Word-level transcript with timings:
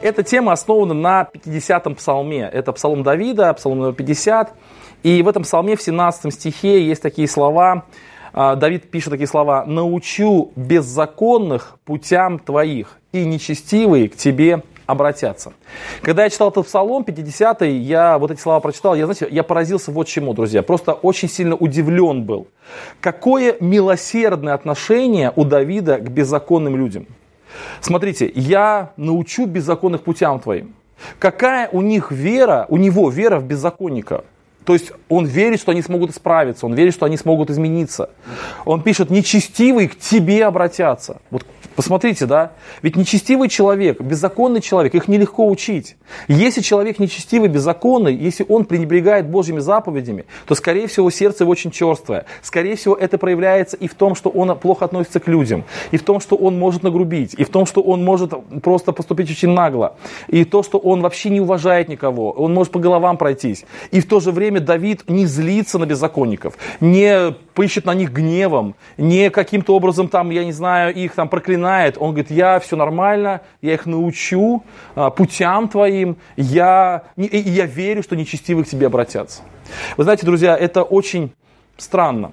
Эта 0.00 0.22
тема 0.22 0.52
основана 0.52 0.94
на 0.94 1.28
50-м 1.34 1.96
псалме. 1.96 2.48
Это 2.52 2.72
псалом 2.72 3.02
Давида, 3.02 3.52
псалом 3.54 3.80
номер 3.80 3.94
50. 3.94 4.52
И 5.02 5.22
в 5.22 5.28
этом 5.28 5.42
псалме 5.42 5.74
в 5.74 5.82
17 5.82 6.32
стихе 6.32 6.86
есть 6.86 7.02
такие 7.02 7.26
слова, 7.26 7.84
а, 8.32 8.54
Давид 8.54 8.90
пишет 8.90 9.10
такие 9.10 9.26
слова, 9.26 9.64
«Научу 9.64 10.52
беззаконных 10.54 11.78
путям 11.84 12.38
твоих, 12.38 12.98
и 13.10 13.24
нечестивые 13.24 14.08
к 14.08 14.16
тебе 14.16 14.62
обратятся». 14.86 15.52
Когда 16.02 16.22
я 16.24 16.30
читал 16.30 16.50
этот 16.50 16.66
псалом, 16.66 17.02
50-й, 17.02 17.72
я 17.78 18.18
вот 18.18 18.30
эти 18.30 18.40
слова 18.40 18.60
прочитал, 18.60 18.94
я, 18.94 19.06
знаете, 19.06 19.26
я 19.28 19.42
поразился 19.42 19.90
вот 19.90 20.06
чему, 20.06 20.32
друзья. 20.32 20.62
Просто 20.62 20.92
очень 20.92 21.28
сильно 21.28 21.56
удивлен 21.56 22.22
был. 22.22 22.46
Какое 23.00 23.56
милосердное 23.58 24.54
отношение 24.54 25.32
у 25.34 25.44
Давида 25.44 25.98
к 25.98 26.08
беззаконным 26.08 26.76
людям. 26.76 27.06
Смотрите, 27.80 28.30
я 28.34 28.92
научу 28.96 29.46
беззаконных 29.46 30.02
путям 30.02 30.40
твоим. 30.40 30.74
Какая 31.18 31.68
у 31.68 31.80
них 31.80 32.10
вера, 32.10 32.66
у 32.68 32.76
него 32.76 33.10
вера 33.10 33.38
в 33.38 33.44
беззаконника– 33.44 34.24
то 34.68 34.74
есть 34.74 34.92
он 35.08 35.24
верит, 35.24 35.60
что 35.60 35.72
они 35.72 35.80
смогут 35.80 36.10
исправиться, 36.10 36.66
он 36.66 36.74
верит, 36.74 36.92
что 36.92 37.06
они 37.06 37.16
смогут 37.16 37.48
измениться. 37.48 38.10
Он 38.66 38.82
пишет, 38.82 39.08
нечестивые 39.08 39.88
к 39.88 39.98
тебе 39.98 40.44
обратятся. 40.44 41.22
Вот 41.30 41.46
посмотрите, 41.78 42.26
да? 42.26 42.50
Ведь 42.82 42.96
нечестивый 42.96 43.48
человек, 43.48 44.00
беззаконный 44.00 44.60
человек, 44.60 44.96
их 44.96 45.06
нелегко 45.06 45.48
учить. 45.48 45.96
Если 46.26 46.60
человек 46.60 46.98
нечестивый, 46.98 47.48
беззаконный, 47.48 48.14
если 48.16 48.44
он 48.48 48.64
пренебрегает 48.64 49.30
Божьими 49.30 49.60
заповедями, 49.60 50.24
то, 50.44 50.56
скорее 50.56 50.88
всего, 50.88 51.08
сердце 51.08 51.44
его 51.44 51.52
очень 51.52 51.70
черствое. 51.70 52.26
Скорее 52.42 52.74
всего, 52.74 52.96
это 52.96 53.16
проявляется 53.16 53.76
и 53.76 53.86
в 53.86 53.94
том, 53.94 54.16
что 54.16 54.28
он 54.28 54.58
плохо 54.58 54.86
относится 54.86 55.20
к 55.20 55.28
людям, 55.28 55.62
и 55.92 55.96
в 55.98 56.02
том, 56.02 56.18
что 56.18 56.34
он 56.34 56.58
может 56.58 56.82
нагрубить, 56.82 57.34
и 57.34 57.44
в 57.44 57.48
том, 57.48 57.64
что 57.64 57.80
он 57.80 58.04
может 58.04 58.32
просто 58.60 58.90
поступить 58.90 59.30
очень 59.30 59.50
нагло, 59.50 59.96
и 60.26 60.44
то, 60.44 60.64
что 60.64 60.78
он 60.78 61.00
вообще 61.00 61.30
не 61.30 61.40
уважает 61.40 61.88
никого, 61.88 62.32
он 62.32 62.52
может 62.52 62.72
по 62.72 62.80
головам 62.80 63.16
пройтись. 63.16 63.64
И 63.92 64.00
в 64.00 64.08
то 64.08 64.18
же 64.18 64.32
время 64.32 64.57
время 64.58 64.66
Давид 64.66 65.08
не 65.08 65.26
злится 65.26 65.78
на 65.78 65.86
беззаконников, 65.86 66.54
не 66.80 67.34
пыщет 67.54 67.86
на 67.86 67.94
них 67.94 68.12
гневом, 68.12 68.74
не 68.96 69.30
каким-то 69.30 69.74
образом 69.74 70.08
там, 70.08 70.30
я 70.30 70.44
не 70.44 70.52
знаю, 70.52 70.94
их 70.94 71.14
там 71.14 71.28
проклинает. 71.28 71.96
Он 71.98 72.10
говорит, 72.10 72.30
я 72.30 72.58
все 72.60 72.76
нормально, 72.76 73.40
я 73.62 73.74
их 73.74 73.86
научу 73.86 74.62
а, 74.94 75.10
путям 75.10 75.68
твоим, 75.68 76.16
я, 76.36 77.02
и 77.16 77.38
я 77.38 77.66
верю, 77.66 78.02
что 78.02 78.16
нечестивые 78.16 78.64
к 78.64 78.68
тебе 78.68 78.86
обратятся. 78.86 79.42
Вы 79.96 80.04
знаете, 80.04 80.26
друзья, 80.26 80.56
это 80.56 80.82
очень 80.82 81.32
странно. 81.76 82.32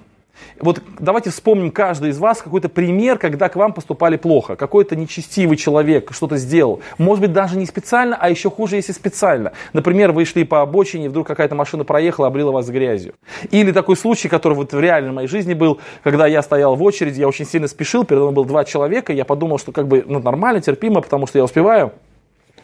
Вот 0.60 0.82
давайте 0.98 1.30
вспомним 1.30 1.70
каждый 1.70 2.10
из 2.10 2.18
вас 2.18 2.42
какой-то 2.42 2.68
пример, 2.68 3.18
когда 3.18 3.48
к 3.48 3.56
вам 3.56 3.72
поступали 3.72 4.16
плохо. 4.16 4.56
Какой-то 4.56 4.96
нечестивый 4.96 5.56
человек 5.56 6.12
что-то 6.12 6.36
сделал. 6.36 6.80
Может 6.98 7.22
быть, 7.22 7.32
даже 7.32 7.56
не 7.56 7.66
специально, 7.66 8.16
а 8.18 8.30
еще 8.30 8.50
хуже, 8.50 8.76
если 8.76 8.92
специально. 8.92 9.52
Например, 9.72 10.12
вы 10.12 10.24
шли 10.24 10.44
по 10.44 10.62
обочине, 10.62 11.08
вдруг 11.08 11.26
какая-то 11.26 11.54
машина 11.54 11.84
проехала, 11.84 12.28
облила 12.28 12.52
вас 12.52 12.68
грязью. 12.68 13.14
Или 13.50 13.72
такой 13.72 13.96
случай, 13.96 14.28
который 14.28 14.54
вот 14.54 14.72
в 14.72 14.80
реальной 14.80 15.12
моей 15.12 15.28
жизни 15.28 15.54
был, 15.54 15.80
когда 16.02 16.26
я 16.26 16.42
стоял 16.42 16.74
в 16.76 16.82
очереди, 16.82 17.20
я 17.20 17.28
очень 17.28 17.46
сильно 17.46 17.68
спешил, 17.68 18.04
передо 18.04 18.22
мной 18.22 18.34
было 18.34 18.46
два 18.46 18.64
человека, 18.64 19.12
я 19.12 19.24
подумал, 19.24 19.58
что 19.58 19.72
как 19.72 19.86
бы 19.88 20.04
ну, 20.06 20.20
нормально, 20.20 20.60
терпимо, 20.60 21.00
потому 21.00 21.26
что 21.26 21.38
я 21.38 21.44
успеваю 21.44 21.92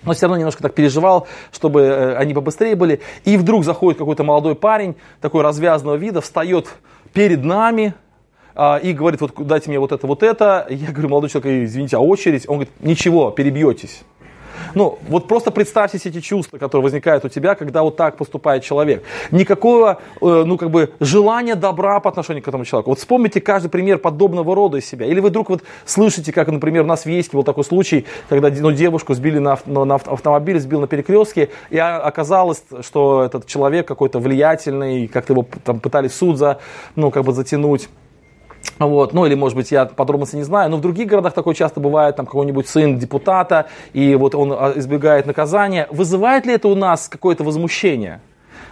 но 0.04 0.14
все 0.14 0.26
равно 0.26 0.38
немножко 0.38 0.62
так 0.62 0.74
переживал, 0.74 1.26
чтобы 1.52 1.82
э, 1.82 2.16
они 2.16 2.34
побыстрее 2.34 2.74
были. 2.74 3.00
И 3.24 3.36
вдруг 3.36 3.64
заходит 3.64 3.98
какой-то 3.98 4.24
молодой 4.24 4.54
парень, 4.54 4.96
такой 5.20 5.42
развязанного 5.42 5.96
вида, 5.96 6.20
встает 6.20 6.68
перед 7.12 7.44
нами 7.44 7.94
а, 8.54 8.78
и 8.82 8.92
говорит, 8.92 9.20
вот 9.20 9.32
дайте 9.46 9.70
мне 9.70 9.78
вот 9.78 9.92
это, 9.92 10.06
вот 10.06 10.22
это. 10.22 10.66
Я 10.70 10.92
говорю, 10.92 11.08
молодой 11.08 11.30
человек, 11.30 11.64
извините, 11.64 11.96
а 11.96 12.00
очередь? 12.00 12.48
Он 12.48 12.56
говорит, 12.56 12.74
ничего, 12.80 13.30
перебьетесь. 13.30 14.02
Ну, 14.74 14.98
вот 15.08 15.28
просто 15.28 15.50
представьте 15.50 15.98
себе 15.98 16.12
эти 16.12 16.20
чувства, 16.20 16.58
которые 16.58 16.82
возникают 16.84 17.24
у 17.24 17.28
тебя, 17.28 17.54
когда 17.54 17.82
вот 17.82 17.96
так 17.96 18.16
поступает 18.16 18.62
человек. 18.62 19.02
Никакого, 19.30 20.00
э, 20.20 20.42
ну, 20.46 20.58
как 20.58 20.70
бы, 20.70 20.92
желания 21.00 21.54
добра 21.54 22.00
по 22.00 22.10
отношению 22.10 22.42
к 22.42 22.48
этому 22.48 22.64
человеку. 22.64 22.90
Вот 22.90 22.98
вспомните 22.98 23.40
каждый 23.40 23.68
пример 23.68 23.98
подобного 23.98 24.54
рода 24.54 24.78
из 24.78 24.86
себя. 24.86 25.06
Или 25.06 25.20
вы 25.20 25.30
вдруг 25.30 25.50
вот 25.50 25.62
слышите, 25.84 26.32
как, 26.32 26.48
например, 26.48 26.82
у 26.82 26.86
нас 26.86 27.04
в 27.04 27.08
Ейске 27.08 27.36
был 27.36 27.44
такой 27.44 27.64
случай, 27.64 28.06
когда 28.28 28.50
ну, 28.50 28.72
девушку 28.72 29.14
сбили 29.14 29.38
на, 29.38 29.58
на 29.66 29.94
автомобиль, 29.94 30.58
сбил 30.60 30.80
на 30.80 30.86
перекрестке, 30.86 31.50
и 31.70 31.78
оказалось, 31.78 32.62
что 32.80 33.22
этот 33.24 33.46
человек 33.46 33.86
какой-то 33.86 34.18
влиятельный, 34.18 35.08
как-то 35.08 35.32
его 35.32 35.46
там 35.64 35.80
пытались 35.80 36.14
суд 36.14 36.38
за, 36.38 36.58
ну, 36.96 37.10
как 37.10 37.24
бы 37.24 37.32
затянуть. 37.32 37.88
Вот, 38.78 39.12
ну 39.12 39.26
или, 39.26 39.34
может 39.34 39.56
быть, 39.56 39.70
я 39.70 39.86
подробности 39.86 40.36
не 40.36 40.42
знаю, 40.42 40.70
но 40.70 40.76
в 40.76 40.80
других 40.80 41.06
городах 41.06 41.34
такое 41.34 41.54
часто 41.54 41.80
бывает, 41.80 42.16
там 42.16 42.26
какой-нибудь 42.26 42.68
сын 42.68 42.98
депутата, 42.98 43.66
и 43.92 44.14
вот 44.14 44.34
он 44.34 44.52
а, 44.52 44.72
избегает 44.76 45.26
наказания. 45.26 45.86
Вызывает 45.90 46.46
ли 46.46 46.54
это 46.54 46.68
у 46.68 46.74
нас 46.74 47.08
какое-то 47.08 47.44
возмущение? 47.44 48.20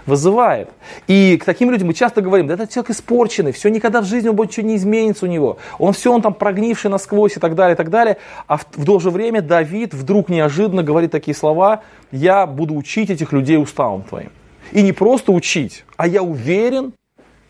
Вызывает. 0.06 0.70
И 1.06 1.36
к 1.36 1.44
таким 1.44 1.70
людям 1.70 1.88
мы 1.88 1.94
часто 1.94 2.22
говорим, 2.22 2.46
да 2.46 2.54
этот 2.54 2.70
человек 2.70 2.90
испорченный, 2.90 3.52
все 3.52 3.68
никогда 3.68 4.00
в 4.00 4.06
жизни 4.06 4.28
он 4.28 4.36
будет 4.36 4.48
ничего 4.50 4.66
не 4.66 4.76
изменится 4.76 5.26
у 5.26 5.28
него. 5.28 5.58
Он 5.78 5.92
все, 5.92 6.12
он 6.12 6.22
там 6.22 6.34
прогнивший 6.34 6.90
насквозь 6.90 7.36
и 7.36 7.40
так 7.40 7.54
далее, 7.54 7.74
и 7.74 7.76
так 7.76 7.90
далее. 7.90 8.16
А 8.46 8.56
в, 8.56 8.66
в 8.72 8.84
то 8.84 8.98
же 8.98 9.10
время 9.10 9.42
Давид 9.42 9.92
вдруг 9.92 10.28
неожиданно 10.28 10.82
говорит 10.82 11.10
такие 11.10 11.34
слова, 11.34 11.82
я 12.10 12.46
буду 12.46 12.74
учить 12.74 13.10
этих 13.10 13.32
людей 13.32 13.58
уставом 13.58 14.02
твоим. 14.02 14.30
И 14.72 14.82
не 14.82 14.92
просто 14.92 15.32
учить, 15.32 15.84
а 15.96 16.06
я 16.06 16.22
уверен, 16.22 16.94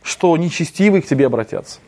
что 0.03 0.37
нечестивые 0.37 1.03
к 1.03 1.07
тебе 1.07 1.27
обратятся. 1.27 1.79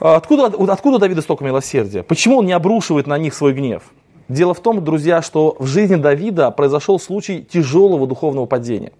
А 0.00 0.16
откуда, 0.16 0.46
откуда 0.46 0.96
у 0.96 0.98
Давида 0.98 1.22
столько 1.22 1.44
милосердия? 1.44 2.02
Почему 2.02 2.38
он 2.38 2.46
не 2.46 2.52
обрушивает 2.52 3.06
на 3.06 3.18
них 3.18 3.34
свой 3.34 3.52
гнев? 3.52 3.82
Дело 4.28 4.54
в 4.54 4.60
том, 4.60 4.84
друзья, 4.84 5.22
что 5.22 5.56
в 5.58 5.66
жизни 5.66 5.96
Давида 5.96 6.50
произошел 6.50 7.00
случай 7.00 7.42
тяжелого 7.42 8.06
духовного 8.06 8.46
падения. 8.46 8.92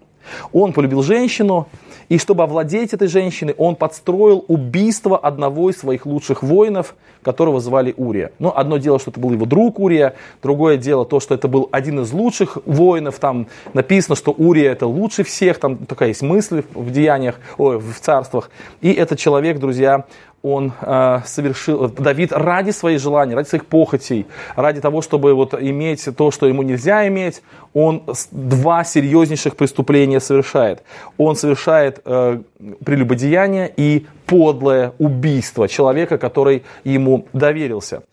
Он 0.51 0.73
полюбил 0.73 1.01
женщину, 1.03 1.67
и 2.09 2.17
чтобы 2.17 2.43
овладеть 2.43 2.93
этой 2.93 3.07
женщиной, 3.07 3.53
он 3.57 3.75
подстроил 3.75 4.43
убийство 4.47 5.17
одного 5.17 5.69
из 5.69 5.77
своих 5.77 6.07
лучших 6.07 6.41
воинов, 6.41 6.95
которого 7.21 7.59
звали 7.59 7.93
Урия. 7.97 8.31
Ну, 8.39 8.51
одно 8.55 8.77
дело, 8.77 8.97
что 8.99 9.11
это 9.11 9.19
был 9.19 9.31
его 9.31 9.45
друг 9.45 9.79
Урия, 9.79 10.15
другое 10.41 10.77
дело 10.77 11.05
то, 11.05 11.19
что 11.19 11.35
это 11.35 11.47
был 11.47 11.69
один 11.71 11.99
из 11.99 12.11
лучших 12.11 12.57
воинов. 12.65 13.19
Там 13.19 13.47
написано, 13.73 14.15
что 14.15 14.31
Урия 14.31 14.71
это 14.71 14.87
лучший 14.87 15.23
всех, 15.23 15.59
там 15.59 15.77
такая 15.77 16.09
есть 16.09 16.23
мысль 16.23 16.63
в 16.73 16.91
деяниях, 16.91 17.35
ой, 17.57 17.77
в 17.77 17.99
царствах. 17.99 18.49
И 18.81 18.91
этот 18.91 19.19
человек, 19.19 19.59
друзья, 19.59 20.05
он 20.41 20.71
э, 20.81 21.19
совершил, 21.25 21.89
Давид 21.89 22.31
ради 22.31 22.71
своих 22.71 22.99
желаний, 22.99 23.35
ради 23.35 23.47
своих 23.47 23.65
похотей, 23.65 24.25
ради 24.55 24.81
того, 24.81 25.01
чтобы 25.01 25.33
вот 25.33 25.53
иметь 25.53 26.07
то, 26.15 26.31
что 26.31 26.47
ему 26.47 26.63
нельзя 26.63 27.07
иметь, 27.07 27.41
он 27.73 28.03
два 28.31 28.83
серьезнейших 28.83 29.55
преступления 29.55 30.19
совершает. 30.19 30.83
Он 31.17 31.35
совершает 31.35 32.01
э, 32.05 32.41
прелюбодеяние 32.85 33.71
и 33.75 34.05
подлое 34.25 34.93
убийство 34.99 35.67
человека, 35.67 36.17
который 36.17 36.63
ему 36.83 37.25
доверился. 37.33 38.03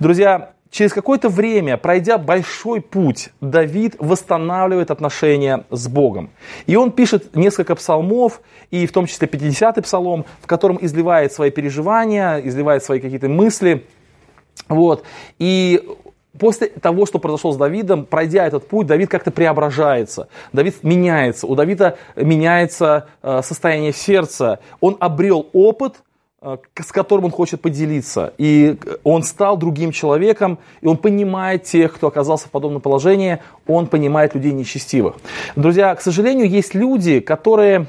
Друзья, 0.00 0.50
Через 0.76 0.92
какое-то 0.92 1.30
время, 1.30 1.78
пройдя 1.78 2.18
большой 2.18 2.82
путь, 2.82 3.30
Давид 3.40 3.96
восстанавливает 3.98 4.90
отношения 4.90 5.64
с 5.70 5.88
Богом. 5.88 6.28
И 6.66 6.76
он 6.76 6.92
пишет 6.92 7.34
несколько 7.34 7.74
псалмов, 7.74 8.42
и 8.70 8.86
в 8.86 8.92
том 8.92 9.06
числе 9.06 9.26
50-й 9.26 9.80
псалом, 9.80 10.26
в 10.42 10.46
котором 10.46 10.76
изливает 10.78 11.32
свои 11.32 11.50
переживания, 11.50 12.40
изливает 12.40 12.84
свои 12.84 13.00
какие-то 13.00 13.30
мысли. 13.30 13.86
Вот. 14.68 15.02
И 15.38 15.82
после 16.38 16.66
того, 16.66 17.06
что 17.06 17.20
произошло 17.20 17.52
с 17.52 17.56
Давидом, 17.56 18.04
пройдя 18.04 18.46
этот 18.46 18.68
путь, 18.68 18.86
Давид 18.86 19.08
как-то 19.08 19.30
преображается. 19.30 20.28
Давид 20.52 20.82
меняется. 20.82 21.46
У 21.46 21.54
Давида 21.54 21.96
меняется 22.16 23.06
э, 23.22 23.40
состояние 23.42 23.94
сердца. 23.94 24.58
Он 24.80 24.98
обрел 25.00 25.48
опыт, 25.54 26.02
с 26.74 26.92
которым 26.92 27.26
он 27.26 27.30
хочет 27.30 27.60
поделиться. 27.60 28.32
И 28.38 28.76
он 29.02 29.22
стал 29.22 29.56
другим 29.56 29.92
человеком, 29.92 30.58
и 30.80 30.86
он 30.86 30.96
понимает 30.96 31.64
тех, 31.64 31.94
кто 31.94 32.06
оказался 32.06 32.48
в 32.48 32.50
подобном 32.50 32.80
положении, 32.80 33.38
он 33.66 33.86
понимает 33.86 34.34
людей 34.34 34.52
нечестивых. 34.52 35.16
Друзья, 35.56 35.94
к 35.94 36.00
сожалению, 36.00 36.48
есть 36.48 36.74
люди, 36.74 37.20
которые 37.20 37.86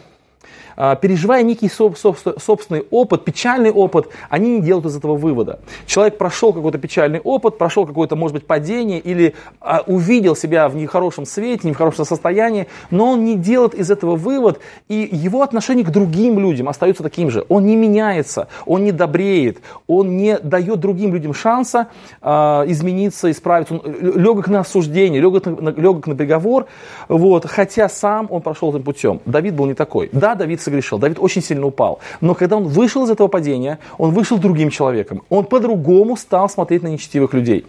переживая 0.77 1.43
некий 1.43 1.69
собственный 1.69 2.85
опыт, 2.91 3.25
печальный 3.25 3.71
опыт, 3.71 4.09
они 4.29 4.57
не 4.57 4.61
делают 4.61 4.85
из 4.85 4.95
этого 4.95 5.15
вывода. 5.15 5.59
Человек 5.85 6.17
прошел 6.17 6.53
какой-то 6.53 6.77
печальный 6.77 7.19
опыт, 7.19 7.57
прошел 7.57 7.85
какое-то, 7.85 8.15
может 8.15 8.35
быть, 8.35 8.45
падение 8.45 8.99
или 8.99 9.35
а, 9.59 9.83
увидел 9.87 10.35
себя 10.35 10.69
в 10.69 10.75
нехорошем 10.75 11.25
свете, 11.25 11.67
не 11.67 11.73
в 11.73 11.77
хорошем 11.77 12.05
состоянии, 12.05 12.67
но 12.91 13.11
он 13.11 13.25
не 13.25 13.35
делает 13.35 13.73
из 13.73 13.91
этого 13.91 14.15
вывод, 14.15 14.59
и 14.87 15.09
его 15.11 15.41
отношение 15.41 15.85
к 15.85 15.89
другим 15.89 16.39
людям 16.39 16.69
остается 16.69 17.03
таким 17.03 17.29
же. 17.29 17.45
Он 17.49 17.65
не 17.65 17.75
меняется, 17.75 18.47
он 18.65 18.83
не 18.83 18.91
добреет, 18.91 19.59
он 19.87 20.17
не 20.17 20.37
дает 20.37 20.79
другим 20.79 21.13
людям 21.13 21.33
шанса 21.33 21.87
а, 22.21 22.63
измениться, 22.67 23.31
исправиться. 23.31 23.75
Он 23.75 23.81
легок 24.01 24.47
на 24.47 24.59
осуждение, 24.59 25.21
легок 25.21 25.45
на, 25.45 25.69
легок 25.69 26.07
на 26.07 26.15
приговор, 26.15 26.67
вот, 27.07 27.45
хотя 27.45 27.89
сам 27.89 28.27
он 28.29 28.41
прошел 28.41 28.71
этим 28.71 28.83
путем. 28.83 29.21
Давид 29.25 29.55
был 29.55 29.65
не 29.65 29.73
такой. 29.73 30.09
Да, 30.11 30.35
Давид 30.35 30.61
согрешил, 30.67 30.99
Давид 30.99 31.17
очень 31.19 31.41
сильно 31.41 31.65
упал. 31.65 31.99
Но 32.21 32.35
когда 32.35 32.57
он 32.57 32.67
вышел 32.67 33.05
из 33.05 33.09
этого 33.09 33.29
падения, 33.29 33.79
он 33.97 34.11
вышел 34.11 34.37
другим 34.37 34.69
человеком. 34.69 35.21
Он 35.29 35.45
по-другому 35.45 36.17
стал 36.17 36.49
смотреть 36.49 36.83
на 36.83 36.89
нечестивых 36.89 37.33
людей. 37.33 37.65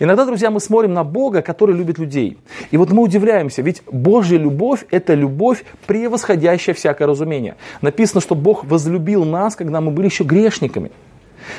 Иногда, 0.00 0.26
друзья, 0.26 0.50
мы 0.50 0.60
смотрим 0.60 0.92
на 0.92 1.04
Бога, 1.04 1.42
который 1.42 1.74
любит 1.74 1.98
людей. 1.98 2.36
И 2.72 2.76
вот 2.76 2.92
мы 2.92 3.02
удивляемся, 3.02 3.62
ведь 3.62 3.82
Божья 3.90 4.38
любовь– 4.38 4.84
это 4.90 5.14
любовь, 5.14 5.64
превосходящая 5.86 6.74
всякое 6.74 7.06
разумение. 7.08 7.54
Написано, 7.80 8.20
что 8.20 8.34
Бог 8.34 8.64
возлюбил 8.64 9.24
нас, 9.24 9.56
когда 9.56 9.80
мы 9.80 9.90
были 9.90 10.06
еще 10.06 10.24
грешниками. 10.24 10.90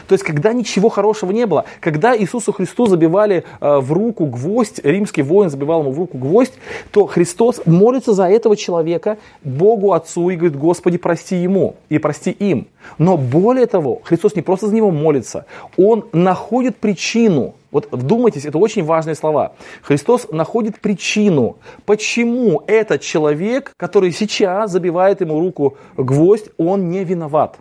То 0.08 0.14
есть, 0.14 0.24
когда 0.24 0.54
ничего 0.54 0.90
хорошего 0.90 1.32
не 1.32 1.46
было, 1.46 1.66
когда 1.80 2.18
Иисусу 2.18 2.52
Христу 2.52 2.86
забивали 2.86 3.44
э, 3.62 3.78
в 3.78 3.92
руку 3.92 4.26
гвоздь, 4.26 4.80
римский 4.84 5.22
воин 5.22 5.50
забивал 5.50 5.82
ему 5.82 5.92
в 5.92 5.98
руку 5.98 6.18
гвоздь, 6.18 6.54
то 6.92 7.06
Христос 7.06 7.62
молится 7.66 8.14
за 8.14 8.30
этого 8.30 8.56
человека 8.56 9.18
Богу 9.44 9.94
Отцу 9.94 10.30
и 10.30 10.36
говорит, 10.36 10.58
Господи, 10.58 10.98
прости 10.98 11.36
ему 11.36 11.76
и 11.90 11.98
прости 11.98 12.32
им. 12.32 12.68
Но 12.98 13.18
более 13.18 13.66
того, 13.66 14.02
Христос 14.04 14.36
не 14.36 14.42
просто 14.42 14.68
за 14.68 14.76
него 14.76 14.92
молится, 14.92 15.46
Он 15.78 16.06
находит 16.12 16.78
причину, 16.78 17.56
вот 17.74 17.88
вдумайтесь, 17.92 18.46
это 18.46 18.60
очень 18.60 18.84
важные 18.84 19.16
слова. 19.16 19.54
Христос 19.82 20.28
находит 20.32 20.80
причину, 20.80 21.58
почему 21.86 22.62
этот 22.68 23.02
человек, 23.02 23.74
который 23.78 24.12
сейчас 24.12 24.72
забивает 24.72 25.22
ему 25.22 25.40
руку 25.40 25.76
гвоздь, 25.98 26.50
он 26.58 26.92
не 26.92 27.04
виноват. 27.04 27.58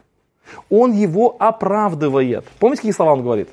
Он 0.70 0.92
его 0.92 1.36
оправдывает. 1.38 2.44
Помните, 2.58 2.82
какие 2.82 2.92
слова 2.92 3.12
он 3.12 3.22
говорит? 3.22 3.48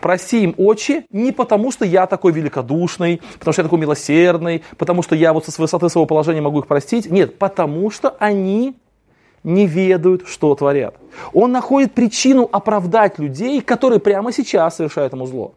Прости 0.00 0.44
им, 0.44 0.54
очи, 0.56 1.04
не 1.10 1.32
потому, 1.32 1.70
что 1.70 1.84
я 1.84 2.06
такой 2.06 2.32
великодушный, 2.32 3.20
потому 3.38 3.52
что 3.52 3.62
я 3.62 3.64
такой 3.64 3.78
милосердный, 3.78 4.62
потому 4.78 5.02
что 5.02 5.14
я 5.14 5.32
вот 5.32 5.46
со 5.46 5.60
высоты 5.60 5.88
своего 5.88 6.06
положения 6.06 6.40
могу 6.40 6.60
их 6.60 6.66
простить. 6.66 7.10
Нет, 7.10 7.38
потому 7.38 7.90
что 7.90 8.16
они 8.18 8.76
не 9.44 9.66
ведают, 9.66 10.26
что 10.26 10.54
творят. 10.54 10.94
Он 11.32 11.52
находит 11.52 11.92
причину 11.92 12.48
оправдать 12.50 13.18
людей, 13.18 13.60
которые 13.60 14.00
прямо 14.00 14.32
сейчас 14.32 14.76
совершают 14.76 15.12
ему 15.12 15.26
зло. 15.26 15.54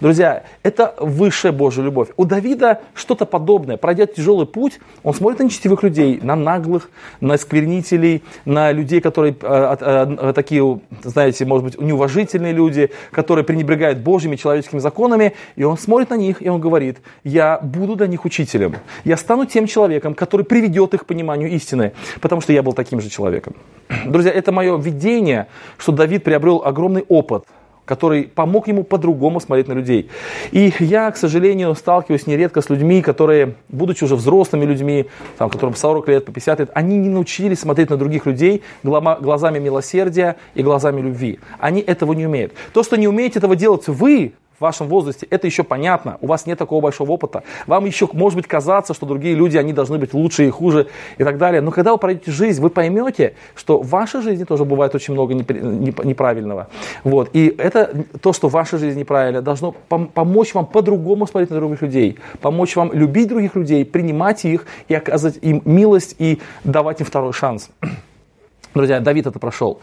Друзья, 0.00 0.44
это 0.62 0.94
высшая 0.98 1.52
Божья 1.52 1.82
любовь. 1.82 2.08
У 2.16 2.24
Давида 2.24 2.80
что-то 2.94 3.26
подобное. 3.26 3.76
Пройдя 3.76 4.06
тяжелый 4.06 4.46
путь, 4.46 4.80
он 5.02 5.14
смотрит 5.14 5.40
на 5.40 5.44
нечестивых 5.44 5.82
людей, 5.82 6.20
на 6.22 6.36
наглых, 6.36 6.90
на 7.20 7.36
сквернителей, 7.36 8.22
на 8.44 8.72
людей, 8.72 9.00
которые 9.00 9.34
э, 9.40 9.76
э, 9.80 10.32
такие, 10.34 10.80
знаете, 11.02 11.44
может 11.44 11.64
быть, 11.64 11.80
неуважительные 11.80 12.52
люди, 12.52 12.90
которые 13.10 13.44
пренебрегают 13.44 13.98
Божьими 13.98 14.36
человеческими 14.36 14.80
законами, 14.80 15.34
и 15.56 15.64
он 15.64 15.78
смотрит 15.78 16.10
на 16.10 16.16
них, 16.16 16.42
и 16.42 16.48
он 16.48 16.60
говорит, 16.60 16.98
я 17.24 17.58
буду 17.58 17.96
для 17.96 18.06
них 18.06 18.24
учителем. 18.24 18.76
Я 19.04 19.16
стану 19.16 19.46
тем 19.46 19.66
человеком, 19.66 20.14
который 20.14 20.44
приведет 20.44 20.94
их 20.94 21.02
к 21.02 21.06
пониманию 21.06 21.50
истины, 21.50 21.92
потому 22.20 22.40
что 22.40 22.52
я 22.52 22.62
был 22.62 22.72
таким 22.72 23.00
же 23.00 23.10
человеком. 23.10 23.54
Друзья, 24.06 24.32
это 24.32 24.52
мое 24.52 24.76
видение, 24.76 25.46
что 25.78 25.92
Давид 25.92 26.24
приобрел 26.24 26.62
огромный 26.64 27.04
опыт– 27.08 27.44
который 27.84 28.24
помог 28.24 28.68
ему 28.68 28.84
по-другому 28.84 29.40
смотреть 29.40 29.68
на 29.68 29.74
людей. 29.74 30.08
И 30.52 30.72
я, 30.78 31.10
к 31.10 31.16
сожалению, 31.16 31.74
сталкиваюсь 31.74 32.26
нередко 32.26 32.60
с 32.60 32.70
людьми, 32.70 33.02
которые, 33.02 33.54
будучи 33.68 34.04
уже 34.04 34.16
взрослыми 34.16 34.64
людьми, 34.64 35.06
там, 35.38 35.50
которым 35.50 35.74
40 35.74 36.08
лет, 36.08 36.24
по 36.24 36.32
50 36.32 36.60
лет, 36.60 36.70
они 36.74 36.98
не 36.98 37.08
научились 37.08 37.60
смотреть 37.60 37.90
на 37.90 37.96
других 37.96 38.26
людей 38.26 38.62
глазами 38.82 39.58
милосердия 39.58 40.36
и 40.54 40.62
глазами 40.62 41.00
любви. 41.00 41.38
Они 41.58 41.80
этого 41.80 42.12
не 42.12 42.26
умеют. 42.26 42.52
То, 42.72 42.82
что 42.82 42.96
не 42.96 43.08
умеете 43.08 43.38
этого 43.38 43.56
делать 43.56 43.86
вы, 43.86 44.32
в 44.58 44.60
вашем 44.60 44.88
возрасте, 44.88 45.26
это 45.30 45.46
еще 45.46 45.64
понятно, 45.64 46.18
у 46.20 46.26
вас 46.26 46.46
нет 46.46 46.58
такого 46.58 46.80
большого 46.80 47.12
опыта. 47.12 47.42
Вам 47.66 47.84
еще, 47.84 48.08
может 48.12 48.36
быть, 48.36 48.46
казаться, 48.46 48.94
что 48.94 49.06
другие 49.06 49.34
люди, 49.34 49.56
они 49.56 49.72
должны 49.72 49.98
быть 49.98 50.14
лучше 50.14 50.46
и 50.46 50.50
хуже 50.50 50.86
и 51.18 51.24
так 51.24 51.38
далее. 51.38 51.60
Но 51.60 51.70
когда 51.70 51.92
вы 51.92 51.98
пройдете 51.98 52.30
жизнь, 52.30 52.60
вы 52.62 52.70
поймете, 52.70 53.34
что 53.54 53.80
в 53.80 53.88
вашей 53.88 54.22
жизни 54.22 54.44
тоже 54.44 54.64
бывает 54.64 54.94
очень 54.94 55.14
много 55.14 55.34
неправильного. 55.34 56.68
Вот. 57.02 57.30
И 57.32 57.54
это 57.58 58.04
то, 58.20 58.32
что 58.32 58.48
в 58.48 58.52
вашей 58.52 58.78
жизни 58.78 59.00
неправильно, 59.00 59.42
должно 59.42 59.72
помочь 59.72 60.54
вам 60.54 60.66
по-другому 60.66 61.26
смотреть 61.26 61.50
на 61.50 61.56
других 61.56 61.82
людей, 61.82 62.18
помочь 62.40 62.76
вам 62.76 62.92
любить 62.92 63.28
других 63.28 63.56
людей, 63.56 63.84
принимать 63.84 64.44
их 64.44 64.66
и 64.88 64.94
оказывать 64.94 65.38
им 65.42 65.62
милость 65.64 66.16
и 66.18 66.40
давать 66.64 67.00
им 67.00 67.06
второй 67.06 67.32
шанс. 67.32 67.70
Друзья, 68.74 68.98
Давид 68.98 69.26
это 69.28 69.38
прошел. 69.38 69.78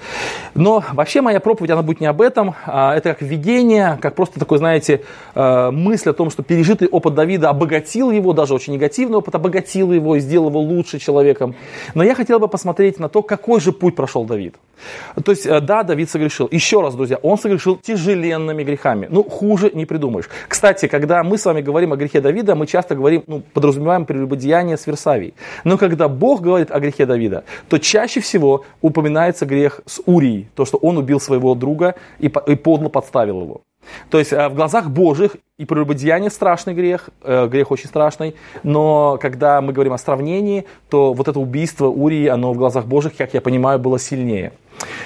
Но 0.54 0.84
вообще 0.92 1.22
моя 1.22 1.40
проповедь, 1.40 1.72
она 1.72 1.82
будет 1.82 2.02
не 2.02 2.08
об 2.08 2.22
этом. 2.22 2.56
А 2.66 2.94
это 2.94 3.14
как 3.14 3.22
видение, 3.22 3.98
как 4.02 4.16
просто 4.16 4.38
такой, 4.38 4.58
знаете, 4.58 5.04
э, 5.34 5.72
мысль 5.72 6.10
о 6.10 6.14
том, 6.14 6.30
что 6.30 6.44
пережитый 6.44 6.90
опыт 6.90 7.14
Давида 7.14 7.50
обогатил 7.50 8.12
его, 8.12 8.34
даже 8.34 8.54
очень 8.54 8.74
негативный 8.74 9.18
опыт 9.18 9.34
обогатил 9.34 9.94
его 9.94 10.18
и 10.18 10.20
сделал 10.20 10.50
его 10.50 10.60
лучше 10.60 11.00
человеком. 11.00 11.56
Но 11.94 12.04
я 12.04 12.16
хотел 12.16 12.40
бы 12.40 12.50
посмотреть 12.50 13.00
на 13.00 13.08
то, 13.08 13.22
какой 13.22 13.62
же 13.62 13.72
путь 13.72 13.96
прошел 13.96 14.26
Давид. 14.26 14.56
То 15.24 15.32
есть, 15.32 15.46
э, 15.46 15.62
да, 15.62 15.84
Давид 15.84 16.10
согрешил. 16.10 16.50
Еще 16.52 16.82
раз, 16.82 16.96
друзья, 16.96 17.18
он 17.22 17.38
согрешил 17.38 17.78
тяжеленными 17.78 18.64
грехами. 18.64 19.08
Ну, 19.10 19.24
хуже 19.24 19.72
не 19.74 19.86
придумаешь. 19.86 20.30
Кстати, 20.48 20.88
когда 20.88 21.24
мы 21.24 21.38
с 21.38 21.46
вами 21.46 21.62
говорим 21.62 21.94
о 21.94 21.96
грехе 21.96 22.20
Давида, 22.20 22.56
мы 22.56 22.68
часто 22.68 22.96
говорим, 22.96 23.24
ну, 23.28 23.42
подразумеваем 23.54 24.06
прелюбодеяние 24.06 24.76
с 24.76 24.86
Версавией. 24.88 25.34
Но 25.64 25.78
когда 25.78 26.08
Бог 26.08 26.42
говорит 26.42 26.72
о 26.72 26.80
грехе 26.80 27.06
Давида, 27.06 27.44
то 27.70 27.78
чаще 27.78 28.20
всего 28.20 28.66
упоминается 28.82 29.46
грех 29.46 29.82
с 29.86 30.02
Урией, 30.06 30.50
то, 30.56 30.66
что 30.66 30.78
он 30.78 30.98
убил 30.98 31.20
своего 31.20 31.56
друга 31.56 31.96
и, 32.20 32.32
и 32.48 32.56
подло 32.56 32.90
подставил 32.90 33.42
его. 33.42 33.62
То 34.10 34.20
есть 34.20 34.32
э, 34.34 34.48
в 34.50 34.56
глазах 34.56 34.90
Божьих 34.90 35.38
и 35.58 35.66
прелюбодеяние 35.66 36.30
страшный 36.30 36.74
грех, 36.74 37.10
э, 37.24 37.48
грех 37.48 37.72
очень 37.72 37.88
страшный, 37.88 38.36
но 38.64 39.18
когда 39.22 39.62
мы 39.62 39.74
говорим 39.74 39.94
о 39.94 39.98
сравнении, 39.98 40.66
то 40.90 41.14
вот 41.14 41.28
это 41.28 41.40
убийство 41.40 41.88
Урии, 41.88 42.28
оно 42.28 42.54
в 42.54 42.58
глазах 42.58 42.86
Божьих, 42.86 43.16
как 43.16 43.34
я 43.34 43.42
понимаю, 43.42 43.80
было 43.80 44.00
сильнее. 44.00 44.54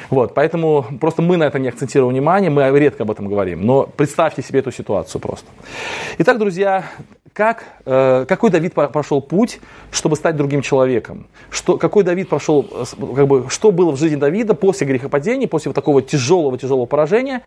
Вот, 0.10 0.34
поэтому 0.34 0.86
просто 1.00 1.22
мы 1.22 1.38
на 1.38 1.46
это 1.46 1.60
не 1.60 1.70
акцентируем 1.70 2.14
внимание, 2.14 2.50
мы 2.50 2.70
редко 2.80 3.04
об 3.04 3.12
этом 3.12 3.28
говорим, 3.28 3.66
но 3.66 3.84
представьте 3.84 4.42
себе 4.42 4.60
эту 4.60 4.72
ситуацию 4.72 5.22
просто. 5.22 5.48
Итак, 6.18 6.38
друзья, 6.38 6.86
как, 7.36 7.66
э, 7.86 8.26
какой 8.30 8.50
Давид 8.50 8.74
прошел 8.74 9.22
путь, 9.22 9.60
чтобы 9.92 10.16
стать 10.16 10.38
другим 10.38 10.62
человеком? 10.62 11.28
Что, 11.50 11.78
какой 11.78 12.06
Давид 12.06 12.30
прошел, 12.30 12.64
как 12.64 13.28
бы, 13.28 13.48
что 13.50 13.72
было 13.72 13.92
в 13.92 13.98
жизни 14.00 14.16
Давида 14.16 14.54
после 14.54 14.88
грехопадения, 14.88 15.46
после 15.46 15.70
вот 15.70 15.76
такого 15.76 16.02
тяжелого-тяжелого 16.02 16.86
поражения, 16.86 17.42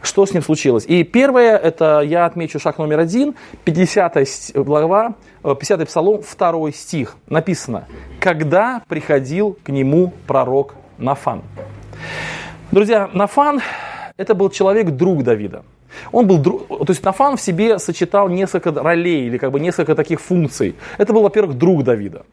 что 0.00 0.24
с 0.24 0.32
ним 0.32 0.42
случилось? 0.42 0.86
И 0.86 1.04
первое, 1.04 1.58
это 1.58 2.00
я 2.00 2.24
отмечу 2.24 2.58
шаг 2.58 2.78
номер 2.78 3.00
один, 3.00 3.34
50 3.64 4.54
глава, 4.54 5.14
50 5.42 5.80
э, 5.80 5.84
псалом, 5.84 6.22
2 6.22 6.72
стих. 6.72 7.16
Написано, 7.28 7.86
когда 8.20 8.82
приходил 8.88 9.58
к 9.62 9.68
нему 9.68 10.14
пророк 10.26 10.74
Нафан. 10.98 11.42
Друзья, 12.70 13.08
Нафан 13.12 13.60
это 14.16 14.34
был 14.34 14.50
человек, 14.50 14.90
друг 14.90 15.24
Давида. 15.24 15.64
Он 16.12 16.26
был, 16.26 16.40
то 16.42 16.86
есть 16.88 17.04
Нафан 17.04 17.36
в 17.36 17.40
себе 17.40 17.78
сочетал 17.78 18.28
несколько 18.28 18.70
ролей 18.72 19.26
или 19.26 19.38
как 19.38 19.50
бы 19.50 19.60
несколько 19.60 19.94
таких 19.94 20.20
функций. 20.20 20.74
Это 20.98 21.12
был, 21.12 21.22
во-первых, 21.22 21.56
друг 21.56 21.82
Давида. 21.82 22.24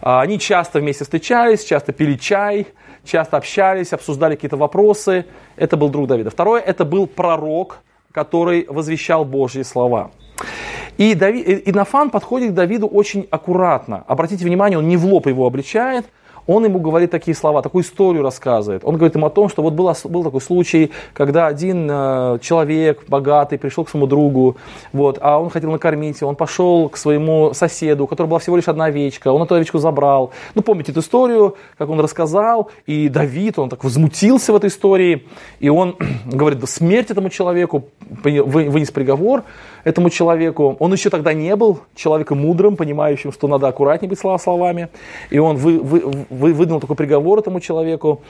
А, 0.00 0.22
они 0.22 0.38
часто 0.38 0.80
вместе 0.80 1.04
встречались, 1.04 1.64
часто 1.64 1.92
пили 1.92 2.16
чай, 2.16 2.66
часто 3.04 3.36
общались, 3.36 3.92
обсуждали 3.92 4.34
какие-то 4.34 4.56
вопросы. 4.56 5.26
Это 5.56 5.76
был 5.76 5.88
друг 5.88 6.08
Давида. 6.08 6.30
Второе, 6.30 6.60
это 6.60 6.84
был 6.84 7.06
пророк, 7.06 7.78
который 8.12 8.66
возвещал 8.68 9.24
Божьи 9.24 9.62
слова. 9.62 10.10
И, 10.96 11.14
Давид, 11.14 11.68
и 11.68 11.72
Нафан 11.72 12.10
подходит 12.10 12.52
к 12.52 12.54
Давиду 12.54 12.86
очень 12.86 13.26
аккуратно. 13.30 14.04
Обратите 14.06 14.44
внимание, 14.44 14.78
он 14.78 14.88
не 14.88 14.96
в 14.96 15.04
лоб 15.04 15.26
его 15.26 15.46
обличает, 15.46 16.06
он 16.46 16.64
ему 16.64 16.78
говорит 16.78 17.10
такие 17.10 17.34
слова, 17.34 17.62
такую 17.62 17.84
историю 17.84 18.22
рассказывает. 18.22 18.84
Он 18.84 18.96
говорит 18.96 19.14
ему 19.14 19.26
о 19.26 19.30
том, 19.30 19.48
что 19.48 19.62
вот 19.62 19.72
был, 19.72 19.92
был 20.04 20.24
такой 20.24 20.40
случай, 20.40 20.90
когда 21.12 21.46
один 21.46 21.88
э, 21.90 22.38
человек 22.42 23.04
богатый 23.08 23.58
пришел 23.58 23.84
к 23.84 23.90
своему 23.90 24.06
другу, 24.06 24.56
вот, 24.92 25.18
а 25.20 25.38
он 25.40 25.50
хотел 25.50 25.70
накормить 25.70 26.20
его, 26.20 26.30
он 26.30 26.36
пошел 26.36 26.88
к 26.88 26.96
своему 26.96 27.54
соседу, 27.54 28.04
у 28.04 28.06
которого 28.06 28.30
была 28.30 28.38
всего 28.38 28.56
лишь 28.56 28.68
одна 28.68 28.86
овечка, 28.86 29.32
он 29.32 29.42
эту 29.42 29.54
овечку 29.54 29.78
забрал. 29.78 30.32
Ну, 30.54 30.62
помните 30.62 30.92
эту 30.92 31.00
историю, 31.00 31.56
как 31.78 31.88
он 31.88 32.00
рассказал, 32.00 32.70
и 32.86 33.08
Давид, 33.08 33.58
он 33.58 33.68
так 33.68 33.84
возмутился 33.84 34.52
в 34.52 34.56
этой 34.56 34.68
истории, 34.68 35.26
и 35.60 35.68
он 35.68 35.96
говорит, 36.26 36.60
да 36.60 36.66
смерть 36.66 37.10
этому 37.10 37.30
человеку, 37.30 37.88
вынес 38.22 38.90
приговор 38.90 39.44
этому 39.84 40.10
человеку. 40.10 40.76
Он 40.78 40.92
еще 40.92 41.10
тогда 41.10 41.32
не 41.32 41.54
был 41.56 41.80
человеком 41.94 42.40
мудрым, 42.40 42.76
понимающим, 42.76 43.32
что 43.32 43.48
надо 43.48 43.68
аккуратнее 43.68 44.08
быть 44.08 44.18
словами, 44.18 44.88
и 45.30 45.38
он 45.38 45.56
вы, 45.56 45.78
вы, 45.78 46.26
вы, 46.34 46.52
выдал 46.52 46.80
такой 46.80 46.96
приговор 46.96 47.38
этому 47.38 47.60
человеку. 47.60 48.22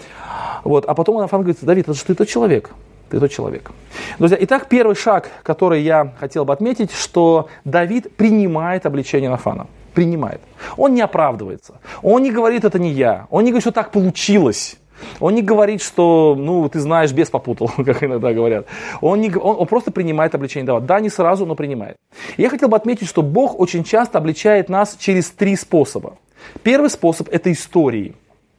Вот. 0.65 0.85
А 0.87 0.95
потом 0.95 1.19
Анафан 1.19 1.41
говорит, 1.43 1.59
Давид, 1.63 1.85
это 1.89 1.95
же 1.95 2.05
ты 2.05 2.15
тот 2.15 2.29
человек. 2.29 2.71
Ты 3.11 3.21
тот 3.21 3.31
человек. 3.31 3.71
Друзья, 4.19 4.39
итак, 4.41 4.69
первый 4.69 4.97
шаг, 4.97 5.31
который 5.43 5.83
я 5.83 6.15
хотел 6.19 6.45
бы 6.45 6.53
отметить, 6.53 6.91
что 6.93 7.49
Давид 7.65 8.17
принимает 8.17 8.87
обличение 8.87 9.31
Нафана. 9.31 9.67
Принимает. 9.95 10.41
Он 10.77 10.95
не 10.95 11.03
оправдывается. 11.03 11.75
Он 12.03 12.23
не 12.23 12.33
говорит, 12.33 12.65
это 12.65 12.79
не 12.79 12.91
я. 12.91 13.27
Он 13.31 13.45
не 13.45 13.51
говорит, 13.51 13.63
что 13.63 13.73
так 13.73 13.91
получилось. 13.91 14.77
Он 15.21 15.35
не 15.35 15.43
говорит, 15.43 15.83
что, 15.83 16.35
ну, 16.39 16.69
ты 16.69 16.81
знаешь, 16.81 17.13
без 17.13 17.31
попутал, 17.31 17.71
как 17.77 18.03
иногда 18.03 18.33
говорят. 18.33 18.67
Он, 19.01 19.21
не, 19.21 19.31
он, 19.31 19.57
он 19.59 19.67
просто 19.67 19.91
принимает 19.91 20.35
обличение. 20.35 20.67
Да, 20.67 20.81
да, 20.81 21.01
не 21.01 21.11
сразу, 21.11 21.47
но 21.47 21.55
принимает. 21.55 21.97
Я 22.37 22.49
хотел 22.49 22.69
бы 22.69 22.77
отметить, 22.77 23.09
что 23.09 23.23
Бог 23.23 23.59
очень 23.61 23.85
часто 23.85 24.19
обличает 24.19 24.69
нас 24.69 24.97
через 24.99 25.31
три 25.31 25.57
способа. 25.57 26.17
Первый 26.63 26.91
способ– 26.91 27.29
это 27.31 27.51
истории. 27.51 28.15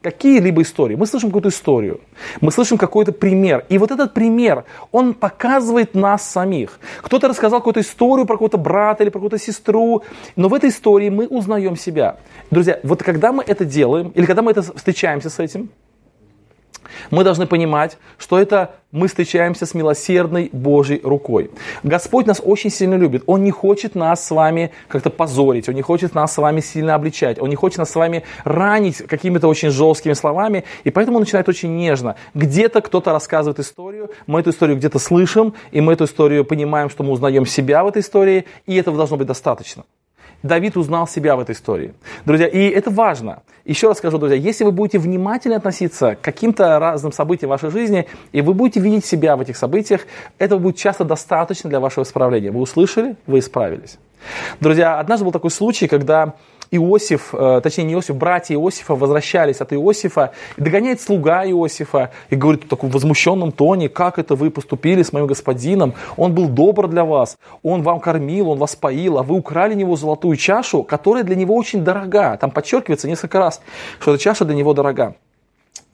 какие-либо 0.06 0.62
истории, 0.62 0.94
мы 0.94 1.06
слышим 1.06 1.30
какую-то 1.30 1.48
историю, 1.48 2.00
мы 2.40 2.52
слышим 2.52 2.78
какой-то 2.78 3.10
пример. 3.12 3.64
И 3.68 3.76
вот 3.78 3.90
этот 3.90 4.14
пример, 4.14 4.64
он 4.92 5.14
показывает 5.14 5.94
нас 5.94 6.30
самих. 6.30 6.78
Кто-то 7.02 7.26
рассказал 7.26 7.58
какую-то 7.58 7.80
историю 7.80 8.24
про 8.24 8.34
какого-то 8.34 8.58
брата 8.58 9.02
или 9.02 9.10
про 9.10 9.18
какую-то 9.18 9.38
сестру, 9.38 10.04
но 10.36 10.48
в 10.48 10.54
этой 10.54 10.70
истории 10.70 11.10
мы 11.10 11.26
узнаем 11.26 11.76
себя. 11.76 12.18
Друзья, 12.52 12.78
вот 12.84 13.02
когда 13.02 13.32
мы 13.32 13.42
это 13.44 13.64
делаем, 13.64 14.12
или 14.14 14.26
когда 14.26 14.42
мы 14.42 14.52
это 14.52 14.62
встречаемся 14.62 15.28
с 15.28 15.40
этим, 15.40 15.70
мы 17.10 17.24
должны 17.24 17.46
понимать, 17.46 17.98
что 18.18 18.38
это 18.38 18.70
мы 18.92 19.08
встречаемся 19.08 19.66
с 19.66 19.74
милосердной 19.74 20.48
Божьей 20.52 21.00
рукой. 21.02 21.50
Господь 21.82 22.26
нас 22.26 22.40
очень 22.42 22.70
сильно 22.70 22.94
любит. 22.94 23.22
Он 23.26 23.44
не 23.44 23.50
хочет 23.50 23.94
нас 23.94 24.24
с 24.24 24.30
вами 24.30 24.70
как-то 24.88 25.10
позорить, 25.10 25.68
Он 25.68 25.74
не 25.74 25.82
хочет 25.82 26.14
нас 26.14 26.32
с 26.32 26.38
вами 26.38 26.60
сильно 26.60 26.94
обличать, 26.94 27.38
Он 27.38 27.48
не 27.48 27.56
хочет 27.56 27.78
нас 27.78 27.90
с 27.90 27.94
вами 27.94 28.24
ранить 28.44 28.98
какими-то 28.98 29.48
очень 29.48 29.70
жесткими 29.70 30.14
словами, 30.14 30.64
и 30.84 30.90
поэтому 30.90 31.18
Он 31.18 31.22
начинает 31.22 31.48
очень 31.48 31.76
нежно. 31.76 32.16
Где-то 32.34 32.80
кто-то 32.80 33.12
рассказывает 33.12 33.58
историю, 33.58 34.10
мы 34.26 34.40
эту 34.40 34.50
историю 34.50 34.76
где-то 34.76 34.98
слышим, 34.98 35.54
и 35.72 35.80
мы 35.80 35.92
эту 35.92 36.04
историю 36.04 36.44
понимаем, 36.44 36.88
что 36.88 37.02
мы 37.02 37.12
узнаем 37.12 37.44
себя 37.44 37.84
в 37.84 37.88
этой 37.88 38.00
истории, 38.00 38.46
и 38.66 38.76
этого 38.76 38.96
должно 38.96 39.16
быть 39.16 39.26
достаточно. 39.26 39.84
Давид 40.42 40.76
узнал 40.76 41.08
себя 41.08 41.36
в 41.36 41.40
этой 41.40 41.54
истории. 41.54 41.94
Друзья, 42.24 42.46
и 42.46 42.68
это 42.68 42.90
важно. 42.90 43.42
Еще 43.64 43.88
раз 43.88 43.98
скажу, 43.98 44.18
друзья, 44.18 44.36
если 44.36 44.64
вы 44.64 44.72
будете 44.72 44.98
внимательно 44.98 45.56
относиться 45.56 46.14
к 46.14 46.20
каким-то 46.20 46.78
разным 46.78 47.12
событиям 47.12 47.48
в 47.48 47.50
вашей 47.50 47.70
жизни, 47.70 48.06
и 48.32 48.40
вы 48.40 48.54
будете 48.54 48.80
видеть 48.80 49.04
себя 49.04 49.36
в 49.36 49.40
этих 49.40 49.56
событиях, 49.56 50.02
этого 50.38 50.58
будет 50.58 50.76
часто 50.76 51.04
достаточно 51.04 51.68
для 51.68 51.80
вашего 51.80 52.04
исправления. 52.04 52.50
Вы 52.50 52.60
услышали, 52.60 53.16
вы 53.26 53.40
исправились. 53.40 53.98
Друзья, 54.60 54.98
однажды 54.98 55.24
был 55.24 55.32
такой 55.32 55.50
случай, 55.50 55.88
когда 55.88 56.34
Иосиф, 56.70 57.34
э, 57.34 57.60
точнее 57.62 57.84
не 57.84 57.94
Иосиф, 57.94 58.16
братья 58.16 58.54
Иосифа 58.54 58.94
возвращались 58.94 59.60
от 59.60 59.72
Иосифа, 59.72 60.32
и 60.56 60.62
догоняет 60.62 61.00
слуга 61.00 61.44
Иосифа 61.44 62.10
и 62.30 62.36
говорит 62.36 62.64
в 62.64 62.68
таком 62.68 62.90
возмущенном 62.90 63.52
тоне, 63.52 63.88
как 63.88 64.18
это 64.18 64.34
вы 64.34 64.50
поступили 64.50 65.02
с 65.02 65.12
моим 65.12 65.26
господином, 65.26 65.94
он 66.16 66.34
был 66.34 66.48
добр 66.48 66.88
для 66.88 67.04
вас, 67.04 67.38
он 67.62 67.82
вам 67.82 68.00
кормил, 68.00 68.50
он 68.50 68.58
вас 68.58 68.76
поил, 68.76 69.18
а 69.18 69.22
вы 69.22 69.36
украли 69.36 69.74
него 69.74 69.96
золотую 69.96 70.36
чашу, 70.36 70.82
которая 70.82 71.24
для 71.24 71.36
него 71.36 71.54
очень 71.54 71.84
дорога. 71.84 72.36
Там 72.36 72.50
подчеркивается 72.50 73.08
несколько 73.08 73.38
раз, 73.38 73.60
что 74.00 74.14
эта 74.14 74.22
чаша 74.22 74.44
для 74.44 74.54
него 74.54 74.74
дорога. 74.74 75.14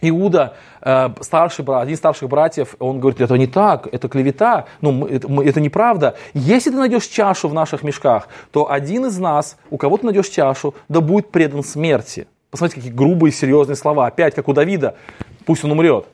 Иуда, 0.03 0.55
э, 0.81 1.11
старший 1.21 1.65
брат, 1.65 1.83
один 1.83 1.95
из 1.95 1.99
старших 1.99 2.29
братьев, 2.29 2.75
он 2.79 3.01
говорит, 3.01 3.21
это 3.21 3.37
не 3.39 3.47
так, 3.47 3.89
это 3.91 4.09
клевета, 4.09 4.67
ну, 4.81 5.07
это, 5.07 5.29
это 5.43 5.61
неправда. 5.61 6.17
Если 6.35 6.71
ты 6.71 6.77
найдешь 6.77 7.07
чашу 7.07 7.49
в 7.49 7.55
наших 7.55 7.83
мешках, 7.85 8.29
то 8.51 8.71
один 8.71 9.07
из 9.07 9.19
нас, 9.19 9.57
у 9.71 9.77
кого 9.77 9.97
ты 9.97 10.07
найдешь 10.07 10.29
чашу, 10.29 10.75
да 10.89 11.01
будет 11.01 11.31
предан 11.31 11.63
смерти. 11.63 12.27
Посмотрите, 12.51 12.81
какие 12.81 12.95
грубые, 12.95 13.33
серьезные 13.33 13.77
слова. 13.77 14.07
Опять, 14.07 14.35
как 14.35 14.49
у 14.49 14.53
Давида, 14.53 14.97
пусть 15.47 15.65
он 15.65 15.73
умрет. 15.73 16.07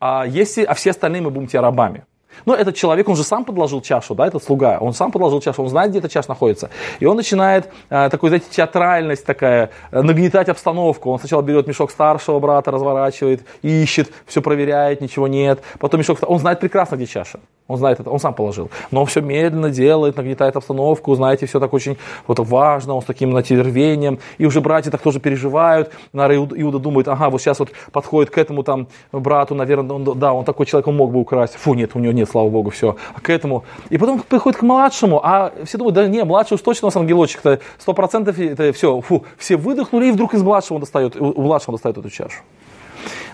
А, 0.00 0.24
если, 0.26 0.64
а 0.64 0.74
все 0.74 0.90
остальные 0.90 1.22
мы 1.22 1.30
будем 1.30 1.46
тебе 1.46 1.60
рабами. 1.60 2.04
Но 2.46 2.54
этот 2.54 2.76
человек, 2.76 3.08
он 3.08 3.16
же 3.16 3.24
сам 3.24 3.44
подложил 3.44 3.80
чашу, 3.80 4.14
да, 4.14 4.26
этот 4.26 4.42
слуга, 4.42 4.78
он 4.80 4.92
сам 4.92 5.10
подложил 5.10 5.40
чашу, 5.40 5.62
он 5.62 5.68
знает, 5.68 5.90
где 5.90 5.98
эта 5.98 6.08
чаша 6.08 6.28
находится. 6.28 6.70
И 7.00 7.06
он 7.06 7.16
начинает 7.16 7.70
э, 7.90 8.08
такой, 8.10 8.30
знаете, 8.30 8.46
театральность 8.50 9.24
такая, 9.24 9.70
э, 9.90 10.02
нагнетать 10.02 10.48
обстановку. 10.48 11.10
Он 11.10 11.18
сначала 11.18 11.42
берет 11.42 11.66
мешок 11.66 11.90
старшего 11.90 12.38
брата, 12.38 12.70
разворачивает, 12.70 13.44
ищет, 13.62 14.10
все 14.26 14.42
проверяет, 14.42 15.00
ничего 15.00 15.28
нет. 15.28 15.62
Потом 15.78 16.00
мешок, 16.00 16.18
он 16.26 16.38
знает 16.38 16.60
прекрасно, 16.60 16.96
где 16.96 17.06
чаша. 17.06 17.40
Он 17.66 17.78
знает 17.78 17.98
это, 17.98 18.10
он 18.10 18.20
сам 18.20 18.34
положил. 18.34 18.70
Но 18.90 19.00
он 19.00 19.06
все 19.06 19.22
медленно 19.22 19.70
делает, 19.70 20.16
нагнетает 20.16 20.54
обстановку, 20.54 21.14
знаете, 21.14 21.46
все 21.46 21.58
так 21.60 21.72
очень 21.72 21.96
вот, 22.26 22.38
важно, 22.38 22.94
он 22.94 23.00
с 23.00 23.06
таким 23.06 23.32
знаете. 23.32 24.18
И 24.36 24.44
уже 24.44 24.60
братья 24.60 24.90
так 24.90 25.00
тоже 25.00 25.18
переживают. 25.18 25.90
Наверное, 26.12 26.60
Иуда 26.60 26.78
думает, 26.78 27.08
ага, 27.08 27.30
вот 27.30 27.40
сейчас 27.40 27.58
вот 27.60 27.70
подходит 27.90 28.30
к 28.30 28.36
этому 28.36 28.64
там 28.64 28.88
брату, 29.12 29.54
наверное, 29.54 29.96
он, 29.96 30.18
да, 30.18 30.34
он 30.34 30.44
такой 30.44 30.66
человек, 30.66 30.88
он 30.88 30.96
мог 30.96 31.10
бы 31.10 31.20
украсть. 31.20 31.54
Фу, 31.54 31.72
нет, 31.72 31.92
у 31.94 32.00
него 32.00 32.12
нет, 32.12 32.28
слава 32.28 32.50
богу, 32.50 32.68
все. 32.68 32.96
А 33.14 33.20
к 33.20 33.30
этому. 33.30 33.64
И 33.88 33.96
потом 33.96 34.20
приходит 34.20 34.58
к 34.58 34.62
младшему, 34.62 35.20
а 35.24 35.50
все 35.64 35.78
думают, 35.78 35.94
да 35.94 36.06
не, 36.06 36.22
младший 36.24 36.56
уж 36.56 36.60
точно 36.60 36.86
у 36.86 36.88
нас 36.88 36.96
ангелочек-то, 36.96 37.60
сто 37.78 37.94
процентов 37.94 38.38
это 38.38 38.74
все, 38.74 39.00
фу, 39.00 39.24
все 39.38 39.56
выдохнули, 39.56 40.08
и 40.08 40.10
вдруг 40.10 40.34
из 40.34 40.42
младшего 40.42 40.74
он 40.74 40.80
достает, 40.80 41.16
у 41.16 41.40
младшего 41.40 41.70
он 41.70 41.76
достает 41.76 41.96
эту 41.96 42.10
чашу. 42.10 42.42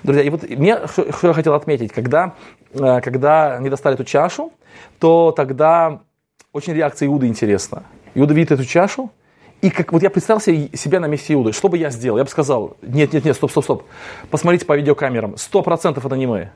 Друзья, 0.03 0.23
и 0.23 0.31
вот 0.31 0.49
мне, 0.49 0.79
что 0.87 1.07
я 1.23 1.33
хотел 1.33 1.55
отметить, 1.55 1.93
когда, 1.93 2.35
э, 2.73 3.01
когда 3.01 3.57
они 3.57 3.69
достали 3.69 3.95
эту 3.95 4.05
чашу, 4.05 4.53
то 4.99 5.33
тогда 5.33 6.01
очень 6.53 6.73
реакция 6.73 7.07
Иуды 7.07 7.27
интересна. 7.27 7.83
Иуда 8.15 8.35
видит 8.35 8.53
эту 8.53 8.65
чашу, 8.65 9.11
и 9.61 9.69
как 9.69 9.93
вот 9.93 10.03
я 10.03 10.09
представил 10.09 10.41
себе 10.41 10.71
себя 10.75 11.01
на 11.01 11.07
месте 11.07 11.35
Иуды, 11.35 11.53
что 11.53 11.69
бы 11.69 11.77
я 11.77 11.91
сделал? 11.91 12.17
Я 12.17 12.25
бы 12.25 12.31
сказал, 12.31 12.79
нет, 12.81 13.13
нет, 13.13 13.27
нет, 13.27 13.37
стоп, 13.37 13.51
стоп, 13.51 13.65
стоп. 13.65 13.83
Посмотрите 14.31 14.65
по 14.65 14.75
видеокамерам, 14.75 15.37
сто 15.37 15.63
процентов 15.63 16.07
это 16.07 16.17
не 16.17 16.27
мы. 16.27 16.51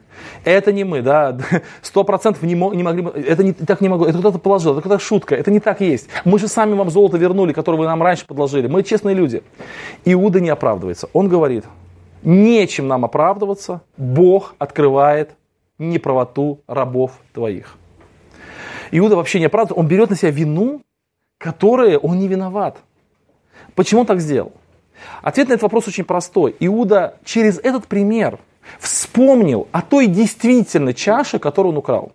Это 0.45 0.73
не 0.73 0.85
мы, 0.85 1.03
да, 1.03 1.37
сто 1.83 2.03
процентов 2.03 2.43
не, 2.43 2.55
не 2.55 2.83
могли, 2.83 3.07
это 3.27 3.45
не, 3.45 3.53
так 3.53 3.83
не 3.83 3.91
могу, 3.91 4.07
это 4.07 4.19
кто-то 4.19 4.39
положил, 4.39 4.73
это 4.73 4.81
какая-то 4.81 5.05
шутка, 5.05 5.35
это 5.35 5.51
не 5.51 5.61
так 5.61 5.83
есть. 5.83 6.09
Мы 6.25 6.39
же 6.39 6.49
сами 6.49 6.73
вам 6.73 6.89
золото 6.89 7.19
вернули, 7.19 7.53
которое 7.53 7.77
вы 7.77 7.85
нам 7.85 8.03
раньше 8.03 8.27
подложили. 8.27 8.69
Мы 8.69 8.83
честные 8.83 9.15
люди. 9.15 9.43
Иуда 10.07 10.41
не 10.41 10.49
оправдывается. 10.49 11.11
Он 11.13 11.29
говорит, 11.29 11.65
Нечем 12.25 12.89
нам 12.89 13.05
оправдываться. 13.05 13.83
Бог 13.97 14.55
открывает 14.59 15.37
неправоту 15.79 16.61
рабов 16.67 17.13
твоих. 17.33 17.77
Иуда 18.91 19.17
вообще 19.17 19.41
не 19.41 19.47
оправдывается. 19.47 19.81
Он 19.81 19.87
берет 19.87 20.11
на 20.11 20.17
себя 20.17 20.31
вину, 20.31 20.81
которую 21.39 21.99
он 21.99 22.19
не 22.19 22.29
виноват. 22.29 22.79
Почему 23.75 24.03
он 24.03 24.07
так 24.07 24.21
сделал? 24.21 24.53
Ответ 25.23 25.49
на 25.49 25.55
этот 25.55 25.63
вопрос 25.63 25.89
очень 25.89 26.05
простой. 26.05 26.57
Иуда 26.61 27.19
через 27.25 27.59
этот 27.59 27.87
пример 27.87 28.39
вспомнил 28.79 29.69
о 29.73 29.83
той 29.83 30.07
действительно 30.07 30.95
чаше, 30.95 31.39
которую 31.39 31.73
он 31.73 31.79
украл. 31.79 32.13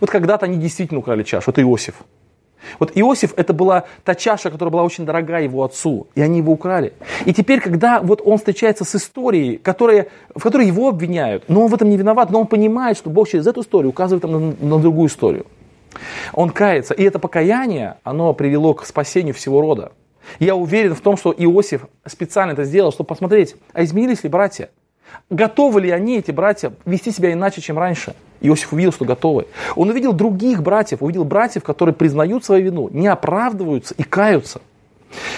Вот 0.00 0.10
когда-то 0.10 0.46
они 0.46 0.56
действительно 0.56 1.00
украли 1.00 1.22
чашу, 1.22 1.50
это 1.50 1.62
Иосиф. 1.62 2.02
Вот 2.78 2.92
Иосиф, 2.94 3.34
это 3.36 3.52
была 3.52 3.84
та 4.04 4.14
чаша, 4.14 4.50
которая 4.50 4.72
была 4.72 4.82
очень 4.82 5.04
дорога 5.04 5.38
его 5.38 5.64
отцу, 5.64 6.08
и 6.14 6.20
они 6.20 6.38
его 6.38 6.52
украли. 6.52 6.92
И 7.24 7.32
теперь, 7.32 7.60
когда 7.60 8.00
вот 8.00 8.22
он 8.24 8.38
встречается 8.38 8.84
с 8.84 8.94
историей, 8.94 9.56
которая, 9.56 10.08
в 10.34 10.42
которой 10.42 10.66
его 10.66 10.88
обвиняют, 10.88 11.44
но 11.48 11.62
он 11.62 11.68
в 11.68 11.74
этом 11.74 11.88
не 11.88 11.96
виноват, 11.96 12.30
но 12.30 12.40
он 12.40 12.46
понимает, 12.46 12.96
что 12.96 13.10
Бог 13.10 13.28
через 13.28 13.46
эту 13.46 13.62
историю 13.62 13.90
указывает 13.90 14.24
на, 14.24 14.38
на 14.38 14.78
другую 14.78 15.08
историю. 15.08 15.46
Он 16.32 16.50
кается, 16.50 16.94
и 16.94 17.02
это 17.02 17.18
покаяние, 17.18 17.96
оно 18.04 18.32
привело 18.34 18.74
к 18.74 18.84
спасению 18.86 19.34
всего 19.34 19.60
рода. 19.60 19.92
Я 20.38 20.54
уверен 20.54 20.94
в 20.94 21.00
том, 21.00 21.16
что 21.16 21.34
Иосиф 21.36 21.86
специально 22.06 22.52
это 22.52 22.64
сделал, 22.64 22.92
чтобы 22.92 23.08
посмотреть, 23.08 23.56
а 23.72 23.82
изменились 23.82 24.22
ли 24.24 24.28
братья? 24.28 24.70
Готовы 25.30 25.82
ли 25.82 25.90
они, 25.90 26.18
эти 26.18 26.30
братья, 26.30 26.72
вести 26.84 27.10
себя 27.10 27.32
иначе, 27.32 27.60
чем 27.60 27.78
раньше? 27.78 28.14
Иосиф 28.40 28.72
увидел, 28.72 28.92
что 28.92 29.04
готовы. 29.04 29.46
Он 29.76 29.90
увидел 29.90 30.12
других 30.12 30.62
братьев, 30.62 31.02
увидел 31.02 31.24
братьев, 31.24 31.64
которые 31.64 31.94
признают 31.94 32.44
свою 32.44 32.64
вину, 32.64 32.88
не 32.92 33.08
оправдываются 33.08 33.94
и 33.94 34.02
каются. 34.02 34.60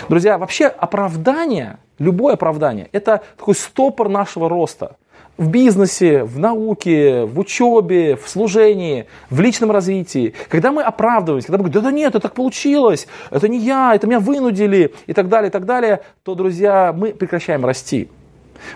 Друзья, 0.09 0.39
вообще 0.39 0.67
оправдание, 0.67 1.79
любое 1.99 2.35
оправдание, 2.35 2.89
это 2.93 3.23
такой 3.37 3.55
стопор 3.55 4.09
нашего 4.09 4.49
роста. 4.49 4.97
В 5.39 5.49
бизнесе, 5.49 6.25
в 6.25 6.39
науке, 6.39 7.25
в 7.25 7.39
учебе, 7.39 8.17
в 8.17 8.29
служении, 8.29 9.07
в 9.31 9.41
личном 9.41 9.71
развитии. 9.71 10.35
Когда 10.51 10.71
мы 10.71 10.83
оправдываемся, 10.83 11.47
когда 11.47 11.63
мы 11.63 11.71
говорим, 11.71 11.83
да, 11.83 11.91
да 11.91 11.97
нет, 11.97 12.11
это 12.11 12.21
так 12.21 12.35
получилось, 12.35 13.07
это 13.31 13.49
не 13.49 13.59
я, 13.59 13.95
это 13.95 14.07
меня 14.07 14.21
вынудили 14.21 14.93
и 15.07 15.15
так 15.15 15.29
далее, 15.29 15.49
и 15.49 15.53
так 15.53 15.65
далее, 15.65 16.01
то, 16.25 16.35
друзья, 16.35 16.93
мы 16.95 17.15
прекращаем 17.15 17.65
расти. 17.65 18.11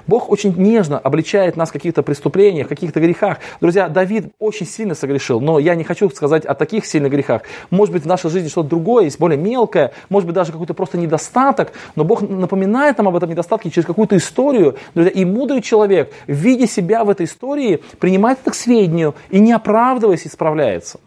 Бог 0.07 0.31
очень 0.31 0.55
нежно 0.57 0.99
обличает 0.99 1.57
нас 1.57 1.71
в 1.71 1.73
каких-то 1.73 2.03
преступлениях, 2.03 2.67
в 2.67 2.69
каких-то 2.69 3.01
грехах. 3.01 3.39
Друзья, 3.61 3.89
Давид 3.89 4.33
очень 4.39 4.67
сильно 4.67 4.95
согрешил, 4.95 5.41
но 5.41 5.59
я 5.59 5.75
не 5.75 5.85
хочу 5.85 6.11
сказать 6.11 6.45
о 6.45 6.55
таких 6.55 6.87
сильных 6.87 7.13
грехах. 7.13 7.43
Может 7.71 7.93
быть, 7.93 8.05
в 8.05 8.07
нашей 8.07 8.31
жизни 8.31 8.49
что-то 8.49 8.69
другое 8.69 9.05
есть, 9.05 9.19
более 9.19 9.39
мелкое, 9.39 9.93
может 10.09 10.27
быть, 10.27 10.35
даже 10.35 10.53
какой-то 10.53 10.75
просто 10.75 10.99
недостаток, 10.99 11.73
но 11.97 12.05
Бог 12.05 12.23
напоминает 12.23 12.99
нам 12.99 13.09
об 13.09 13.17
этом 13.17 13.31
недостатке 13.31 13.71
через 13.71 13.87
какую-то 13.87 14.17
историю. 14.17 14.77
Друзья, 14.95 15.13
и 15.13 15.25
мудрый 15.25 15.63
человек, 15.63 16.13
видя 16.27 16.67
себя 16.67 17.05
в 17.05 17.11
этой 17.11 17.27
истории, 17.27 17.83
принимает 17.99 18.39
это 18.41 18.51
к 18.51 18.55
сведению 18.55 19.15
и, 19.31 19.41
не 19.41 19.53
оправдываясь, 19.53 20.27
исправляется. 20.27 21.01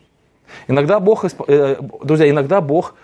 Иногда 0.68 1.00
Бог, 1.00 1.26
э, 1.26 1.76
друзья, 2.04 2.30
иногда 2.30 2.62
Бог 2.62 2.96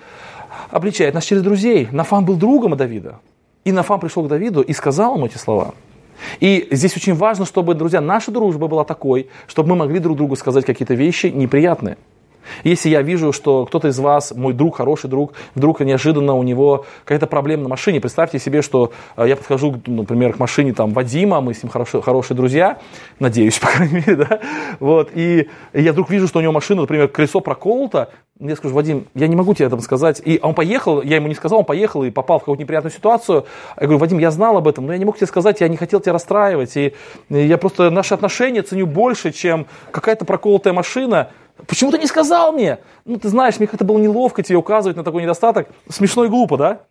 обличает 0.69 1.13
нас 1.13 1.23
через 1.23 1.43
друзей. 1.43 1.87
Нафан 1.91 2.25
был 2.25 2.35
другом 2.35 2.75
Давида. 2.75 3.19
И 3.63 3.71
Нафам 3.71 3.99
пришел 3.99 4.23
к 4.23 4.27
Давиду 4.27 4.61
и 4.61 4.73
сказал 4.73 5.15
ему 5.15 5.25
эти 5.25 5.37
слова. 5.37 5.73
И 6.39 6.67
здесь 6.71 6.95
очень 6.95 7.15
важно, 7.15 7.45
чтобы, 7.45 7.73
друзья, 7.75 8.01
наша 8.01 8.31
дружба 8.31 8.67
была 8.67 8.83
такой, 8.83 9.29
чтобы 9.47 9.69
мы 9.69 9.75
могли 9.75 9.99
друг 9.99 10.17
другу 10.17 10.35
сказать 10.35 10.65
какие-то 10.65 10.93
вещи 10.93 11.27
неприятные. 11.27 11.97
Если 12.63 12.89
я 12.89 13.01
вижу, 13.01 13.31
что 13.31 13.65
кто-то 13.65 13.87
из 13.87 13.99
вас, 13.99 14.33
мой 14.35 14.53
друг, 14.53 14.77
хороший 14.77 15.09
друг, 15.09 15.33
вдруг 15.55 15.79
неожиданно 15.79 16.33
у 16.33 16.43
него 16.43 16.85
какая-то 17.03 17.27
проблема 17.27 17.63
на 17.63 17.69
машине, 17.69 18.01
представьте 18.01 18.39
себе, 18.39 18.61
что 18.61 18.91
э, 19.15 19.27
я 19.27 19.35
подхожу, 19.35 19.81
например, 19.85 20.33
к 20.33 20.39
машине 20.39 20.73
там 20.73 20.91
Вадима, 20.91 21.41
мы 21.41 21.53
с 21.53 21.63
ним 21.63 21.71
хорошие, 21.71 22.01
хорошие 22.01 22.35
друзья, 22.35 22.79
надеюсь, 23.19 23.59
по 23.59 23.67
крайней 23.67 23.95
мере, 23.95 24.15
да, 24.15 24.39
вот, 24.79 25.11
и 25.13 25.47
я 25.73 25.93
вдруг 25.93 26.09
вижу, 26.09 26.27
что 26.27 26.39
у 26.39 26.41
него 26.41 26.51
машина, 26.51 26.81
например, 26.81 27.07
колесо 27.07 27.39
проколото, 27.39 28.09
я 28.49 28.55
скажу, 28.55 28.73
Вадим, 28.73 29.07
я 29.13 29.27
не 29.27 29.35
могу 29.35 29.53
тебе 29.53 29.67
этом 29.67 29.79
сказать. 29.79 30.21
И 30.23 30.39
он 30.41 30.53
поехал, 30.53 31.01
я 31.01 31.15
ему 31.15 31.27
не 31.27 31.35
сказал, 31.35 31.59
он 31.59 31.65
поехал 31.65 32.03
и 32.03 32.11
попал 32.11 32.37
в 32.37 32.41
какую-то 32.41 32.61
неприятную 32.61 32.91
ситуацию. 32.91 33.45
Я 33.79 33.83
говорю, 33.83 33.99
Вадим, 33.99 34.19
я 34.19 34.31
знал 34.31 34.57
об 34.57 34.67
этом, 34.67 34.85
но 34.85 34.93
я 34.93 34.99
не 34.99 35.05
мог 35.05 35.17
тебе 35.17 35.27
сказать, 35.27 35.61
я 35.61 35.67
не 35.67 35.77
хотел 35.77 35.99
тебя 35.99 36.13
расстраивать. 36.13 36.75
И 36.75 36.93
я 37.29 37.57
просто 37.57 37.89
наши 37.89 38.13
отношения 38.13 38.61
ценю 38.61 38.85
больше, 38.85 39.31
чем 39.31 39.67
какая-то 39.91 40.25
проколотая 40.25 40.73
машина. 40.73 41.29
Почему 41.67 41.91
ты 41.91 41.97
не 41.99 42.07
сказал 42.07 42.51
мне? 42.51 42.79
Ну, 43.05 43.17
ты 43.17 43.29
знаешь, 43.29 43.59
мне 43.59 43.67
как-то 43.67 43.85
было 43.85 43.97
неловко 43.97 44.43
тебе 44.43 44.57
указывать 44.57 44.97
на 44.97 45.03
такой 45.03 45.21
недостаток. 45.21 45.67
Смешно 45.89 46.25
и 46.25 46.29
глупо, 46.29 46.57
да? 46.57 46.81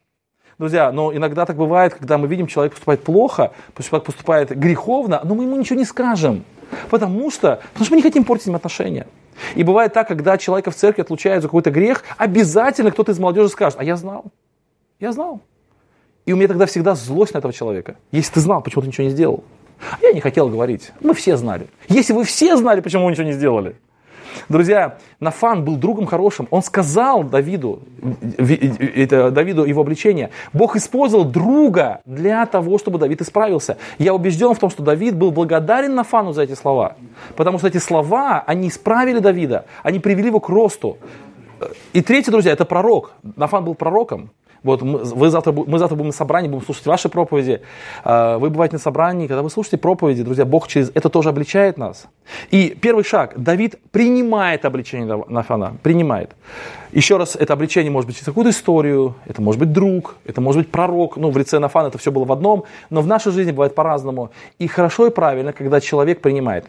Друзья, 0.59 0.92
но 0.92 1.12
иногда 1.14 1.44
так 1.47 1.56
бывает, 1.56 1.94
когда 1.94 2.18
мы 2.18 2.28
видим, 2.28 2.47
человек 2.47 2.73
поступает 2.73 3.02
плохо, 3.02 3.52
человек 3.80 4.06
поступает 4.06 4.50
греховно, 4.50 5.21
но 5.25 5.35
мы 5.35 5.44
ему 5.44 5.56
ничего 5.56 5.78
не 5.78 5.85
скажем. 5.85 6.44
Потому 6.90 7.30
что, 7.30 7.61
потому 7.73 7.85
что 7.85 7.92
мы 7.92 7.97
не 7.97 8.02
хотим 8.02 8.25
портить 8.25 8.47
им 8.47 8.54
отношения. 8.54 9.06
И 9.54 9.62
бывает 9.62 9.92
так, 9.92 10.08
когда 10.08 10.38
человека 10.38 10.70
в 10.70 10.75
церкви 10.75 11.02
отлучают 11.02 11.42
за 11.42 11.49
какой-то 11.49 11.70
грех, 11.70 12.04
обязательно 12.16 12.90
кто-то 12.90 13.12
из 13.12 13.18
молодежи 13.18 13.49
скажет, 13.49 13.78
а 13.78 13.84
я 13.84 13.96
знал, 13.96 14.25
я 15.00 15.12
знал. 15.12 15.40
И 16.25 16.32
у 16.32 16.37
меня 16.37 16.49
тогда 16.49 16.66
всегда 16.66 16.94
злость 16.94 17.34
на 17.34 17.38
этого 17.38 17.52
человека. 17.52 17.96
Если 18.12 18.34
ты 18.34 18.40
знал, 18.40 18.62
почему 18.62 18.82
ты 18.82 18.88
ничего 18.88 19.04
не 19.04 19.11
сделал? 19.11 19.44
Я 20.00 20.12
не 20.12 20.20
хотел 20.20 20.49
говорить. 20.49 20.92
Мы 21.00 21.14
все 21.14 21.37
знали. 21.37 21.66
Если 21.88 22.12
вы 22.12 22.25
все 22.25 22.56
знали, 22.56 22.80
почему 22.80 23.06
вы 23.06 23.11
ничего 23.11 23.26
не 23.26 23.32
сделали, 23.32 23.75
Друзья, 24.48 24.98
Нафан 25.20 25.64
был 25.64 25.76
другом 25.76 26.06
хорошим. 26.06 26.46
Он 26.50 26.62
сказал 26.62 27.24
Давиду, 27.24 27.80
это 28.96 29.30
Давиду 29.30 29.64
его 29.64 29.82
обличение. 29.82 30.30
Бог 30.52 30.76
использовал 30.76 31.24
друга 31.24 32.00
для 32.04 32.46
того, 32.46 32.78
чтобы 32.78 32.98
Давид 32.98 33.22
исправился. 33.22 33.76
Я 33.98 34.14
убежден 34.14 34.54
в 34.54 34.58
том, 34.58 34.70
что 34.70 34.82
Давид 34.82 35.16
был 35.16 35.30
благодарен 35.30 35.94
Нафану 35.94 36.32
за 36.32 36.42
эти 36.42 36.54
слова. 36.54 36.96
Потому 37.36 37.58
что 37.58 37.68
эти 37.68 37.78
слова, 37.78 38.42
они 38.46 38.68
исправили 38.68 39.18
Давида. 39.18 39.64
Они 39.82 39.98
привели 39.98 40.28
его 40.28 40.40
к 40.40 40.48
росту. 40.48 40.98
И 41.92 42.02
третье, 42.02 42.32
друзья, 42.32 42.52
это 42.52 42.64
пророк. 42.64 43.12
Нафан 43.36 43.64
был 43.64 43.74
пророком. 43.74 44.30
Вот 44.62 44.83
мы, 44.83 44.99
вы 44.99 45.31
завтра, 45.31 45.52
мы 45.52 45.78
завтра 45.78 45.97
будем 45.97 46.09
на 46.09 46.12
собрании, 46.12 46.49
будем 46.49 46.64
слушать 46.64 46.87
ваши 46.87 47.09
проповеди. 47.09 47.62
А, 48.04 48.38
вы 48.38 48.50
бываете 48.50 48.76
на 48.76 48.81
собрании, 48.81 49.26
когда 49.26 49.42
вы 49.42 49.50
слушаете 49.50 49.78
проповеди, 49.78 50.23
друзья, 50.23 50.45
Бог 50.45 50.69
через 50.69 50.90
это 50.95 51.09
тоже 51.09 51.31
обличает 51.31 51.78
нас. 51.78 52.07
И 52.50 52.76
первый 52.81 53.04
шаг. 53.04 53.35
Давид 53.37 53.78
принимает 53.90 54.64
обличение 54.64 55.25
Нафана. 55.28 55.76
Принимает. 55.83 56.37
Еще 56.92 57.16
раз, 57.16 57.37
это 57.37 57.54
обличение 57.54 57.90
может 57.90 58.07
быть 58.07 58.16
через 58.16 58.26
какую-то 58.26 58.50
историю, 58.50 59.14
это 59.26 59.40
может 59.40 59.59
быть 59.59 59.73
друг, 59.73 60.16
это 60.25 60.40
может 60.40 60.62
быть 60.62 60.71
пророк. 60.71 61.16
Ну, 61.16 61.31
в 61.31 61.38
лице 61.38 61.59
Нафана 61.59 61.88
это 61.88 61.99
все 61.99 62.12
было 62.12 62.25
в 62.25 62.33
одном, 62.33 62.64
но 62.90 63.00
в 63.00 63.07
нашей 63.07 63.33
жизни 63.33 63.50
бывает 63.50 63.75
по-разному. 63.75 64.31
И 64.59 64.66
хорошо 64.69 65.07
и 65.07 65.11
правильно, 65.11 65.52
когда 65.52 65.81
человек 65.81 66.21
принимает. 66.21 66.66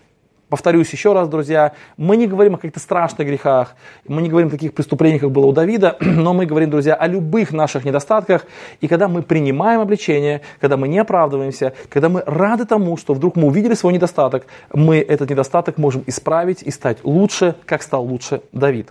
Повторюсь 0.50 0.92
еще 0.92 1.14
раз, 1.14 1.30
друзья, 1.30 1.74
мы 1.98 2.16
не 2.16 2.28
говорим 2.28 2.54
о 2.54 2.58
каких-то 2.58 2.80
страшных 2.80 3.28
грехах, 3.28 3.76
мы 4.08 4.22
не 4.22 4.30
говорим 4.30 4.50
о 4.50 4.52
таких 4.52 4.74
преступлениях, 4.74 5.22
как 5.22 5.32
было 5.32 5.48
у 5.48 5.52
Давида, 5.52 5.98
но 6.02 6.34
мы 6.34 6.46
говорим, 6.46 6.70
друзья, 6.70 6.94
о 6.94 7.08
любых 7.08 7.52
наших 7.52 7.86
недостатках. 7.86 8.46
И 8.82 8.88
когда 8.88 9.08
мы 9.08 9.24
принимаем 9.24 9.82
обличение, 9.82 10.42
когда 10.60 10.78
мы 10.78 10.88
не 10.88 11.00
оправдываемся, 11.00 11.74
когда 11.90 12.10
мы 12.10 12.24
рады 12.26 12.66
тому, 12.66 12.98
что 12.98 13.14
вдруг 13.14 13.36
мы 13.36 13.48
увидели 13.48 13.74
свой 13.74 13.94
недостаток, 13.94 14.46
мы 14.72 14.98
этот 14.98 15.30
недостаток 15.30 15.78
можем 15.78 16.04
исправить 16.06 16.62
и 16.62 16.72
стать 16.72 17.04
лучше, 17.04 17.56
как 17.66 17.82
стал 17.82 18.06
лучше 18.06 18.42
Давид. 18.52 18.90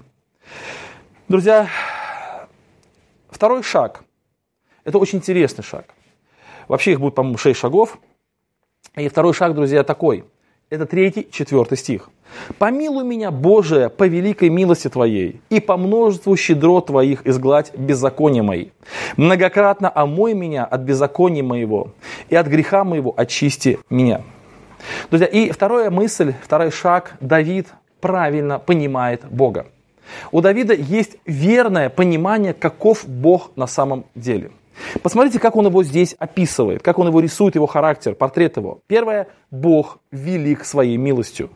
Друзья, 1.29 1.69
второй 3.31 3.63
шаг. 3.63 4.03
Это 4.85 4.99
очень 4.99 5.19
интересный 5.19 5.63
шаг. 5.63 5.85
Вообще 6.67 6.93
их 6.93 7.01
будет, 7.01 7.15
по-моему, 7.15 7.39
шесть 7.39 7.61
шагов. 7.61 7.99
И 8.97 9.09
второй 9.09 9.33
шаг, 9.33 9.55
друзья, 9.55 9.85
такой– 9.85 10.25
это 10.73 10.87
третий, 10.87 11.29
четвертый 11.31 11.77
стих. 11.77 12.09
«Помилуй 12.59 13.05
меня, 13.05 13.31
Боже, 13.31 13.91
по 13.91 14.05
великой 14.05 14.49
милости 14.49 14.89
Твоей, 14.89 15.43
и 15.51 15.61
по 15.61 15.77
множеству 15.77 16.35
щедрот 16.35 16.87
Твоих 16.87 17.27
изгладь 17.27 17.77
беззакония 17.77 18.43
мои. 18.43 18.69
Многократно 19.19 19.93
омой 19.95 20.33
меня 20.33 20.65
от 20.65 20.81
беззакония 20.81 21.43
моего, 21.43 21.93
и 22.31 22.37
от 22.37 22.47
греха 22.47 22.85
моего 22.85 23.13
очисти 23.15 23.79
меня». 23.91 24.23
Друзья, 25.11 25.27
и 25.27 25.51
вторая 25.51 25.91
мысль, 25.91 26.33
второй 26.43 26.71
шаг, 26.71 27.17
Давид 27.21 27.69
правильно 28.01 28.59
понимает 28.59 29.27
Бога. 29.31 29.67
У 30.33 30.41
Давида 30.41 30.73
есть 30.73 31.19
верное 31.27 31.91
понимание, 31.91 32.55
каков 32.55 33.07
Бог 33.07 33.51
на 33.57 33.67
самом 33.67 34.07
деле– 34.15 34.53
Посмотрите, 35.03 35.39
как 35.39 35.57
он 35.57 35.67
его 35.67 35.83
здесь 35.83 36.15
описывает, 36.19 36.83
как 36.83 36.99
он 36.99 37.09
его 37.09 37.21
рисует, 37.21 37.55
его 37.55 37.67
характер, 37.67 38.15
портрет 38.15 38.57
его. 38.57 38.81
Первое, 38.87 39.29
Бог 39.51 39.99
велик 40.11 40.65
своей 40.65 40.97
милостью. 40.97 41.51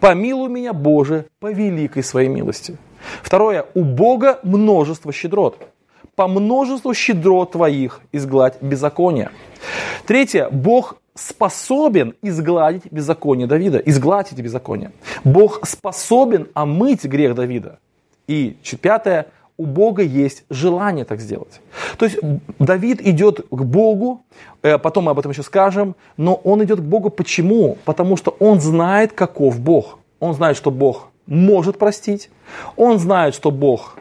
Помилуй 0.00 0.48
меня, 0.48 0.72
Боже, 0.72 1.26
по 1.40 1.52
великой 1.52 2.02
своей 2.02 2.28
милости. 2.28 2.76
Второе, 3.22 3.66
у 3.74 3.84
Бога 3.84 4.40
множество 4.42 5.12
щедрот. 5.12 5.58
По 6.14 6.28
множеству 6.28 6.94
щедрот 6.94 7.52
твоих 7.52 8.00
изгладь 8.12 8.60
беззаконие. 8.62 9.30
Третье, 10.06 10.48
Бог 10.50 10.96
способен 11.14 12.14
изгладить 12.22 12.90
беззаконие 12.90 13.46
Давида, 13.46 13.78
изгладить 13.78 14.34
эти 14.34 14.42
беззакония. 14.42 14.92
Бог 15.24 15.66
способен 15.66 16.48
омыть 16.54 17.04
грех 17.04 17.34
Давида. 17.34 17.78
И 18.26 18.56
пятое, 18.80 19.26
у 19.58 19.66
Бога 19.66 20.02
есть 20.02 20.44
желание 20.50 21.04
так 21.04 21.20
сделать. 21.20 21.60
То 21.98 22.04
есть 22.06 22.18
Давид 22.58 23.00
идет 23.00 23.46
к 23.50 23.62
Богу, 23.62 24.24
э, 24.62 24.78
потом 24.78 25.04
мы 25.04 25.12
об 25.12 25.18
этом 25.18 25.32
еще 25.32 25.42
скажем, 25.42 25.96
но 26.16 26.34
он 26.34 26.62
идет 26.62 26.80
к 26.80 26.84
Богу 26.84 27.10
почему? 27.10 27.78
Потому 27.84 28.16
что 28.16 28.36
он 28.38 28.60
знает, 28.60 29.12
каков 29.12 29.58
Бог. 29.60 29.98
Он 30.20 30.34
знает, 30.34 30.56
что 30.56 30.70
Бог 30.70 31.08
может 31.26 31.78
простить, 31.78 32.30
он 32.76 32.98
знает, 32.98 33.34
что 33.34 33.50
Бог 33.50 33.96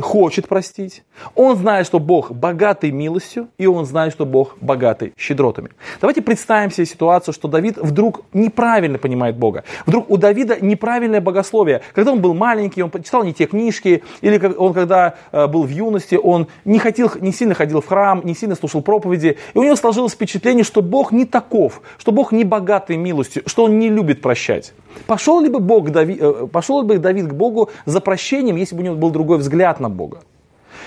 хочет 0.00 0.48
простить. 0.48 1.02
Он 1.34 1.56
знает, 1.56 1.86
что 1.86 1.98
Бог 1.98 2.32
богатый 2.32 2.90
милостью, 2.90 3.48
и 3.58 3.66
он 3.66 3.86
знает, 3.86 4.12
что 4.12 4.26
Бог 4.26 4.56
богатый 4.60 5.12
щедротами. 5.16 5.70
Давайте 6.00 6.22
представим 6.22 6.70
себе 6.70 6.86
ситуацию, 6.86 7.34
что 7.34 7.48
Давид 7.48 7.76
вдруг 7.78 8.22
неправильно 8.32 8.98
понимает 8.98 9.36
Бога. 9.36 9.64
Вдруг 9.86 10.10
у 10.10 10.16
Давида 10.16 10.58
неправильное 10.60 11.20
богословие. 11.20 11.82
Когда 11.94 12.12
он 12.12 12.20
был 12.20 12.34
маленький, 12.34 12.82
он 12.82 12.90
читал 12.90 13.24
не 13.24 13.34
те 13.34 13.46
книжки, 13.46 14.02
или 14.20 14.54
он 14.56 14.74
когда 14.74 15.14
э, 15.32 15.46
был 15.46 15.64
в 15.64 15.70
юности, 15.70 16.14
он 16.14 16.48
не, 16.64 16.78
хотел, 16.78 17.10
не 17.20 17.32
сильно 17.32 17.54
ходил 17.54 17.80
в 17.80 17.86
храм, 17.86 18.20
не 18.24 18.34
сильно 18.34 18.54
слушал 18.54 18.82
проповеди, 18.82 19.38
и 19.54 19.58
у 19.58 19.62
него 19.62 19.76
сложилось 19.76 20.12
впечатление, 20.12 20.64
что 20.64 20.82
Бог 20.82 21.12
не 21.12 21.24
таков, 21.24 21.82
что 21.98 22.12
Бог 22.12 22.32
не 22.32 22.44
богатый 22.44 22.96
милостью, 22.96 23.42
что 23.46 23.64
он 23.64 23.78
не 23.78 23.88
любит 23.88 24.22
прощать. 24.22 24.72
Пошел 25.06 25.40
ли 25.40 25.48
бы, 25.48 25.60
Бог, 25.60 25.90
Давид, 25.90 26.18
э, 26.20 26.46
пошел 26.50 26.82
бы 26.82 26.98
Давид 26.98 27.28
к 27.28 27.32
Богу 27.32 27.70
за 27.84 28.00
прощением, 28.00 28.56
если 28.56 28.74
бы 28.74 28.82
у 28.82 28.84
него 28.84 28.96
был 28.96 29.10
другой 29.10 29.38
взгляд 29.38 29.80
на 29.80 29.88
Бога? 29.88 30.20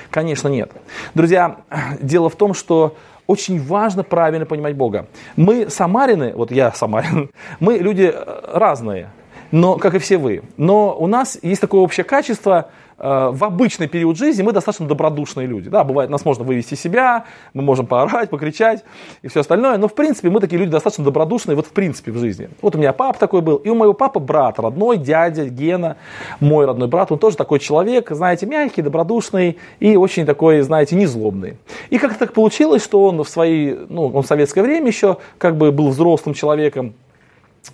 Конечно, 0.10 0.48
нет. 0.48 0.72
Друзья, 1.14 1.58
дело 2.02 2.30
в 2.30 2.36
том, 2.36 2.54
что 2.54 2.96
очень 3.28 3.62
важно 3.62 4.04
правильно 4.04 4.46
понимать 4.46 4.76
Бога. 4.76 5.08
Мы 5.36 5.70
самарины, 5.70 6.34
вот 6.36 6.52
я 6.52 6.72
самарин, 6.72 7.32
мы 7.60 7.78
люди 7.78 8.12
э, 8.14 8.42
разные, 8.54 9.10
но, 9.52 9.78
как 9.78 9.96
и 9.96 10.00
все 10.00 10.18
вы. 10.18 10.44
Но 10.58 10.96
у 10.98 11.08
нас 11.08 11.38
есть 11.42 11.62
такое 11.62 11.82
общее 11.82 12.04
качество– 12.04 12.70
в 13.04 13.44
обычный 13.44 13.88
период 13.88 14.18
жизни 14.18 14.44
мы 14.44 14.54
достаточно 14.54 14.88
добродушные 14.88 15.46
люди. 15.46 15.70
Да, 15.70 15.84
бывает, 15.84 16.10
нас 16.10 16.24
можно 16.24 16.46
вывести 16.46 16.76
себя, 16.76 17.26
мы 17.54 17.62
можем 17.62 17.86
поорать, 17.86 18.30
покричать 18.30 18.86
и 19.22 19.28
все 19.28 19.42
остальное. 19.42 19.78
Но, 19.78 19.90
в 19.90 19.94
принципе, 19.94 20.30
мы 20.30 20.40
такие 20.40 20.58
люди 20.58 20.72
достаточно 20.72 21.04
добродушные 21.04 21.58
вот 21.58 21.68
в 21.68 21.72
принципе 21.72 22.12
в 22.12 22.18
жизни. 22.18 22.50
Вот 22.62 22.76
у 22.76 22.78
меня 22.78 22.94
папа 22.94 23.20
такой 23.20 23.42
был, 23.42 23.58
и 23.58 23.70
у 23.70 23.76
моего 23.76 23.94
папы 23.94 24.22
брат 24.22 24.58
родной, 24.58 24.98
дядя 24.98 25.50
Гена, 25.50 25.98
мой 26.40 26.66
родной 26.66 26.88
брат, 26.88 27.12
он 27.12 27.20
тоже 27.20 27.36
такой 27.36 27.60
человек, 27.60 28.10
знаете, 28.12 28.46
мягкий, 28.46 28.82
добродушный 28.82 29.58
и 29.82 29.98
очень 29.98 30.26
такой, 30.26 30.62
знаете, 30.62 30.96
незлобный. 30.96 31.58
И 31.90 31.98
как 31.98 32.18
так 32.18 32.32
получилось, 32.32 32.84
что 32.84 33.04
он 33.04 33.22
в 33.22 33.28
свои, 33.28 33.76
ну, 33.90 34.08
он 34.08 34.24
в 34.24 34.28
советское 34.28 34.62
время 34.62 34.88
еще 34.88 35.18
как 35.38 35.58
бы 35.58 35.74
был 35.74 35.90
взрослым 35.90 36.34
человеком, 36.34 36.94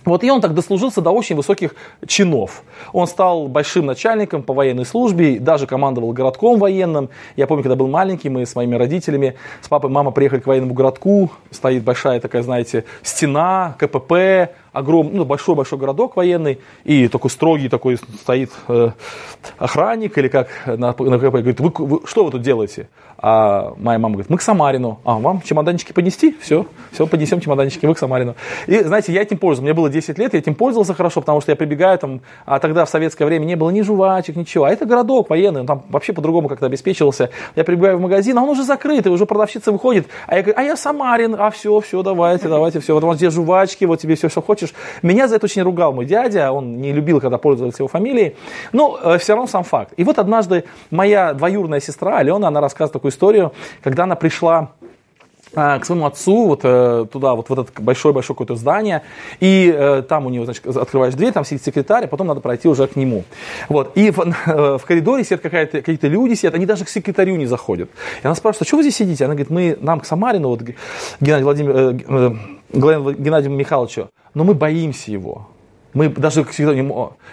вот 0.04 0.22
и 0.22 0.30
он 0.30 0.40
так 0.40 0.54
дослужился 0.54 1.00
до 1.00 1.10
очень 1.10 1.36
высоких 1.36 1.74
чинов. 2.06 2.62
Он 2.92 3.06
стал 3.06 3.48
большим 3.48 3.86
начальником 3.86 4.42
по 4.42 4.54
военной 4.54 4.86
службе, 4.86 5.38
даже 5.40 5.66
командовал 5.66 6.12
городком 6.12 6.58
военным. 6.58 7.10
Я 7.36 7.46
помню, 7.46 7.62
когда 7.62 7.76
был 7.76 7.88
маленький, 7.88 8.28
мы 8.28 8.46
с 8.46 8.54
моими 8.54 8.76
родителями, 8.76 9.36
с 9.60 9.68
папой 9.68 9.90
и 9.90 9.92
мамой 9.92 10.12
приехали 10.12 10.40
к 10.40 10.46
военному 10.46 10.74
городку. 10.74 11.30
Стоит 11.50 11.82
большая 11.82 12.20
такая, 12.20 12.42
знаете, 12.42 12.84
стена, 13.02 13.74
КПП, 13.78 14.50
огромный, 14.72 15.14
ну, 15.14 15.24
большой-большой 15.24 15.78
городок 15.78 16.16
военный, 16.16 16.58
и 16.84 17.08
такой 17.08 17.30
строгий 17.30 17.68
такой 17.68 17.96
стоит 17.96 18.50
э, 18.68 18.90
охранник, 19.58 20.16
или 20.18 20.28
как 20.28 20.48
на, 20.66 20.94
на 20.98 21.18
КПП, 21.18 21.36
говорит, 21.36 21.60
вы, 21.60 21.72
вы, 21.76 22.00
что 22.06 22.24
вы 22.24 22.30
тут 22.30 22.42
делаете? 22.42 22.88
А 23.22 23.74
моя 23.76 23.98
мама 23.98 24.14
говорит, 24.14 24.30
мы 24.30 24.38
к 24.38 24.42
Самарину. 24.42 25.00
А, 25.04 25.18
вам 25.18 25.42
чемоданчики 25.42 25.92
поднести? 25.92 26.36
Все, 26.40 26.66
все, 26.90 27.06
поднесем 27.06 27.40
чемоданчики, 27.40 27.84
вы 27.84 27.94
к 27.94 27.98
Самарину. 27.98 28.34
И, 28.66 28.78
знаете, 28.80 29.12
я 29.12 29.20
этим 29.20 29.36
пользовался. 29.36 29.62
Мне 29.62 29.74
было 29.74 29.90
10 29.90 30.18
лет, 30.18 30.32
я 30.32 30.38
этим 30.38 30.54
пользовался 30.54 30.94
хорошо, 30.94 31.20
потому 31.20 31.42
что 31.42 31.52
я 31.52 31.56
прибегаю 31.56 31.98
там, 31.98 32.22
а 32.46 32.58
тогда 32.58 32.86
в 32.86 32.88
советское 32.90 33.26
время 33.26 33.44
не 33.44 33.56
было 33.56 33.68
ни 33.70 33.82
жвачек, 33.82 34.36
ничего. 34.36 34.64
А 34.64 34.70
это 34.70 34.86
городок 34.86 35.28
военный, 35.28 35.60
он 35.60 35.66
там 35.66 35.82
вообще 35.90 36.14
по-другому 36.14 36.48
как-то 36.48 36.66
обеспечивался. 36.66 37.28
Я 37.56 37.64
прибегаю 37.64 37.98
в 37.98 38.00
магазин, 38.00 38.38
а 38.38 38.42
он 38.42 38.48
уже 38.48 38.64
закрыт, 38.64 39.06
и 39.06 39.10
уже 39.10 39.26
продавщица 39.26 39.70
выходит. 39.70 40.06
А 40.26 40.36
я 40.36 40.42
говорю, 40.42 40.58
а 40.58 40.62
я 40.62 40.76
Самарин, 40.76 41.36
а 41.38 41.50
все, 41.50 41.78
все, 41.80 42.02
давайте, 42.02 42.48
давайте, 42.48 42.80
все. 42.80 42.94
Вот 42.94 43.04
у 43.04 43.06
вас 43.06 43.16
здесь 43.16 43.34
жвачки, 43.34 43.84
вот 43.84 44.00
тебе 44.00 44.14
все, 44.14 44.30
что 44.30 44.40
хочешь 44.40 44.59
хочешь. 44.60 44.74
Меня 45.02 45.28
за 45.28 45.36
это 45.36 45.46
очень 45.46 45.62
ругал 45.62 45.92
мой 45.92 46.04
дядя, 46.04 46.52
он 46.52 46.80
не 46.80 46.92
любил, 46.92 47.20
когда 47.20 47.38
пользовались 47.38 47.78
его 47.78 47.88
фамилией, 47.88 48.36
но 48.72 48.98
э, 49.02 49.18
все 49.18 49.34
равно 49.34 49.46
сам 49.46 49.64
факт. 49.64 49.92
И 49.96 50.04
вот 50.04 50.18
однажды 50.18 50.64
моя 50.90 51.34
двоюродная 51.34 51.80
сестра 51.80 52.18
Алена, 52.18 52.48
она 52.48 52.60
рассказывает 52.60 52.92
такую 52.92 53.12
историю, 53.12 53.52
когда 53.82 54.04
она 54.04 54.16
пришла 54.16 54.70
а, 55.52 55.80
к 55.80 55.84
своему 55.84 56.06
отцу, 56.06 56.46
вот 56.46 56.60
э, 56.62 57.06
туда, 57.10 57.34
вот 57.34 57.48
в 57.48 57.52
это 57.52 57.66
большое-большое 57.82 58.36
какое-то 58.36 58.54
здание, 58.54 59.02
и 59.40 59.74
э, 59.76 60.02
там 60.08 60.26
у 60.26 60.30
него, 60.30 60.44
значит, 60.44 60.64
открываешь 60.64 61.14
дверь, 61.14 61.32
там 61.32 61.44
сидит 61.44 61.64
секретарь, 61.64 62.04
а 62.04 62.06
потом 62.06 62.28
надо 62.28 62.40
пройти 62.40 62.68
уже 62.68 62.86
к 62.86 62.94
нему. 62.94 63.24
Вот, 63.68 63.90
и 63.96 64.12
в, 64.12 64.20
э, 64.46 64.78
в 64.78 64.84
коридоре 64.84 65.24
сидят 65.24 65.40
какие-то 65.40 66.06
люди, 66.06 66.34
сидят, 66.34 66.54
они 66.54 66.66
даже 66.66 66.84
к 66.84 66.88
секретарю 66.88 67.34
не 67.34 67.46
заходят. 67.46 67.90
И 68.22 68.26
она 68.26 68.36
спрашивает, 68.36 68.62
а 68.62 68.64
что 68.68 68.76
вы 68.76 68.84
здесь 68.84 68.96
сидите? 68.96 69.24
Она 69.24 69.34
говорит, 69.34 69.50
мы, 69.50 69.76
нам 69.80 69.98
к 69.98 70.06
Самарину, 70.06 70.50
вот, 70.50 70.62
Геннадию 71.20 71.44
Владимир, 71.44 71.76
э, 71.76 72.30
э, 72.72 73.14
Геннадию 73.18 73.52
Михайловичу, 73.52 74.10
но 74.34 74.44
мы 74.44 74.54
боимся 74.54 75.10
его. 75.10 75.48
Мы 75.92 76.08
даже 76.08 76.44
всегда 76.44 76.74
не 76.74 76.88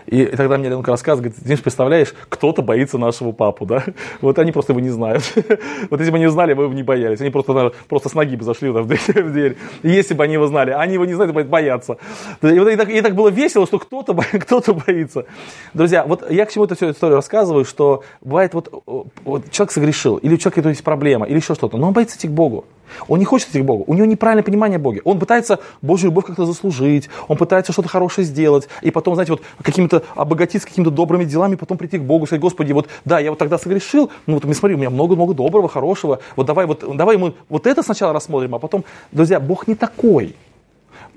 И 0.08 0.26
тогда 0.26 0.58
мне 0.58 0.70
Ленка 0.70 0.92
рассказывает, 0.92 1.32
говорит, 1.32 1.48
Денис, 1.48 1.62
представляешь, 1.62 2.14
кто-то 2.30 2.62
боится 2.62 2.98
нашего 2.98 3.32
папу, 3.32 3.66
да? 3.66 3.84
Вот 4.22 4.40
они 4.40 4.52
просто 4.52 4.74
его 4.74 4.80
не 4.80 4.90
знают. 4.90 5.24
Вот 5.90 6.00
если 6.00 6.12
бы 6.12 6.18
они 6.18 6.28
знали, 6.28 6.54
мы 6.54 6.68
бы 6.68 6.74
не 6.74 6.84
боялись. 6.84 7.22
Они 7.22 7.30
просто, 7.30 7.72
просто 7.88 8.10
с 8.10 8.14
ноги 8.14 8.36
бы 8.36 8.44
зашли 8.44 8.70
в 8.72 8.88
дверь. 8.88 9.58
И 9.84 9.90
если 9.90 10.16
бы 10.16 10.24
они 10.24 10.34
его 10.34 10.48
знали, 10.48 10.72
они 10.72 10.94
его 10.94 11.06
не 11.06 11.14
знают, 11.14 11.34
боятся. 11.48 11.98
И, 12.42 12.60
вот, 12.60 12.70
и, 12.70 12.76
так, 12.76 12.90
и 12.90 13.02
так 13.02 13.16
было 13.16 13.30
весело, 13.30 13.68
что 13.68 13.80
кто-то 13.80 14.16
кто 14.40 14.62
боится. 14.74 15.26
Друзья, 15.74 16.04
вот 16.06 16.30
я 16.32 16.46
к 16.46 16.52
чему 16.52 16.66
эту 16.66 16.76
всю 16.76 16.92
историю 16.92 17.18
рассказываю, 17.18 17.64
что 17.64 18.04
бывает 18.22 18.54
вот, 18.54 18.84
вот 19.24 19.52
человек 19.52 19.72
согрешил, 19.72 20.18
или 20.18 20.34
у 20.34 20.38
человека 20.38 20.68
есть 20.70 20.84
проблема, 20.84 21.28
или 21.28 21.36
еще 21.36 21.54
что-то, 21.54 21.78
но 21.78 21.88
он 21.88 21.94
боится 21.94 22.18
идти 22.18 22.28
к 22.28 22.32
Богу. 22.32 22.66
Он 23.08 23.20
не 23.20 23.26
хочет 23.26 23.50
идти 23.50 23.62
к 23.62 23.66
Богу. 23.66 23.84
У 23.88 23.94
него 23.94 24.06
неправильное 24.06 24.44
понимание 24.44 24.80
Бога. 24.80 25.02
Он 25.04 25.20
пытается 25.20 25.60
Божью 25.82 26.10
любовь 26.10 26.26
как-то 26.26 26.46
заслужить. 26.46 27.10
Он 27.28 27.38
пытается 27.38 27.72
что-то 27.72 27.90
хорошее 27.90 28.26
сделать. 28.26 28.68
И 28.82 28.92
потом, 28.92 29.16
знаете, 29.16 29.34
вот 29.34 29.42
какими-то 29.62 30.04
обогатиться 30.16 30.68
какими-то 30.68 30.92
добрыми 30.92 31.26
делами, 31.26 31.56
потом 31.56 31.78
прийти 31.78 31.98
к 31.98 32.04
Богу 32.04 32.26
и 32.26 32.28
сказать, 32.28 32.42
Господи, 32.42 32.74
вот 32.74 32.88
да, 33.06 33.20
я 33.20 33.30
вот 33.30 33.40
тогда 33.40 33.58
согрешил, 33.58 34.12
ну 34.26 34.40
вот 34.40 34.56
смотри, 34.56 34.76
у 34.76 34.78
меня 34.78 34.90
много-много 34.90 35.34
доброго, 35.34 35.70
хорошего. 35.70 36.20
Вот 36.36 36.46
давай, 36.46 36.66
вот, 36.66 36.84
давай 36.96 37.18
мы 37.18 37.34
вот 37.50 37.68
это 37.68 37.84
сначала 37.84 38.14
рассмотрим, 38.14 38.56
а 38.56 38.60
потом, 38.60 38.84
друзья, 39.12 39.40
Бог 39.40 39.68
не 39.68 39.76
такой. 39.76 40.36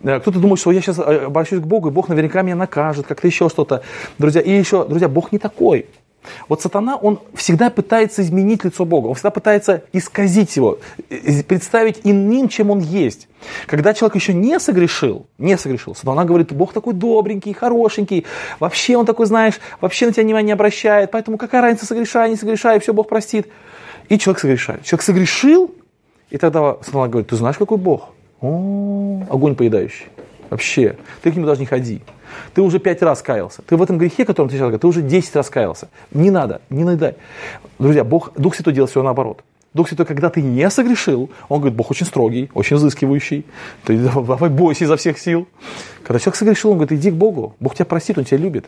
Э, 0.03 0.21
кто-то 0.21 0.39
думает, 0.39 0.61
что 0.61 0.73
я 0.73 0.81
сейчас 0.81 0.99
э, 0.99 1.27
обращусь 1.27 1.61
к 1.61 1.67
Богу, 1.67 1.89
и 1.89 1.91
Бог 1.91 2.09
наверняка 2.09 2.43
меня 2.43 2.57
накажет, 2.57 3.07
как-то 3.07 3.27
еще 3.27 3.49
что-то. 3.49 3.83
Друзья, 4.19 4.41
и 4.41 4.51
еще, 4.51 4.85
друзья, 4.85 5.09
Бог 5.09 5.33
не 5.33 5.39
такой. 5.39 5.87
Вот 6.49 6.61
сатана, 6.63 6.97
он 6.97 7.21
всегда 7.35 7.71
пытается 7.71 8.23
изменить 8.23 8.65
лицо 8.65 8.85
Бога, 8.85 9.09
он 9.09 9.15
всегда 9.15 9.31
пытается 9.31 9.85
исказить 9.93 10.57
его, 10.57 10.79
представить 11.49 12.01
иным, 12.05 12.49
чем 12.49 12.71
он 12.71 12.81
есть. 12.81 13.29
Когда 13.67 13.95
человек 13.95 14.17
еще 14.17 14.35
не 14.35 14.59
согрешил, 14.61 15.27
не 15.39 15.57
согрешил, 15.57 15.95
сатана 15.95 16.25
говорит, 16.25 16.53
Бог 16.53 16.73
такой 16.73 16.95
добренький, 16.95 17.55
хорошенький, 17.55 18.27
вообще 18.59 18.97
он 18.97 19.07
такой, 19.07 19.27
знаешь, 19.27 19.61
вообще 19.81 20.07
на 20.07 20.13
тебя 20.13 20.25
внимания 20.25 20.47
не 20.47 20.53
обращает, 20.53 21.11
поэтому 21.11 21.39
какая 21.39 21.63
разница, 21.63 21.87
согрешай, 21.87 22.31
не 22.31 22.37
согрешай, 22.37 22.79
все, 22.81 22.93
Бог 22.93 23.09
простит. 23.09 23.49
И 24.09 24.19
человек 24.19 24.41
согрешает. 24.41 24.85
Человек 24.85 25.03
согрешил, 25.03 25.75
и 26.31 26.37
тогда 26.37 26.77
сатана 26.83 27.09
говорит, 27.09 27.29
ты 27.29 27.37
знаешь, 27.37 27.57
какой 27.57 27.79
Бог? 27.79 28.11
О, 28.41 29.23
огонь 29.31 29.55
поедающий. 29.55 30.07
Вообще, 30.51 30.97
ты 31.23 31.31
к 31.31 31.37
нему 31.37 31.47
даже 31.47 31.61
не 31.61 31.67
ходи. 31.67 32.03
Ты 32.55 32.63
уже 32.63 32.79
пять 32.79 33.03
раз 33.03 33.23
каялся. 33.23 33.63
Ты 33.63 33.77
в 33.77 33.83
этом 33.83 33.99
грехе, 33.99 34.25
которым 34.25 34.51
ты 34.51 34.57
сейчас 34.57 34.79
ты 34.81 34.87
уже 34.87 35.03
десять 35.03 35.35
раз 35.37 35.49
каялся. 35.49 35.89
Не 36.13 36.31
надо, 36.31 36.61
не 36.71 36.85
наедай. 36.85 37.15
Друзья, 37.79 38.05
Бог, 38.05 38.33
Дух 38.37 38.55
Святой 38.55 38.75
делает 38.75 38.91
все 38.91 39.03
наоборот. 39.03 39.45
Дух 39.73 39.89
Святой, 39.89 40.07
когда 40.07 40.29
ты 40.31 40.43
не 40.43 40.69
согрешил, 40.69 41.31
он 41.49 41.61
говорит, 41.61 41.77
Бог 41.77 41.93
очень 41.93 42.07
строгий, 42.07 42.51
очень 42.55 42.77
взыскивающий. 42.77 43.47
Ты 43.85 43.97
давай 43.99 44.51
бойся 44.51 44.85
изо 44.85 44.97
всех 44.97 45.19
сил. 45.19 45.47
Когда 46.03 46.19
человек 46.19 46.37
согрешил, 46.37 46.71
он 46.71 46.79
говорит, 46.79 46.99
иди 46.99 47.11
к 47.13 47.15
Богу. 47.15 47.55
Бог 47.61 47.77
тебя 47.77 47.85
простит, 47.85 48.19
он 48.19 48.25
тебя 48.25 48.39
любит. 48.39 48.67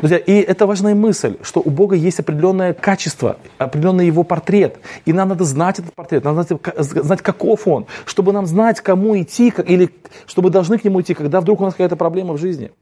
Друзья, 0.00 0.18
и 0.18 0.32
это 0.32 0.66
важная 0.66 0.94
мысль, 0.94 1.36
что 1.42 1.60
у 1.64 1.70
Бога 1.70 1.96
есть 1.96 2.20
определенное 2.20 2.74
качество, 2.74 3.36
определенный 3.58 4.06
его 4.06 4.22
портрет. 4.22 4.78
И 5.04 5.12
нам 5.12 5.28
надо 5.28 5.44
знать 5.44 5.78
этот 5.78 5.94
портрет, 5.94 6.24
нам 6.24 6.36
надо 6.36 6.58
знать, 6.78 7.22
каков 7.22 7.66
он, 7.66 7.86
чтобы 8.06 8.32
нам 8.32 8.46
знать, 8.46 8.80
кому 8.80 9.20
идти, 9.20 9.52
или 9.66 9.90
чтобы 10.26 10.50
должны 10.50 10.78
к 10.78 10.84
нему 10.84 11.00
идти, 11.00 11.14
когда 11.14 11.40
вдруг 11.40 11.60
у 11.60 11.64
нас 11.64 11.74
какая-то 11.74 11.96
проблема 11.96 12.34
в 12.34 12.38
жизни. 12.38 12.72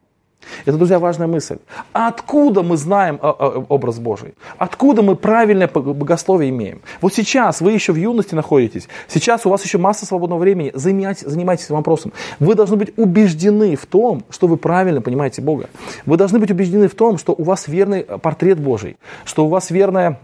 Это, 0.64 0.76
друзья, 0.76 0.98
важная 0.98 1.26
мысль. 1.26 1.58
Откуда 1.92 2.62
мы 2.62 2.76
знаем 2.76 3.18
образ 3.20 3.98
Божий? 3.98 4.34
Откуда 4.56 5.02
мы 5.02 5.16
правильное 5.16 5.68
богословие 5.68 6.50
имеем? 6.50 6.80
Вот 7.00 7.14
сейчас 7.14 7.60
вы 7.60 7.72
еще 7.72 7.92
в 7.92 7.96
юности 7.96 8.34
находитесь, 8.34 8.88
сейчас 9.08 9.46
у 9.46 9.50
вас 9.50 9.64
еще 9.64 9.78
масса 9.78 10.06
свободного 10.06 10.38
времени, 10.38 10.70
занимайтесь, 10.74 11.26
занимайтесь 11.26 11.66
этим 11.66 11.76
вопросом. 11.76 12.12
Вы 12.38 12.54
должны 12.54 12.76
быть 12.76 12.96
убеждены 12.96 13.76
в 13.76 13.86
том, 13.86 14.24
что 14.30 14.46
вы 14.46 14.56
правильно 14.56 15.00
понимаете 15.00 15.42
Бога. 15.42 15.68
Вы 16.06 16.16
должны 16.16 16.38
быть 16.38 16.50
убеждены 16.50 16.88
в 16.88 16.94
том, 16.94 17.18
что 17.18 17.34
у 17.36 17.42
вас 17.42 17.68
верный 17.68 18.04
портрет 18.04 18.58
Божий, 18.58 18.96
что 19.24 19.46
у 19.46 19.48
вас 19.48 19.70
верная 19.70 20.20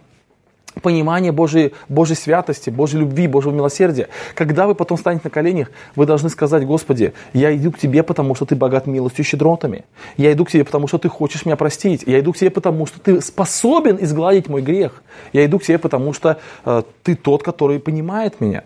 понимание 0.83 1.33
Божьей, 1.33 1.73
Божьей 1.89 2.17
святости, 2.17 2.71
Божьей 2.71 3.01
любви, 3.01 3.27
Божьего 3.27 3.53
милосердия. 3.53 4.09
Когда 4.35 4.67
вы 4.67 4.75
потом 4.75 4.99
станете 4.99 5.23
на 5.25 5.31
коленях, 5.31 5.71
вы 5.97 6.07
должны 6.07 6.29
сказать, 6.29 6.65
Господи, 6.65 7.13
я 7.33 7.55
иду 7.57 7.73
к 7.73 7.79
Тебе, 7.79 8.03
потому 8.03 8.35
что 8.35 8.47
Ты 8.47 8.57
богат 8.57 8.87
милостью 8.87 9.25
и 9.25 9.27
щедротами. 9.27 9.85
Я 10.17 10.33
иду 10.33 10.45
к 10.45 10.51
Тебе, 10.51 10.65
потому 10.65 10.89
что 10.89 10.99
Ты 10.99 11.09
хочешь 11.09 11.47
меня 11.47 11.57
простить. 11.57 12.05
Я 12.07 12.21
иду 12.21 12.33
к 12.33 12.37
Тебе, 12.37 12.51
потому 12.51 12.87
что 12.87 13.01
Ты 13.01 13.21
способен 13.21 13.99
изгладить 14.01 14.49
мой 14.49 14.63
грех. 14.63 15.03
Я 15.33 15.45
иду 15.45 15.59
к 15.59 15.65
Тебе, 15.65 15.79
потому 15.79 16.13
что 16.13 16.39
э, 16.65 16.83
Ты 17.03 17.15
тот, 17.15 17.43
который 17.43 17.79
понимает 17.79 18.41
меня. 18.41 18.65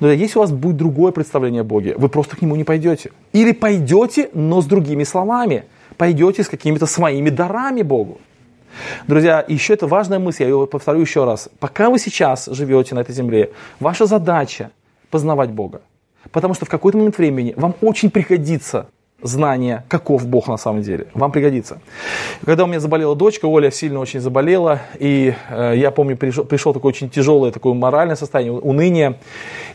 Но 0.00 0.10
если 0.10 0.38
у 0.38 0.42
вас 0.42 0.50
будет 0.50 0.76
другое 0.76 1.12
представление 1.12 1.60
о 1.60 1.64
Боге, 1.64 1.94
вы 1.96 2.08
просто 2.08 2.36
к 2.36 2.42
Нему 2.42 2.56
не 2.56 2.64
пойдете. 2.64 3.10
Или 3.32 3.52
пойдете, 3.52 4.30
но 4.34 4.60
с 4.60 4.66
другими 4.66 5.04
словами. 5.04 5.64
Пойдете 5.96 6.42
с 6.42 6.48
какими-то 6.48 6.86
своими 6.86 7.30
дарами 7.30 7.82
Богу. 7.82 8.18
Друзья, 9.06 9.44
еще 9.46 9.74
это 9.74 9.86
важная 9.86 10.18
мысль, 10.18 10.44
я 10.44 10.48
ее 10.48 10.66
повторю 10.66 11.00
еще 11.00 11.24
раз. 11.24 11.48
Пока 11.58 11.90
вы 11.90 11.98
сейчас 11.98 12.46
живете 12.46 12.94
на 12.94 13.00
этой 13.00 13.14
земле, 13.14 13.52
ваша 13.78 14.06
задача 14.06 14.70
познавать 15.10 15.50
Бога. 15.50 15.82
Потому 16.32 16.54
что 16.54 16.66
в 16.66 16.68
какой-то 16.68 16.98
момент 16.98 17.18
времени 17.18 17.54
вам 17.56 17.74
очень 17.80 18.10
пригодится 18.10 18.88
знание, 19.22 19.84
каков 19.88 20.26
Бог 20.26 20.48
на 20.48 20.56
самом 20.56 20.82
деле. 20.82 21.06
Вам 21.14 21.32
пригодится. 21.32 21.80
Когда 22.44 22.64
у 22.64 22.66
меня 22.66 22.80
заболела 22.80 23.14
дочка, 23.16 23.46
Оля 23.46 23.70
сильно 23.70 24.00
очень 24.00 24.20
заболела, 24.20 24.80
и 24.98 25.34
э, 25.48 25.74
я 25.76 25.90
помню, 25.90 26.16
пришел, 26.16 26.44
пришел 26.44 26.72
такое 26.72 26.90
очень 26.90 27.10
тяжелое 27.10 27.52
такое 27.52 27.74
моральное 27.74 28.16
состояние, 28.16 28.58
уныние. 28.58 29.18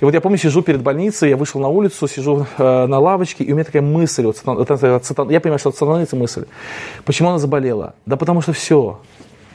И 0.01 0.05
вот 0.05 0.13
я 0.13 0.21
помню, 0.21 0.37
сижу 0.37 0.61
перед 0.61 0.81
больницей, 0.81 1.29
я 1.29 1.37
вышел 1.37 1.59
на 1.61 1.67
улицу, 1.67 2.07
сижу 2.07 2.45
э, 2.57 2.85
на 2.85 2.99
лавочке, 2.99 3.43
и 3.43 3.51
у 3.51 3.55
меня 3.55 3.63
такая 3.63 3.81
мысль, 3.81 4.23
вот, 4.25 4.37
я 4.45 5.39
понимаю, 5.39 5.59
что 5.59 5.69
это 5.69 5.77
сатанится 5.77 6.15
мысль. 6.15 6.45
Почему 7.05 7.29
она 7.29 7.39
заболела? 7.39 7.95
Да 8.05 8.17
потому 8.17 8.41
что 8.41 8.53
все, 8.53 8.99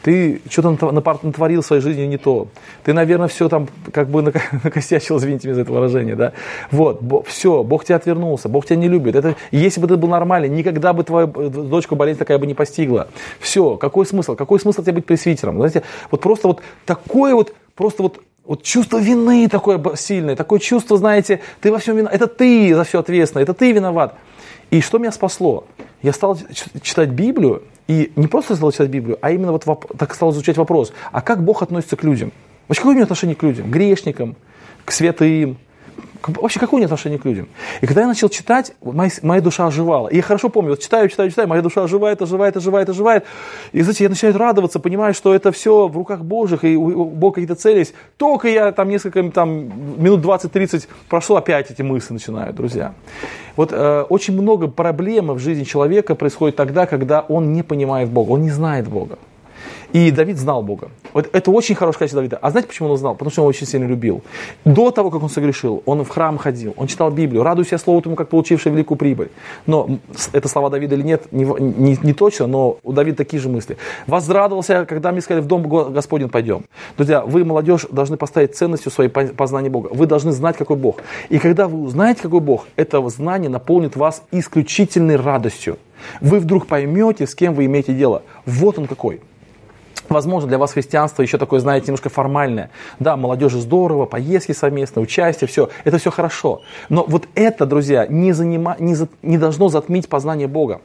ты 0.02 0.40
что-то 0.48 0.92
натворил 0.92 1.62
в 1.62 1.66
своей 1.66 1.82
жизни 1.82 2.02
не 2.02 2.16
то. 2.16 2.48
Ты, 2.84 2.92
наверное, 2.92 3.28
все 3.28 3.48
там 3.48 3.68
как 3.92 4.08
бы 4.08 4.22
накосячил, 4.64 5.18
извините 5.18 5.48
меня 5.48 5.56
за 5.56 5.62
это 5.62 5.72
выражение, 5.72 6.16
да. 6.16 6.32
Вот, 6.70 7.00
все, 7.26 7.62
Бог 7.62 7.84
тебя 7.84 7.96
отвернулся, 7.96 8.48
Бог 8.48 8.66
тебя 8.66 8.76
не 8.76 8.88
любит. 8.88 9.14
Это, 9.14 9.36
если 9.50 9.80
бы 9.80 9.88
ты 9.88 9.96
был 9.96 10.08
нормальный, 10.08 10.48
никогда 10.48 10.92
бы 10.92 11.04
твою 11.04 11.30
э, 11.34 11.48
дочку 11.48 11.96
болезнь 11.96 12.18
такая 12.18 12.38
бы 12.38 12.46
не 12.46 12.54
постигла. 12.54 13.08
Все, 13.40 13.76
какой 13.76 14.06
смысл? 14.06 14.34
Какой 14.36 14.58
смысл 14.60 14.82
тебе 14.82 14.94
быть 14.94 15.06
пресвитером? 15.06 15.56
Знаете, 15.56 15.82
вот 16.10 16.20
просто 16.20 16.48
вот 16.48 16.62
такое 16.86 17.34
вот, 17.34 17.54
просто 17.74 18.02
вот 18.02 18.20
вот 18.44 18.64
чувство 18.64 18.98
вины 18.98 19.48
такое 19.48 19.80
сильное, 19.94 20.34
такое 20.34 20.58
чувство, 20.58 20.96
знаете, 20.96 21.40
ты 21.60 21.70
во 21.70 21.78
всем 21.78 21.96
виноват, 21.96 22.14
это 22.14 22.26
ты 22.26 22.74
за 22.74 22.82
все 22.82 22.98
ответственный, 22.98 23.44
это 23.44 23.54
ты 23.54 23.70
виноват. 23.70 24.16
И 24.70 24.80
что 24.80 24.98
меня 24.98 25.12
спасло? 25.12 25.64
Я 26.02 26.12
стал 26.12 26.36
читать 26.82 27.10
Библию, 27.10 27.62
и 27.90 28.12
не 28.14 28.28
просто 28.28 28.54
стал 28.54 28.70
читать 28.70 28.88
Библию, 28.88 29.18
а 29.20 29.32
именно 29.32 29.50
вот 29.50 29.64
так 29.98 30.14
стал 30.14 30.30
изучать 30.30 30.56
вопрос, 30.56 30.92
а 31.10 31.20
как 31.20 31.42
Бог 31.42 31.60
относится 31.60 31.96
к 31.96 32.04
людям? 32.04 32.30
Вообще, 32.68 32.82
какое 32.82 32.92
у 32.92 32.94
него 32.94 33.02
отношение 33.02 33.34
к 33.34 33.42
людям? 33.42 33.66
К 33.66 33.72
грешникам, 33.72 34.36
к 34.84 34.92
святым, 34.92 35.58
Вообще, 36.26 36.60
какое 36.60 36.78
у 36.78 36.80
него 36.80 36.86
отношение 36.86 37.18
к 37.18 37.24
людям? 37.24 37.48
И 37.80 37.86
когда 37.86 38.02
я 38.02 38.06
начал 38.06 38.28
читать, 38.28 38.72
моя, 38.82 39.10
моя 39.22 39.40
душа 39.40 39.66
оживала. 39.66 40.08
И 40.08 40.16
я 40.16 40.22
хорошо 40.22 40.48
помню, 40.48 40.70
вот 40.70 40.80
читаю, 40.80 41.08
читаю, 41.08 41.30
читаю, 41.30 41.48
моя 41.48 41.62
душа 41.62 41.82
оживает, 41.82 42.20
оживает, 42.20 42.56
оживает, 42.56 42.88
оживает. 42.88 43.24
И, 43.72 43.80
знаете, 43.80 44.04
я 44.04 44.10
начинаю 44.10 44.36
радоваться, 44.36 44.80
понимаю, 44.80 45.14
что 45.14 45.34
это 45.34 45.50
все 45.52 45.88
в 45.88 45.96
руках 45.96 46.20
Божьих, 46.20 46.64
и 46.64 46.76
у 46.76 47.04
Бога 47.06 47.36
какие-то 47.36 47.54
цели 47.54 47.78
есть. 47.78 47.94
Только 48.16 48.48
я 48.48 48.72
там 48.72 48.88
несколько, 48.88 49.22
там, 49.30 49.72
минут 50.02 50.20
20-30 50.24 50.88
прошло, 51.08 51.36
опять 51.36 51.70
эти 51.70 51.82
мысли 51.82 52.12
начинают, 52.12 52.56
друзья. 52.56 52.92
Вот 53.56 53.72
э, 53.72 54.02
очень 54.08 54.34
много 54.40 54.68
проблем 54.68 55.32
в 55.32 55.38
жизни 55.38 55.64
человека 55.64 56.14
происходит 56.14 56.56
тогда, 56.56 56.86
когда 56.86 57.20
он 57.20 57.52
не 57.52 57.62
понимает 57.62 58.10
Бога, 58.10 58.32
он 58.32 58.42
не 58.42 58.50
знает 58.50 58.88
Бога. 58.88 59.18
И 59.92 60.10
Давид 60.10 60.38
знал 60.38 60.62
Бога. 60.62 60.90
Вот 61.12 61.28
это 61.32 61.50
очень 61.50 61.74
хорошее 61.74 62.00
качество 62.00 62.20
Давида. 62.20 62.38
А 62.40 62.50
знаете, 62.50 62.68
почему 62.68 62.90
он 62.90 62.96
знал? 62.96 63.14
Потому 63.14 63.30
что 63.30 63.42
он 63.42 63.48
очень 63.48 63.66
сильно 63.66 63.86
любил. 63.86 64.22
До 64.64 64.90
того, 64.90 65.10
как 65.10 65.22
он 65.22 65.28
согрешил, 65.28 65.82
он 65.86 66.04
в 66.04 66.08
храм 66.08 66.38
ходил, 66.38 66.74
он 66.76 66.86
читал 66.86 67.10
Библию, 67.10 67.42
радуйся 67.42 67.78
слову 67.78 68.00
тому, 68.00 68.16
как 68.16 68.28
получивший 68.28 68.72
великую 68.72 68.98
прибыль. 68.98 69.30
Но 69.66 69.98
это 70.32 70.48
слова 70.48 70.70
Давида 70.70 70.94
или 70.94 71.02
нет, 71.02 71.32
не, 71.32 71.44
не, 71.44 71.98
не 72.02 72.12
точно, 72.12 72.46
но 72.46 72.78
у 72.82 72.92
Давида 72.92 73.16
такие 73.16 73.40
же 73.40 73.48
мысли. 73.48 73.76
Возрадовался, 74.06 74.84
когда 74.86 75.10
мне 75.12 75.20
сказали, 75.20 75.42
в 75.42 75.46
дом 75.46 75.68
Господень 75.92 76.28
пойдем. 76.28 76.64
Друзья, 76.96 77.22
вы, 77.22 77.44
молодежь, 77.44 77.86
должны 77.90 78.16
поставить 78.16 78.54
ценностью 78.54 78.92
своей 78.92 79.10
познания 79.10 79.70
Бога. 79.70 79.88
Вы 79.92 80.06
должны 80.06 80.32
знать, 80.32 80.56
какой 80.56 80.76
Бог. 80.76 81.00
И 81.28 81.38
когда 81.38 81.66
вы 81.66 81.82
узнаете, 81.82 82.22
какой 82.22 82.40
Бог, 82.40 82.66
это 82.76 83.06
знание 83.08 83.50
наполнит 83.50 83.96
вас 83.96 84.22
исключительной 84.30 85.16
радостью. 85.16 85.78
Вы 86.20 86.38
вдруг 86.38 86.66
поймете, 86.66 87.26
с 87.26 87.34
кем 87.34 87.54
вы 87.54 87.66
имеете 87.66 87.92
дело. 87.92 88.22
Вот 88.46 88.78
он 88.78 88.86
какой. 88.86 89.20
Возможно, 90.10 90.48
для 90.48 90.58
вас 90.58 90.72
христианство 90.72 91.22
еще 91.22 91.38
такое, 91.38 91.60
знаете, 91.60 91.86
немножко 91.86 92.08
формальное. 92.08 92.70
Да, 92.98 93.16
молодежи 93.16 93.60
здорово, 93.60 94.06
поездки 94.06 94.50
совместно, 94.50 95.00
участие, 95.00 95.46
все. 95.46 95.70
Это 95.84 95.98
все 95.98 96.10
хорошо. 96.10 96.62
Но 96.88 97.04
вот 97.06 97.28
это, 97.36 97.64
друзья, 97.64 98.08
не, 98.08 98.32
занима, 98.32 98.74
не, 98.80 98.96
за, 98.96 99.08
не 99.22 99.38
должно 99.38 99.68
затмить 99.68 100.08
познание 100.08 100.48
Бога. 100.48 100.80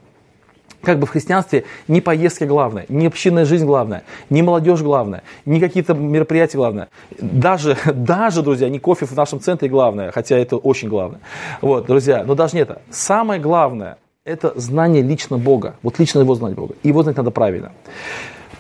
Как 0.84 1.00
бы 1.00 1.08
в 1.08 1.10
христианстве 1.10 1.66
не 1.88 2.02
поездки 2.02 2.44
главное, 2.44 2.86
не 2.88 3.08
общинная 3.08 3.46
жизнь 3.46 3.66
главная, 3.66 4.04
не 4.30 4.44
молодежь 4.44 4.82
главная, 4.82 5.24
не 5.44 5.60
какие-то 5.60 5.96
мероприятия 5.96 6.60
главное. 6.60 6.90
Даже, 7.20 7.76
даже, 7.96 8.44
друзья, 8.44 8.70
не 8.70 8.78
кофе 8.78 9.08
в 9.08 9.16
нашем 9.16 9.40
центре 9.40 9.70
главное, 9.70 10.12
хотя 10.12 10.38
это 10.38 10.58
очень 10.58 10.88
главное. 10.88 11.20
Вот, 11.62 11.88
друзья, 11.88 12.24
но 12.24 12.36
даже 12.36 12.58
не 12.58 12.62
это. 12.62 12.84
Самое 12.92 13.42
главное– 13.42 13.98
это 14.24 14.54
знание 14.56 15.02
лично 15.02 15.40
Бога. 15.40 15.78
Вот 15.82 15.98
лично 15.98 16.20
его 16.20 16.36
знать 16.36 16.54
Бога. 16.54 16.76
И 16.84 16.90
его 16.90 17.02
знать 17.02 17.18
надо 17.18 17.32
правильно. 17.32 17.72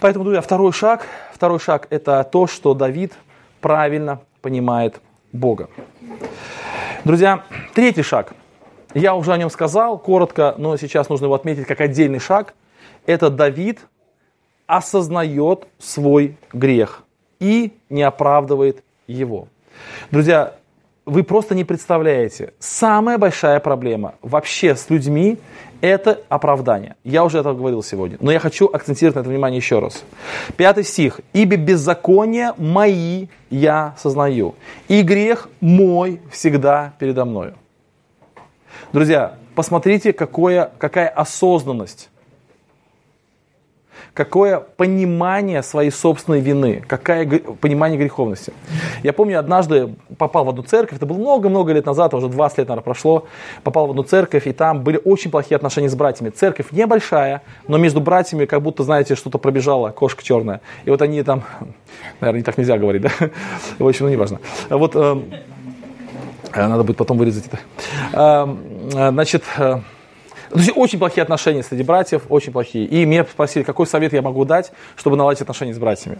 Поэтому, 0.06 0.24
друзья, 0.24 0.41
второй 0.41 0.72
шаг, 0.72 1.08
второй 1.34 1.58
шаг– 1.58 1.88
это 1.89 2.24
то, 2.24 2.46
что 2.46 2.76
Давид 2.76 3.13
правильно 3.60 4.22
понимает 4.44 5.02
Бога. 5.32 5.68
Друзья, 7.04 7.44
третий 7.74 8.04
шаг. 8.04 8.36
Я 8.94 9.15
уже 9.15 9.34
о 9.34 9.38
нем 9.38 9.50
сказал 9.50 9.98
коротко, 9.98 10.54
но 10.60 10.78
сейчас 10.78 11.10
нужно 11.10 11.26
его 11.26 11.34
отметить 11.34 11.65
как 11.65 11.82
отдельный 11.82 12.20
шаг. 12.20 12.54
Это 13.08 13.32
Давид 13.32 13.80
осознает 14.68 15.65
свой 15.80 16.38
грех 16.54 17.02
и 17.39 17.76
не 17.89 18.04
оправдывает 18.04 18.84
его. 19.08 19.48
Друзья, 20.12 20.54
вы 21.06 21.24
просто 21.24 21.54
не 21.56 21.63
представляете, 21.63 22.54
самая 22.60 23.18
большая 23.18 23.60
проблема 23.60 24.15
вообще 24.22 24.76
с 24.76 24.89
людьми– 24.89 25.38
это 25.82 26.22
оправдание. 26.30 26.96
Я 27.04 27.24
уже 27.24 27.38
это 27.39 27.54
говорил 27.54 27.84
сегодня, 27.84 28.18
но 28.20 28.32
я 28.32 28.39
хочу 28.39 28.68
акцентировать 28.68 29.15
на 29.15 29.20
это 29.20 29.30
внимание 29.30 29.58
еще 29.58 29.80
раз. 29.80 30.04
Пятый 30.58 30.84
стих. 30.84 31.20
«Ибо 31.34 31.58
беззаконие 31.58 32.54
мои 32.58 33.28
я 33.50 33.96
сознаю, 33.98 34.56
и 34.88 35.04
грех 35.04 35.48
мой 35.60 36.22
всегда 36.32 36.94
передо 36.98 37.26
мною». 37.26 37.54
Друзья, 38.91 39.38
посмотрите, 39.54 40.12
какое, 40.12 40.72
какая 40.80 41.08
осознанность 41.08 42.10
какое 44.15 44.62
понимание 44.62 45.62
своей 45.62 45.91
собственной 45.91 46.39
вины, 46.39 46.82
какое 46.88 47.28
понимание 47.60 47.99
греховности. 47.99 48.54
Я 49.04 49.12
помню, 49.12 49.38
однажды 49.38 49.93
попал 50.17 50.45
в 50.45 50.49
одну 50.49 50.63
церковь, 50.63 50.97
это 50.97 51.06
было 51.06 51.17
много-много 51.17 51.73
лет 51.73 51.86
назад, 51.86 52.13
уже 52.13 52.30
20 52.30 52.58
лет, 52.60 52.67
наверное, 52.69 52.84
прошло, 52.84 53.28
попал 53.63 53.88
в 53.88 53.89
одну 53.91 54.04
церковь, 54.04 54.47
и 54.47 54.54
там 54.54 54.84
были 54.84 54.99
очень 55.04 55.30
плохие 55.30 55.58
отношения 55.58 55.89
с 55.89 55.95
братьями. 55.95 56.30
Церковь 56.30 56.67
небольшая, 56.71 57.41
но 57.67 57.78
между 57.78 57.99
братьями 57.99 58.45
как 58.45 58.62
будто, 58.62 58.84
знаете, 58.84 59.15
что-то 59.15 59.38
пробежало, 59.38 59.89
кошка 59.89 60.23
черная. 60.23 60.62
И 60.86 60.89
вот 60.89 61.01
они 61.01 61.21
там, 61.21 61.43
наверное, 62.21 62.43
так 62.43 62.58
нельзя 62.58 62.78
говорить, 62.78 63.01
да? 63.01 63.12
В 63.80 63.86
общем, 63.88 64.06
ну, 64.06 64.12
неважно. 64.13 64.39
Вот, 64.69 64.95
эм, 64.95 65.25
э, 66.54 66.67
надо 66.67 66.86
будет 66.86 66.95
потом 66.95 67.17
вырезать 67.17 67.47
это. 67.47 67.60
Эм, 68.13 68.60
э, 68.93 69.12
значит, 69.12 69.43
э, 69.58 69.82
очень 70.76 71.00
плохие 71.00 71.24
отношения 71.24 71.63
среди 71.63 71.84
братьев, 71.84 72.24
очень 72.30 72.52
плохие. 72.52 72.86
И 72.86 73.06
меня 73.06 73.26
спросили, 73.26 73.63
какой 73.63 73.88
совет 73.88 74.13
я 74.13 74.22
могу 74.22 74.46
дать, 74.46 74.72
чтобы 74.96 75.18
наладить 75.18 75.41
отношения 75.41 75.74
с 75.74 75.78
братьями. 75.78 76.18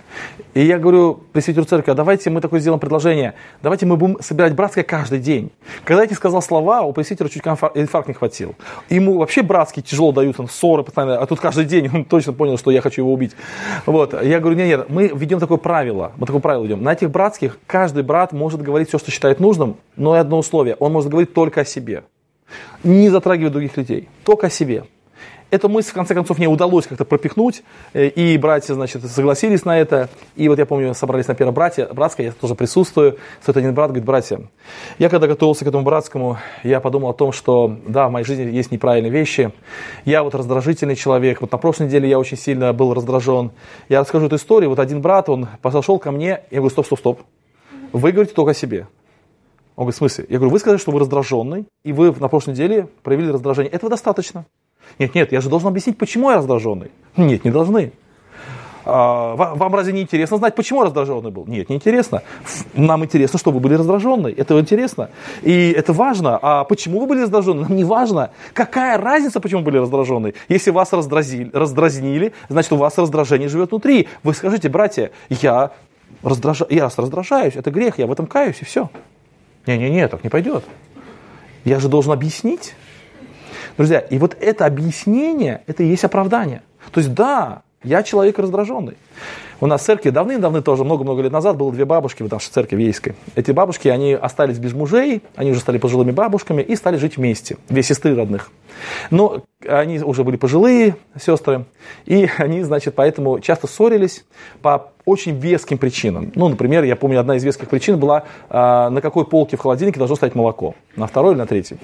И 0.54 0.62
я 0.62 0.78
говорю 0.78 1.22
пресвитеру 1.34 1.66
церкви, 1.66 1.92
а 1.92 1.94
давайте 1.94 2.30
мы 2.30 2.42
такое 2.42 2.60
сделаем 2.60 2.80
предложение. 2.80 3.36
Давайте 3.62 3.86
мы 3.86 3.98
будем 3.98 4.22
собирать 4.22 4.56
братское 4.56 4.84
каждый 4.84 5.20
день. 5.20 5.52
Когда 5.84 6.04
я 6.04 6.08
тебе 6.08 6.16
сказал 6.16 6.42
слова, 6.42 6.82
у 6.82 6.94
пресвитера 6.94 7.30
чуть 7.30 7.46
инфаркт 7.46 8.08
не 8.08 8.14
хватил. 8.14 8.56
Ему 8.90 9.18
вообще 9.18 9.42
братские 9.42 9.84
тяжело 9.84 10.12
даются, 10.12 10.46
ссоры 10.48 10.84
постоянно, 10.84 11.18
а 11.18 11.26
тут 11.26 11.40
каждый 11.40 11.66
день 11.66 11.90
он 11.94 12.06
точно 12.06 12.34
понял, 12.34 12.58
что 12.58 12.72
я 12.72 12.82
хочу 12.82 13.02
его 13.02 13.14
убить. 13.14 13.36
Вот. 13.86 14.14
Я 14.24 14.40
говорю, 14.40 14.58
нет, 14.58 14.68
нет, 14.68 14.90
мы 14.90 15.08
ведем 15.08 15.40
такое 15.40 15.58
правило, 15.58 16.12
мы 16.18 16.26
такое 16.26 16.42
правило 16.42 16.64
ведем. 16.64 16.84
На 16.84 16.94
этих 16.94 17.10
братских 17.10 17.58
каждый 17.68 18.04
брат 18.04 18.32
может 18.34 18.62
говорить 18.62 18.90
все, 18.90 18.98
что 18.98 19.12
считает 19.12 19.40
нужным, 19.40 19.78
но 19.96 20.16
и 20.16 20.20
одно 20.20 20.40
условие, 20.40 20.76
он 20.80 20.92
может 20.92 21.10
говорить 21.10 21.34
только 21.34 21.62
о 21.62 21.66
себе 21.66 22.04
не 22.86 23.10
затрагивать 23.10 23.52
других 23.52 23.76
людей, 23.78 24.08
только 24.24 24.48
о 24.48 24.50
себе. 24.50 24.86
Эту 25.52 25.70
мысль, 25.70 25.92
в 25.92 25.94
конце 25.94 26.16
концов, 26.16 26.40
мне 26.40 26.48
удалось 26.48 26.88
как-то 26.88 27.06
пропихнуть, 27.06 27.64
э, 27.94 28.08
и 28.08 28.38
братья, 28.38 28.74
значит, 28.74 29.06
согласились 29.06 29.64
на 29.64 29.80
это. 29.80 30.10
И 30.36 30.50
вот 30.50 30.58
я 30.58 30.66
помню, 30.66 30.94
собрались 30.96 31.28
на 31.28 31.36
первом 31.36 31.54
братья, 31.54 31.88
братское, 31.94 32.28
я 32.28 32.32
тоже 32.34 32.56
присутствую. 32.56 33.18
Стоит 33.42 33.58
один 33.58 33.74
брат, 33.74 33.90
говорит, 33.90 34.06
братья, 34.06 34.42
я 34.98 35.08
когда 35.08 35.28
готовился 35.28 35.64
к 35.64 35.68
этому 35.68 35.84
братскому, 35.84 36.40
я 36.64 36.80
подумал 36.80 37.12
о 37.12 37.14
том, 37.14 37.32
что, 37.32 37.78
да, 37.88 38.08
в 38.08 38.12
моей 38.12 38.26
жизни 38.26 38.52
есть 38.52 38.72
неправильные 38.72 39.12
вещи. 39.12 39.52
Я 40.04 40.24
вот 40.24 40.34
раздражительный 40.34 40.96
человек. 40.96 41.42
Вот 41.42 41.52
на 41.52 41.60
прошлой 41.60 41.88
неделе 41.88 42.10
я 42.10 42.18
очень 42.18 42.38
сильно 42.38 42.74
был 42.74 42.94
раздражен. 42.94 43.52
Я 43.88 44.02
расскажу 44.02 44.26
эту 44.26 44.38
историю. 44.38 44.72
Вот 44.72 44.80
один 44.80 45.00
брат, 45.00 45.30
он 45.30 45.48
подошел 45.62 46.00
ко 46.00 46.12
мне, 46.12 46.42
я 46.50 46.58
говорю, 46.58 46.72
стоп, 46.72 46.88
стоп, 46.88 47.00
стоп. 47.00 47.22
Вы 47.94 48.12
говорите 48.12 48.34
только 48.34 48.52
о 48.52 48.56
себе. 48.56 48.88
Он 49.76 49.84
говорит, 49.84 49.96
в 49.96 49.98
смысле? 49.98 50.26
Я 50.30 50.38
говорю, 50.38 50.52
вы 50.52 50.60
сказали, 50.60 50.80
что 50.80 50.92
вы 50.92 51.00
раздраженный, 51.00 51.66
и 51.84 51.92
вы 51.92 52.14
на 52.18 52.28
прошлой 52.28 52.52
неделе 52.52 52.88
проявили 53.04 53.32
раздражение. 53.32 53.72
Этого 53.72 53.90
достаточно. 53.90 54.46
Нет, 55.00 55.16
нет, 55.16 55.32
я 55.32 55.42
же 55.42 55.50
должен 55.50 55.68
объяснить, 55.68 55.98
почему 55.98 56.30
я 56.30 56.38
раздраженный. 56.38 56.92
Нет, 57.18 57.44
не 57.44 57.52
должны. 57.52 57.92
А, 58.86 59.36
вам 59.36 59.74
разве 59.74 59.94
не 59.94 60.02
интересно 60.04 60.38
знать, 60.38 60.56
почему 60.56 60.84
раздраженный 60.84 61.32
был? 61.32 61.46
Нет, 61.48 61.70
не 61.70 61.76
интересно. 61.76 62.22
Нам 62.76 63.04
интересно, 63.04 63.40
что 63.40 63.52
вы 63.52 63.60
были 63.60 63.74
раздраженный. 63.74 64.32
Это 64.32 64.60
интересно. 64.60 65.10
И 65.42 65.72
это 65.72 65.92
важно. 65.92 66.40
А 66.42 66.64
почему 66.66 67.00
вы 67.00 67.08
были 67.08 67.22
раздраженны? 67.22 67.64
Нам 67.64 67.76
не 67.76 67.84
важно. 67.84 68.30
Какая 68.54 68.98
разница, 68.98 69.40
почему 69.40 69.62
были 69.62 69.78
раздраженны? 69.78 70.36
Если 70.50 70.70
вас 70.70 70.94
раздразили, 70.94 71.50
раздразнили, 71.52 72.34
значит, 72.48 72.72
у 72.74 72.78
вас 72.78 72.98
раздражение 72.98 73.50
живет 73.50 73.72
внутри. 73.72 74.08
Вы 74.24 74.34
скажите, 74.36 74.70
братья, 74.70 75.12
я, 75.30 75.72
раздража... 76.22 76.68
я 76.70 76.90
раздражаюсь, 76.96 77.56
это 77.56 77.72
грех, 77.72 77.98
я 77.98 78.06
в 78.06 78.12
этом 78.12 78.28
каюсь, 78.28 78.62
и 78.62 78.66
все. 78.66 78.90
Не-не-не, 79.68 80.08
так 80.08 80.24
не 80.24 80.30
пойдет. 80.30 80.64
Я 81.64 81.80
же 81.80 81.90
должен 81.90 82.12
объяснить. 82.12 82.76
Друзья, 83.78 84.00
и 84.00 84.18
вот 84.18 84.38
это 84.40 84.66
объяснение, 84.66 85.64
это 85.68 85.84
и 85.84 85.88
есть 85.88 86.04
оправдание. 86.04 86.62
То 86.92 87.00
есть 87.00 87.14
да, 87.14 87.64
я 87.84 88.04
человек 88.04 88.40
раздраженный. 88.40 88.96
У 89.62 89.68
нас 89.68 89.82
в 89.82 89.86
церкви 89.86 90.10
давным-давно 90.10 90.62
тоже, 90.62 90.84
много-много 90.84 91.22
лет 91.22 91.32
назад, 91.32 91.56
было 91.56 91.72
две 91.72 91.86
бабушки 91.86 92.24
в 92.24 92.32
нашей 92.32 92.50
церкви 92.50 92.84
ейской. 92.84 93.16
Эти 93.36 93.52
бабушки, 93.52 93.88
они 93.88 94.14
остались 94.14 94.60
без 94.60 94.74
мужей, 94.74 95.22
они 95.36 95.52
уже 95.52 95.62
стали 95.62 95.78
пожилыми 95.78 96.12
бабушками 96.12 96.62
и 96.62 96.76
стали 96.76 96.98
жить 96.98 97.18
вместе, 97.18 97.58
две 97.70 97.82
сестры 97.82 98.16
родных. 98.16 98.52
Но 99.12 99.44
они 99.66 100.00
уже 100.00 100.24
были 100.24 100.36
пожилые 100.36 100.98
сестры, 101.20 101.66
и 102.06 102.30
они, 102.38 102.64
значит, 102.64 102.96
поэтому 102.96 103.40
часто 103.40 103.68
ссорились 103.68 104.26
по 104.62 104.92
очень 105.06 105.40
веским 105.40 105.78
причинам. 105.78 106.32
Ну, 106.36 106.48
например, 106.50 106.84
я 106.84 106.96
помню, 106.96 107.20
одна 107.20 107.36
из 107.36 107.44
веских 107.44 107.70
причин 107.70 108.00
была, 108.00 108.24
а, 108.50 108.90
на 108.90 109.02
какой 109.02 109.26
полке 109.26 109.58
в 109.58 109.62
холодильнике 109.62 110.00
должно 110.00 110.16
стоять 110.16 110.36
молоко, 110.36 110.76
на 110.96 111.08
второй 111.08 111.34
или 111.34 111.40
на 111.40 111.46
третьей. 111.46 111.78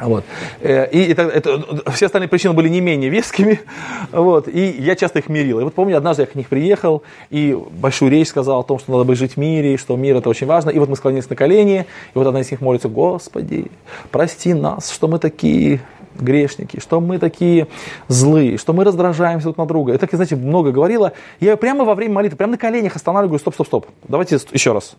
Вот. 0.00 0.24
Э, 0.60 0.90
и 0.90 1.12
это, 1.12 1.22
это, 1.22 1.92
все 1.92 2.06
остальные 2.06 2.28
причины 2.28 2.52
были 2.52 2.68
не 2.68 2.80
менее 2.80 3.10
вескими, 3.10 3.60
вот, 4.12 4.48
и 4.48 4.76
я 4.78 4.96
часто 4.96 5.20
их 5.20 5.28
мирил. 5.28 5.60
И 5.60 5.62
вот 5.62 5.74
помню, 5.74 5.96
однажды 5.96 6.22
я 6.22 6.26
к 6.26 6.34
них 6.34 6.48
приехал, 6.48 7.04
и 7.30 7.56
большую 7.70 8.10
речь 8.10 8.28
сказал 8.28 8.60
о 8.60 8.64
том, 8.64 8.80
что 8.80 8.90
надо 8.92 9.04
бы 9.04 9.14
жить 9.14 9.34
в 9.34 9.36
мире, 9.36 9.76
что 9.76 9.96
мир 9.96 10.16
это 10.16 10.28
очень 10.28 10.48
важно. 10.48 10.70
И 10.70 10.78
вот 10.80 10.88
мы 10.88 10.96
склонились 10.96 11.30
на 11.30 11.36
колени, 11.36 11.86
и 12.14 12.18
вот 12.18 12.26
одна 12.26 12.40
из 12.40 12.50
них 12.50 12.60
молится, 12.60 12.88
Господи, 12.88 13.70
прости 14.10 14.52
нас, 14.52 14.90
что 14.90 15.06
мы 15.06 15.20
такие 15.20 15.80
грешники, 16.18 16.80
что 16.80 17.00
мы 17.00 17.18
такие 17.18 17.68
злые, 18.08 18.58
что 18.58 18.72
мы 18.72 18.84
раздражаемся 18.84 19.44
друг 19.44 19.58
на 19.58 19.66
друга. 19.66 19.92
Это, 19.92 20.08
знаете, 20.12 20.36
много 20.36 20.72
говорила. 20.72 21.12
Я 21.40 21.56
прямо 21.56 21.84
во 21.84 21.94
время 21.94 22.14
молитвы, 22.14 22.36
прямо 22.36 22.52
на 22.52 22.58
коленях 22.58 22.96
останавливаю, 22.96 23.38
стоп, 23.38 23.54
стоп, 23.54 23.66
стоп. 23.66 23.86
Давайте 24.08 24.38
еще 24.52 24.72
раз. 24.72 24.96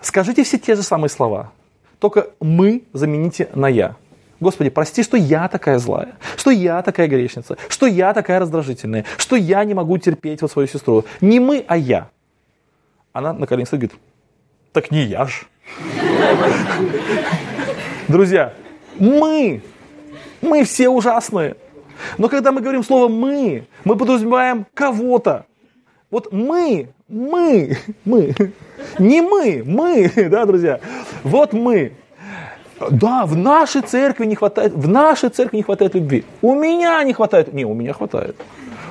Скажите 0.00 0.44
все 0.44 0.58
те 0.58 0.74
же 0.74 0.82
самые 0.82 1.10
слова, 1.10 1.52
только 1.98 2.28
мы 2.40 2.84
замените 2.92 3.48
на 3.54 3.68
я. 3.68 3.96
Господи, 4.40 4.70
прости, 4.70 5.02
что 5.02 5.18
я 5.18 5.48
такая 5.48 5.78
злая, 5.78 6.14
что 6.36 6.50
я 6.50 6.80
такая 6.82 7.08
грешница, 7.08 7.58
что 7.68 7.86
я 7.86 8.14
такая 8.14 8.40
раздражительная, 8.40 9.04
что 9.18 9.36
я 9.36 9.62
не 9.64 9.74
могу 9.74 9.98
терпеть 9.98 10.40
вот 10.40 10.50
свою 10.50 10.66
сестру. 10.66 11.04
Не 11.20 11.40
мы, 11.40 11.62
а 11.68 11.76
я. 11.76 12.08
Она 13.12 13.34
на 13.34 13.46
коленях 13.46 13.68
стоит 13.68 13.82
говорит, 13.82 14.00
так 14.72 14.90
не 14.90 15.02
я 15.02 15.26
ж. 15.26 15.46
Друзья, 18.08 18.54
мы, 18.98 19.62
мы 20.42 20.64
все 20.64 20.88
ужасные. 20.88 21.56
Но 22.18 22.28
когда 22.28 22.52
мы 22.52 22.60
говорим 22.60 22.82
слово 22.82 23.08
«мы», 23.08 23.66
мы 23.84 23.96
подразумеваем 23.96 24.66
кого-то. 24.74 25.46
Вот 26.10 26.32
мы, 26.32 26.88
мы, 27.08 27.76
мы, 28.04 28.34
не 28.98 29.20
мы, 29.20 29.62
мы, 29.64 30.10
да, 30.30 30.44
друзья, 30.46 30.80
вот 31.22 31.52
мы. 31.52 31.92
Да, 32.90 33.26
в 33.26 33.36
нашей 33.36 33.82
церкви 33.82 34.24
не 34.24 34.34
хватает, 34.34 34.72
в 34.72 34.88
нашей 34.88 35.28
церкви 35.28 35.58
не 35.58 35.62
хватает 35.62 35.94
любви. 35.94 36.24
У 36.40 36.54
меня 36.54 37.02
не 37.04 37.12
хватает. 37.12 37.52
Не, 37.52 37.66
у 37.66 37.74
меня 37.74 37.92
хватает. 37.92 38.36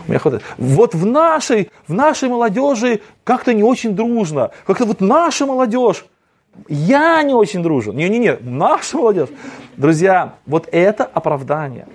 У 0.05 0.11
меня 0.11 0.19
хватает. 0.19 0.43
Вот 0.59 0.93
в 0.93 1.07
нашей, 1.07 1.71
в 1.87 1.93
нашей 1.93 2.29
молодежи 2.29 3.01
как-то 3.23 3.51
не 3.51 3.63
очень 3.63 3.95
дружно. 3.95 4.51
Как-то 4.67 4.85
вот 4.85 5.01
наша 5.01 5.47
молодежь. 5.47 6.05
Я 6.67 7.21
не 7.23 7.33
очень 7.33 7.63
дружен. 7.63 7.95
Не-не-не, 7.95 8.37
наша 8.41 8.97
молодежь. 8.97 9.29
Друзья, 9.77 10.35
вот 10.45 10.67
это 10.71 11.05
оправдание. 11.05 11.87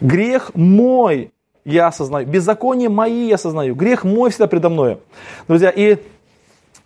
Грех 0.00 0.52
мой, 0.54 1.32
я 1.64 1.88
осознаю. 1.88 2.26
Беззаконие 2.26 2.88
мои 2.88 3.28
я 3.28 3.34
осознаю. 3.34 3.74
Грех 3.74 4.04
мой 4.04 4.30
всегда 4.30 4.46
предо 4.46 4.68
мной. 4.68 4.98
Друзья, 5.48 5.70
и 5.70 5.98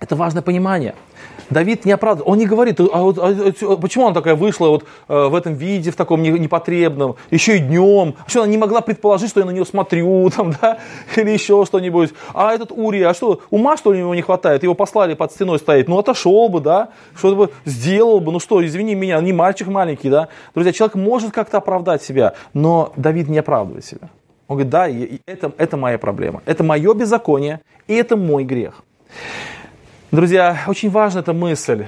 это 0.00 0.16
важное 0.16 0.42
понимание– 0.42 0.94
Давид 1.50 1.84
не 1.84 1.92
оправдывает, 1.92 2.30
он 2.30 2.38
не 2.38 2.46
говорит, 2.46 2.80
а, 2.80 3.02
вот, 3.02 3.18
а, 3.18 3.28
а 3.28 3.76
почему 3.76 4.06
она 4.06 4.14
такая 4.14 4.34
вышла 4.34 4.68
вот, 4.68 4.84
э, 5.08 5.26
в 5.28 5.34
этом 5.34 5.54
виде, 5.54 5.90
в 5.90 5.96
таком 5.96 6.22
непотребном, 6.22 7.16
еще 7.30 7.56
и 7.56 7.60
днем, 7.60 8.14
что 8.26 8.42
она 8.42 8.50
не 8.50 8.58
могла 8.58 8.80
предположить, 8.80 9.30
что 9.30 9.40
я 9.40 9.46
на 9.46 9.50
нее 9.50 9.64
смотрю, 9.64 10.30
там, 10.36 10.54
да, 10.60 10.78
или 11.16 11.30
еще 11.30 11.64
что-нибудь. 11.64 12.10
А 12.34 12.52
этот 12.52 12.72
Урия, 12.72 13.10
а 13.10 13.14
что, 13.14 13.40
ума 13.50 13.76
что 13.76 13.92
ли 13.92 13.98
у 13.98 14.02
него 14.02 14.14
не 14.14 14.22
хватает, 14.22 14.62
его 14.62 14.74
послали 14.74 15.14
под 15.14 15.32
стеной 15.32 15.58
стоять, 15.58 15.88
ну 15.88 15.98
отошел 15.98 16.48
бы, 16.48 16.60
да, 16.60 16.90
что-то 17.16 17.36
бы 17.36 17.50
сделал 17.64 18.20
бы, 18.20 18.32
ну 18.32 18.40
что, 18.40 18.64
извини 18.64 18.94
меня, 18.94 19.20
не 19.20 19.32
мальчик 19.32 19.68
маленький, 19.68 20.10
да. 20.10 20.28
Друзья, 20.54 20.72
человек 20.72 20.96
может 20.96 21.32
как-то 21.32 21.58
оправдать 21.58 22.02
себя, 22.02 22.34
но 22.54 22.92
Давид 22.96 23.28
не 23.28 23.38
оправдывает 23.38 23.84
себя. 23.84 24.10
Он 24.48 24.56
говорит, 24.56 24.70
да, 24.70 24.88
это, 25.26 25.52
это 25.58 25.76
моя 25.76 25.98
проблема, 25.98 26.42
это 26.46 26.64
мое 26.64 26.94
беззаконие, 26.94 27.60
и 27.86 27.94
это 27.94 28.16
мой 28.16 28.44
грех. 28.44 28.82
Друзья, 30.10 30.62
очень 30.66 30.88
важна 30.88 31.20
эта 31.20 31.34
мысль. 31.34 31.84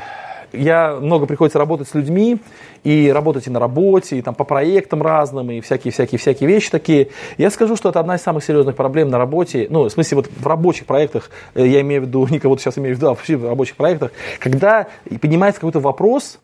Я 0.52 0.94
много 0.96 1.24
приходится 1.24 1.59
работать 1.59 1.88
с 1.88 1.94
людьми, 1.94 2.38
и 2.85 3.11
работать 3.11 3.46
и 3.46 3.50
на 3.50 3.59
работе, 3.59 4.18
и 4.18 4.22
там 4.22 4.35
по 4.35 4.44
проектам 4.44 5.00
разным, 5.02 5.50
и 5.50 5.62
всякие-всякие-всякие 5.62 6.46
вещи 6.46 6.70
такие. 6.70 7.09
Я 7.38 7.50
скажу, 7.50 7.76
что 7.76 7.88
это 7.88 7.98
одна 7.98 8.16
из 8.16 8.20
самых 8.20 8.44
серьезных 8.44 8.76
проблем 8.76 9.09
на 9.09 9.16
работе, 9.16 9.68
ну, 9.70 9.85
в 9.85 9.90
смысле, 9.90 10.16
вот 10.16 10.26
в 10.26 10.46
рабочих 10.46 10.85
проектах, 10.85 11.30
э, 11.54 11.66
я 11.66 11.80
имею 11.80 12.02
в 12.02 12.06
виду, 12.09 12.26
не 12.30 12.38
кого-то 12.38 12.61
сейчас 12.61 12.76
имею 12.76 12.94
в 12.94 12.98
виду, 12.98 13.06
а 13.06 13.11
вообще 13.14 13.37
в 13.37 13.48
рабочих 13.48 13.76
проектах, 13.76 14.12
когда 14.38 14.87
поднимается 15.22 15.59
какой-то 15.59 15.80
вопрос, 15.80 16.40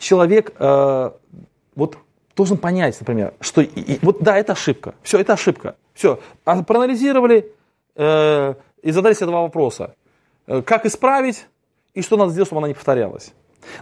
человек 0.00 0.52
э, 0.58 1.10
вот 1.76 1.96
должен 2.34 2.56
понять, 2.56 2.96
например, 2.98 3.34
что 3.40 3.60
и, 3.60 4.00
вот 4.02 4.20
да, 4.20 4.36
это 4.36 4.54
ошибка, 4.54 4.94
все, 5.04 5.20
это 5.20 5.34
ошибка, 5.34 5.76
все, 5.94 6.18
а 6.44 6.64
проанализировали 6.64 7.52
э, 7.94 8.54
и 8.82 8.90
задали 8.90 9.14
себе 9.14 9.26
два 9.26 9.42
вопроса. 9.42 9.94
Э, 10.50 10.62
как 10.62 10.84
исправить 10.84 11.46
и 11.94 12.02
что 12.02 12.16
надо 12.16 12.32
сделать, 12.32 12.48
чтобы 12.48 12.58
она 12.58 12.68
не 12.68 12.74
повторялась. 12.74 13.32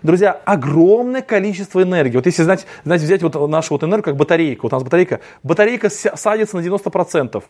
Друзья, 0.03 0.33
огромное 0.45 1.23
количество 1.23 1.83
энергии. 1.83 2.17
Вот 2.17 2.27
если, 2.27 2.43
знаете, 2.43 2.65
знаете 2.85 3.07
взять 3.07 3.23
вот 3.23 3.49
нашу 3.49 3.75
вот 3.75 3.85
энергию 3.85 4.05
как 4.05 4.17
батарейку, 4.17 4.67
вот 4.67 4.75
у 4.75 4.77
нас 4.77 4.83
батарейка, 4.83 5.21
батарейка 5.43 5.89
садится 5.89 6.57
на 6.57 6.61
90%, 6.61 7.43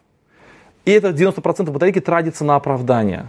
и 0.84 0.90
это 0.92 1.08
90% 1.08 1.70
батарейки 1.70 2.00
тратится 2.00 2.44
на 2.44 2.54
оправдание. 2.54 3.26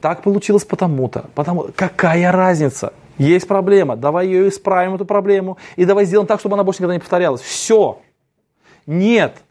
Так 0.00 0.22
получилось 0.22 0.64
потому-то. 0.64 1.30
Потому 1.34 1.68
какая 1.74 2.30
разница? 2.30 2.92
Есть 3.18 3.48
проблема, 3.48 3.96
давай 3.96 4.26
ее 4.26 4.48
исправим, 4.48 4.94
эту 4.94 5.04
проблему, 5.04 5.58
и 5.74 5.84
давай 5.84 6.04
сделаем 6.04 6.28
так, 6.28 6.38
чтобы 6.38 6.54
она 6.54 6.62
больше 6.62 6.78
никогда 6.78 6.94
не 6.94 7.00
повторялась. 7.00 7.40
Все. 7.40 8.00
Нет. 8.86 9.42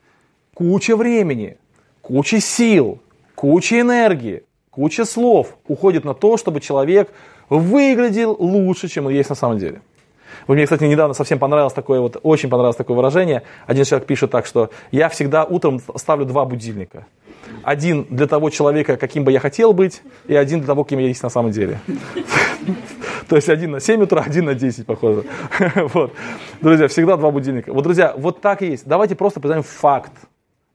Куча 0.53 0.95
времени, 0.95 1.57
куча 2.01 2.39
сил, 2.39 2.99
куча 3.35 3.81
энергии, 3.81 4.43
Куча 4.71 5.03
слов 5.03 5.57
уходит 5.67 6.05
на 6.05 6.13
то, 6.13 6.37
чтобы 6.37 6.61
человек 6.61 7.11
выглядел 7.49 8.35
лучше, 8.39 8.87
чем 8.87 9.07
он 9.07 9.11
есть 9.11 9.29
на 9.29 9.35
самом 9.35 9.57
деле. 9.57 9.81
Вот 10.47 10.53
мне, 10.55 10.63
кстати, 10.63 10.85
недавно 10.85 11.13
совсем 11.13 11.39
понравилось 11.39 11.73
такое 11.73 11.99
вот, 11.99 12.17
очень 12.23 12.49
понравилось 12.49 12.77
такое 12.77 12.95
выражение. 12.95 13.43
Один 13.67 13.83
человек 13.83 14.07
пишет 14.07 14.31
так, 14.31 14.45
что 14.45 14.69
я 14.91 15.09
всегда 15.09 15.43
утром 15.43 15.81
ставлю 15.97 16.25
два 16.25 16.45
будильника. 16.45 17.05
Один 17.63 18.07
для 18.09 18.27
того 18.27 18.49
человека, 18.49 18.95
каким 18.95 19.25
бы 19.25 19.33
я 19.33 19.41
хотел 19.41 19.73
быть, 19.73 20.03
и 20.25 20.35
один 20.35 20.59
для 20.59 20.67
того, 20.67 20.85
кем 20.85 20.99
я 20.99 21.07
есть 21.07 21.21
на 21.21 21.29
самом 21.29 21.51
деле. 21.51 21.81
То 23.27 23.35
есть 23.35 23.49
один 23.49 23.71
на 23.71 23.81
7 23.81 24.01
утра, 24.03 24.21
один 24.25 24.45
на 24.45 24.55
10, 24.55 24.85
похоже. 24.85 25.25
Вот. 25.93 26.13
Друзья, 26.61 26.87
всегда 26.87 27.17
два 27.17 27.29
будильника. 27.29 27.73
Вот, 27.73 27.83
друзья, 27.83 28.13
вот 28.17 28.39
так 28.39 28.61
и 28.61 28.67
есть. 28.67 28.87
Давайте 28.87 29.15
просто 29.15 29.41
признаем 29.41 29.63
факт. 29.63 30.13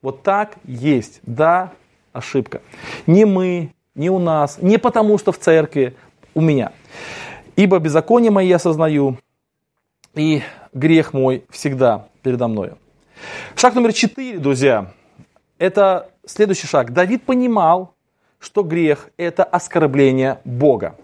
Вот 0.03 0.23
так 0.23 0.57
есть. 0.65 1.21
Да, 1.23 1.73
ошибка. 2.13 2.61
Не 3.07 3.25
мы, 3.25 3.71
не 3.97 4.11
у 4.11 4.19
нас, 4.19 4.59
не 4.61 4.79
потому 4.79 5.19
что 5.19 5.33
в 5.33 5.39
церкви, 5.39 5.97
у 6.35 6.41
меня. 6.41 6.73
Ибо 7.57 7.79
беззаконие 7.79 8.31
мои 8.31 8.47
я 8.47 8.57
осознаю, 8.57 9.19
и 10.15 10.43
грех 10.73 11.13
мой 11.13 11.45
всегда 11.51 12.07
передо 12.23 12.47
мною. 12.47 12.79
Шаг 13.57 13.75
номер 13.75 13.93
четыре, 13.93 14.39
друзья, 14.39 14.93
это 15.59 16.11
следующий 16.27 16.67
шаг. 16.67 16.93
Давид 16.93 17.25
понимал, 17.25 17.95
что 18.39 18.63
грех– 18.63 19.09
это 19.17 19.45
оскорбление 19.45 20.39
Бога. 20.45 20.95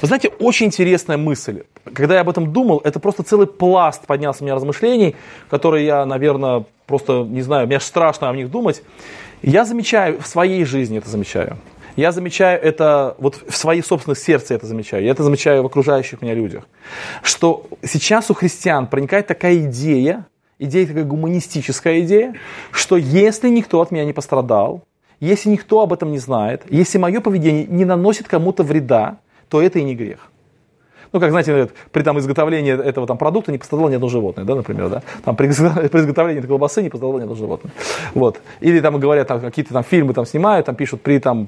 Вы 0.00 0.06
знаете, 0.06 0.28
очень 0.28 0.66
интересная 0.66 1.16
мысль. 1.16 1.64
Когда 1.94 2.14
я 2.14 2.20
об 2.20 2.28
этом 2.28 2.52
думал, 2.52 2.80
это 2.84 3.00
просто 3.00 3.22
целый 3.22 3.46
пласт 3.46 4.06
поднялся 4.06 4.42
у 4.42 4.44
меня 4.44 4.54
размышлений, 4.54 5.16
которые 5.48 5.86
я, 5.86 6.04
наверное, 6.04 6.64
просто 6.86 7.22
не 7.22 7.40
знаю, 7.40 7.66
мне 7.66 7.80
страшно 7.80 8.28
о 8.28 8.36
них 8.36 8.50
думать. 8.50 8.82
Я 9.40 9.64
замечаю, 9.64 10.20
в 10.20 10.26
своей 10.26 10.64
жизни 10.64 10.98
это 10.98 11.08
замечаю. 11.08 11.56
Я 11.96 12.10
замечаю 12.10 12.60
это, 12.60 13.14
вот 13.18 13.40
в 13.46 13.56
своей 13.56 13.82
собственной 13.82 14.16
сердце 14.16 14.54
это 14.54 14.66
замечаю, 14.66 15.04
я 15.04 15.12
это 15.12 15.22
замечаю 15.22 15.62
в 15.62 15.66
окружающих 15.66 16.22
меня 16.22 16.34
людях, 16.34 16.64
что 17.22 17.66
сейчас 17.84 18.30
у 18.30 18.34
христиан 18.34 18.88
проникает 18.88 19.28
такая 19.28 19.56
идея, 19.66 20.26
идея 20.58 20.86
такая 20.86 21.04
гуманистическая 21.04 22.00
идея, 22.00 22.34
что 22.72 22.96
если 22.96 23.48
никто 23.48 23.80
от 23.80 23.92
меня 23.92 24.04
не 24.04 24.12
пострадал, 24.12 24.82
если 25.20 25.48
никто 25.50 25.80
об 25.80 25.92
этом 25.92 26.10
не 26.10 26.18
знает, 26.18 26.64
если 26.68 26.98
мое 26.98 27.20
поведение 27.20 27.66
не 27.66 27.84
наносит 27.84 28.26
кому-то 28.26 28.64
вреда, 28.64 29.18
то 29.48 29.62
это 29.62 29.78
и 29.78 29.84
не 29.84 29.94
грех. 29.94 30.30
Ну, 31.14 31.20
как 31.20 31.30
знаете, 31.30 31.70
при 31.92 32.02
там, 32.02 32.18
изготовлении 32.18 32.72
этого 32.72 33.06
там, 33.06 33.16
продукта 33.16 33.52
не 33.52 33.58
пострадало 33.58 33.88
ни 33.88 33.94
одно 33.94 34.08
животное, 34.08 34.44
да, 34.44 34.56
например, 34.56 34.88
да? 34.88 35.02
Там, 35.24 35.36
при, 35.36 35.46
при 35.88 36.00
изготовлении 36.00 36.40
этой 36.40 36.48
колбасы 36.48 36.82
не 36.82 36.90
пострадало 36.90 37.20
ни 37.20 37.22
одно 37.22 37.36
животное. 37.36 37.72
Вот. 38.14 38.40
Или 38.60 38.80
там 38.80 38.98
говорят, 38.98 39.28
там, 39.28 39.40
какие-то 39.40 39.72
там 39.72 39.84
фильмы 39.84 40.12
там 40.12 40.26
снимают, 40.26 40.66
там 40.66 40.74
пишут 40.74 41.02
при 41.02 41.20
там, 41.20 41.46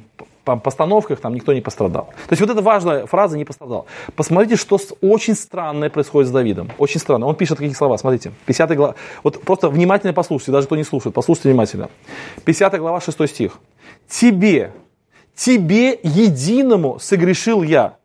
постановках 0.54 1.20
там 1.20 1.34
никто 1.34 1.52
не 1.52 1.60
пострадал. 1.60 2.06
То 2.28 2.32
есть 2.32 2.40
вот 2.40 2.50
эта 2.50 2.62
важная 2.62 3.06
фраза 3.06 3.36
«не 3.36 3.44
пострадал». 3.44 3.86
Посмотрите, 4.14 4.56
что 4.56 4.78
очень 5.00 5.34
странное 5.34 5.90
происходит 5.90 6.28
с 6.28 6.32
Давидом. 6.32 6.70
Очень 6.78 7.00
странно. 7.00 7.26
Он 7.26 7.34
пишет 7.34 7.58
какие 7.58 7.74
слова, 7.74 7.96
смотрите. 7.98 8.32
50 8.46 8.76
глава. 8.76 8.94
Вот 9.24 9.42
просто 9.42 9.68
внимательно 9.68 10.12
послушайте, 10.12 10.52
даже 10.52 10.66
кто 10.66 10.76
не 10.76 10.84
слушает, 10.84 11.14
послушайте 11.14 11.50
внимательно. 11.50 11.90
50 12.44 12.78
глава, 12.78 13.00
6 13.00 13.28
стих. 13.28 13.58
«Тебе, 14.08 14.72
тебе 15.34 15.98
единому 16.02 16.98
согрешил 17.00 17.62
я, 17.64 17.96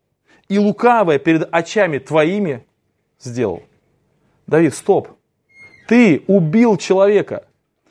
и 0.48 0.58
лукавое 0.58 1.18
перед 1.18 1.48
очами 1.52 1.98
твоими 1.98 2.66
сделал». 3.20 3.62
Давид, 4.46 4.74
стоп. 4.74 5.08
Ты 5.88 6.24
убил 6.26 6.76
человека. 6.76 7.46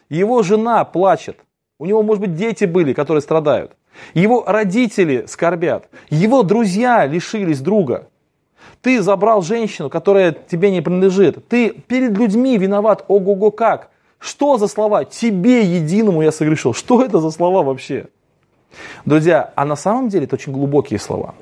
Его 0.09 0.43
жена 0.43 0.83
плачет. 0.83 1.37
У 1.79 1.85
него, 1.85 2.03
может 2.03 2.21
быть, 2.21 2.35
дети 2.35 2.65
были, 2.65 2.93
которые 2.93 3.21
страдают. 3.21 3.75
Его 4.13 4.43
родители 4.45 5.25
скорбят. 5.27 5.89
Его 6.09 6.43
друзья 6.43 7.05
лишились 7.05 7.59
друга. 7.59 8.07
Ты 8.81 9.01
забрал 9.01 9.41
женщину, 9.41 9.89
которая 9.89 10.31
тебе 10.31 10.71
не 10.71 10.81
принадлежит. 10.81 11.47
Ты 11.47 11.69
перед 11.69 12.17
людьми 12.17 12.57
виноват. 12.57 13.05
Ого-го 13.07 13.51
как. 13.51 13.91
Что 14.19 14.57
за 14.57 14.67
слова? 14.67 15.05
Тебе 15.05 15.61
единому 15.61 16.21
я 16.21 16.31
согрешил. 16.31 16.73
Что 16.73 17.03
это 17.03 17.19
за 17.19 17.31
слова 17.31 17.63
вообще? 17.63 18.07
Друзья, 19.05 19.51
а 19.55 19.65
на 19.65 19.75
самом 19.75 20.09
деле 20.09 20.25
это 20.25 20.35
очень 20.35 20.53
глубокие 20.53 20.99
слова. 20.99 21.35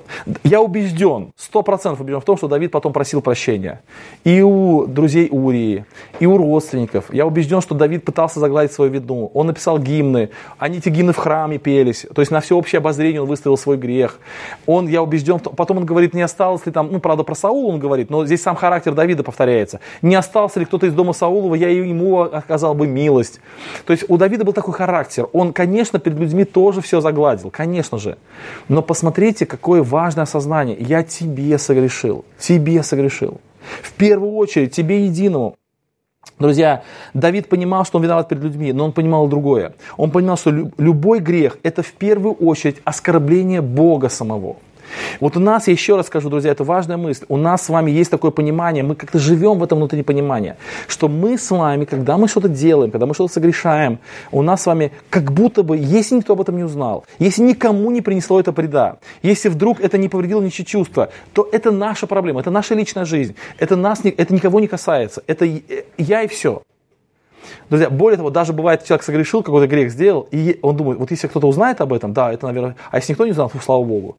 Я 0.43 0.61
убежден, 0.61 1.31
сто 1.35 1.61
процентов 1.61 2.01
убежден 2.01 2.21
в 2.21 2.25
том, 2.25 2.37
что 2.37 2.47
Давид 2.47 2.71
потом 2.71 2.93
просил 2.93 3.21
прощения. 3.21 3.81
И 4.23 4.41
у 4.41 4.85
друзей 4.87 5.29
Урии, 5.31 5.85
и 6.19 6.25
у 6.25 6.37
родственников. 6.37 7.13
Я 7.13 7.25
убежден, 7.25 7.61
что 7.61 7.75
Давид 7.75 8.03
пытался 8.03 8.39
загладить 8.39 8.71
свою 8.71 8.91
вину. 8.91 9.31
Он 9.33 9.47
написал 9.47 9.77
гимны, 9.77 10.29
они 10.57 10.79
эти 10.79 10.89
гимны 10.89 11.13
в 11.13 11.17
храме 11.17 11.57
пелись. 11.57 12.05
То 12.13 12.21
есть 12.21 12.31
на 12.31 12.41
всеобщее 12.41 12.79
обозрение 12.79 13.21
он 13.21 13.27
выставил 13.27 13.57
свой 13.57 13.77
грех. 13.77 14.19
Он, 14.65 14.87
я 14.87 15.03
убежден, 15.03 15.39
потом 15.39 15.77
он 15.77 15.85
говорит, 15.85 16.13
не 16.13 16.21
осталось 16.21 16.65
ли 16.65 16.71
там, 16.71 16.89
ну 16.91 16.99
правда 16.99 17.23
про 17.23 17.35
Саула 17.35 17.67
он 17.67 17.79
говорит, 17.79 18.09
но 18.09 18.25
здесь 18.25 18.41
сам 18.41 18.55
характер 18.55 18.93
Давида 18.93 19.23
повторяется. 19.23 19.79
Не 20.01 20.15
остался 20.15 20.59
ли 20.59 20.65
кто-то 20.65 20.87
из 20.87 20.93
дома 20.93 21.13
Саулова, 21.13 21.55
я 21.55 21.69
ему 21.69 22.21
оказал 22.21 22.73
бы 22.73 22.87
милость. 22.87 23.39
То 23.85 23.93
есть 23.93 24.05
у 24.07 24.17
Давида 24.17 24.45
был 24.45 24.53
такой 24.53 24.73
характер. 24.73 25.27
Он, 25.33 25.53
конечно, 25.53 25.99
перед 25.99 26.17
людьми 26.17 26.45
тоже 26.45 26.81
все 26.81 27.01
загладил 27.01 27.18
загладил, 27.19 27.51
конечно 27.51 27.97
же. 27.97 28.17
Но 28.69 28.81
посмотрите, 28.81 29.45
какое 29.45 29.83
важное 29.83 30.23
осознание. 30.23 30.77
Я 30.79 31.03
тебе 31.03 31.57
согрешил, 31.57 32.25
тебе 32.39 32.83
согрешил. 32.83 33.41
В 33.81 33.91
первую 33.93 34.33
очередь, 34.33 34.75
тебе 34.75 35.05
единому. 35.05 35.55
Друзья, 36.39 36.83
Давид 37.13 37.49
понимал, 37.49 37.85
что 37.85 37.97
он 37.97 38.03
виноват 38.03 38.29
перед 38.29 38.43
людьми, 38.43 38.73
но 38.73 38.85
он 38.85 38.91
понимал 38.91 39.27
другое. 39.27 39.73
Он 39.97 40.11
понимал, 40.11 40.37
что 40.37 40.71
любой 40.77 41.19
грех– 41.19 41.57
это 41.63 41.81
в 41.81 41.91
первую 41.91 42.33
очередь 42.33 42.77
оскорбление 42.85 43.61
Бога 43.61 44.09
самого. 44.09 44.55
Вот 45.19 45.37
у 45.37 45.39
нас, 45.39 45.67
я 45.67 45.73
еще 45.73 45.95
раз 45.95 46.07
скажу, 46.07 46.29
друзья, 46.29 46.51
это 46.51 46.63
важная 46.63 46.97
мысль, 46.97 47.25
у 47.29 47.37
нас 47.37 47.63
с 47.63 47.69
вами 47.69 47.91
есть 47.91 48.11
такое 48.11 48.31
понимание, 48.31 48.83
мы 48.83 48.95
как-то 48.95 49.19
живем 49.19 49.59
в 49.59 49.63
этом 49.63 49.77
внутреннем 49.77 50.03
понимании, 50.03 50.55
что 50.87 51.07
мы 51.07 51.37
с 51.37 51.51
вами, 51.51 51.85
когда 51.85 52.17
мы 52.17 52.27
что-то 52.27 52.49
делаем, 52.49 52.91
когда 52.91 53.05
мы 53.05 53.13
что-то 53.13 53.33
согрешаем, 53.33 53.99
у 54.31 54.41
нас 54.41 54.63
с 54.63 54.65
вами 54.65 54.91
как 55.09 55.31
будто 55.31 55.63
бы, 55.63 55.77
если 55.77 56.15
никто 56.15 56.33
об 56.33 56.41
этом 56.41 56.57
не 56.57 56.63
узнал, 56.63 57.05
если 57.19 57.43
никому 57.43 57.91
не 57.91 58.01
принесло 58.01 58.39
это 58.39 58.51
вреда, 58.51 58.97
если 59.21 59.49
вдруг 59.49 59.79
это 59.81 59.97
не 59.97 60.09
повредило 60.09 60.41
ничьи 60.41 60.65
чувства, 60.65 61.09
то 61.33 61.47
это 61.51 61.71
наша 61.71 62.07
проблема, 62.07 62.41
это 62.41 62.51
наша 62.51 62.75
личная 62.75 63.05
жизнь, 63.05 63.35
это, 63.57 63.75
нас, 63.75 64.01
это 64.03 64.33
никого 64.33 64.59
не 64.59 64.67
касается, 64.67 65.23
это 65.27 65.45
я 65.97 66.23
и 66.23 66.27
все. 66.27 66.61
Друзья, 67.69 67.89
более 67.89 68.17
того, 68.17 68.29
даже 68.29 68.53
бывает, 68.53 68.83
человек 68.83 69.03
согрешил, 69.03 69.43
какой-то 69.43 69.67
грех 69.67 69.91
сделал, 69.91 70.27
и 70.31 70.59
он 70.61 70.75
думает, 70.75 70.99
вот 70.99 71.11
если 71.11 71.27
кто-то 71.27 71.47
узнает 71.47 71.81
об 71.81 71.93
этом, 71.93 72.13
да, 72.13 72.31
это, 72.31 72.47
наверное, 72.47 72.75
а 72.91 72.97
если 72.97 73.13
никто 73.13 73.25
не 73.25 73.31
узнал, 73.31 73.49
то 73.49 73.59
слава 73.59 73.83
Богу. 73.83 74.17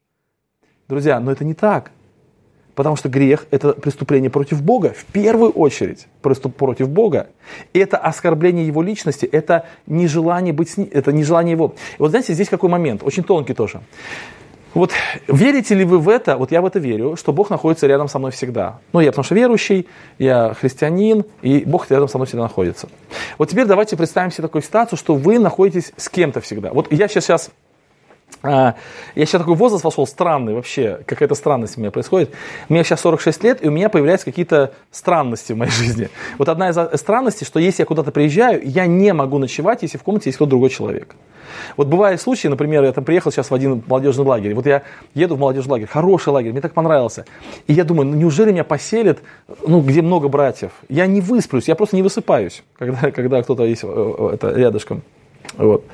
Друзья, 0.91 1.21
но 1.21 1.31
это 1.31 1.45
не 1.45 1.55
так. 1.55 1.93
Потому 2.75 2.97
что 2.97 3.09
грех– 3.09 3.47
это 3.53 3.75
преступление 3.75 4.29
против 4.29 4.61
Бога, 4.61 4.93
в 4.97 5.05
первую 5.05 5.53
очередь 5.53 6.09
преступ 6.21 6.57
против 6.57 6.89
Бога. 6.89 7.29
Это 7.73 7.97
оскорбление 7.97 8.67
Его 8.67 8.83
личности, 8.83 9.25
это 9.25 9.67
нежелание, 9.87 10.53
быть 10.53 10.71
с 10.71 10.77
ним, 10.77 10.89
это 10.93 11.13
нежелание 11.13 11.53
Его. 11.53 11.75
И 11.93 12.03
вот 12.03 12.11
знаете, 12.11 12.35
здесь 12.35 12.49
какой 12.49 12.71
момент, 12.71 13.03
очень 13.05 13.23
тонкий 13.23 13.55
тоже. 13.55 13.81
Вот 14.75 14.91
верите 15.29 15.77
ли 15.77 15.85
вы 15.85 16.01
в 16.01 16.09
это, 16.09 16.37
вот 16.37 16.51
я 16.51 16.61
в 16.61 16.67
это 16.67 16.81
верю, 16.81 17.15
что 17.17 17.33
Бог 17.33 17.51
находится 17.51 17.87
рядом 17.87 18.09
со 18.09 18.19
мной 18.19 18.33
всегда. 18.33 18.81
Ну, 18.93 18.99
я 18.99 19.13
потому 19.13 19.25
что 19.25 19.37
верующий, 19.37 19.87
я 20.19 20.55
христианин, 20.55 21.25
и 21.43 21.63
Бог 21.65 21.89
рядом 21.91 22.09
со 22.09 22.19
мной 22.19 22.27
всегда 22.27 22.43
находится. 22.45 22.89
Вот 23.39 23.49
теперь 23.49 23.67
давайте 23.67 23.97
представим 23.97 24.33
себе 24.33 24.43
такую 24.43 24.63
ситуацию, 24.63 24.99
что 24.99 25.15
вы 25.15 25.39
находитесь 25.39 25.93
с 25.97 26.09
кем-то 26.09 26.41
всегда. 26.41 26.73
Вот 26.73 26.93
я 26.93 27.07
сейчас, 27.07 27.25
сейчас 27.25 27.51
я 28.43 28.75
сейчас 29.15 29.41
такой 29.41 29.55
возраст 29.55 29.85
вошел 29.85 30.07
странный 30.07 30.55
вообще, 30.55 31.01
какая-то 31.07 31.35
странность 31.35 31.77
у 31.77 31.81
меня 31.81 31.91
происходит. 31.91 32.31
Мне 32.69 32.83
сейчас 32.85 33.01
46 33.01 33.45
лет, 33.45 33.65
и 33.65 33.69
у 33.69 33.71
меня 33.71 33.89
появляются 33.89 34.25
какие-то 34.25 34.73
странности 34.91 35.53
в 35.53 35.57
моей 35.57 35.71
жизни. 35.71 36.09
Вот 36.39 36.49
одна 36.49 36.71
из 36.71 37.01
странностей, 37.01 37.47
что 37.47 37.61
если 37.61 37.83
я 37.83 37.87
куда-то 37.87 38.13
приезжаю, 38.13 38.63
я 38.65 38.87
не 38.87 39.13
могу 39.13 39.39
ночевать, 39.39 39.83
если 39.83 39.99
в 39.99 40.03
комнате 40.03 40.31
есть 40.31 40.37
кто-то 40.37 40.51
другой 40.51 40.71
человек. 40.71 41.15
Вот 41.77 41.89
бывают 41.89 42.21
случаи, 42.21 42.49
например, 42.49 42.85
я 42.85 42.93
там 42.93 43.05
приехал 43.05 43.31
сейчас 43.31 43.51
в 43.51 43.55
один 43.55 43.83
молодежный 43.87 44.25
лагерь, 44.25 44.55
вот 44.55 44.67
я 44.67 44.83
еду 45.15 45.37
в 45.37 45.39
молодежный 45.39 45.73
лагерь, 45.73 45.89
хороший 45.89 46.31
лагерь, 46.31 46.53
мне 46.53 46.61
так 46.61 46.73
понравился, 46.73 47.25
и 47.67 47.73
я 47.73 47.85
думаю, 47.85 48.09
ну 48.09 48.17
неужели 48.17 48.53
меня 48.53 48.65
поселят, 48.65 49.19
ну 49.67 49.81
где 49.81 50.03
много 50.03 50.29
братьев? 50.29 50.73
Я 50.89 51.07
не 51.07 51.21
высплюсь, 51.21 51.69
я 51.69 51.75
просто 51.75 51.97
не 51.97 52.03
высыпаюсь, 52.03 52.63
когда, 52.79 53.11
когда 53.11 53.43
кто-то 53.43 53.65
есть 53.65 53.83
э, 53.85 53.89
э, 53.89 54.31
это, 54.35 54.53
рядышком. 54.53 55.03
Вот. 55.57 55.85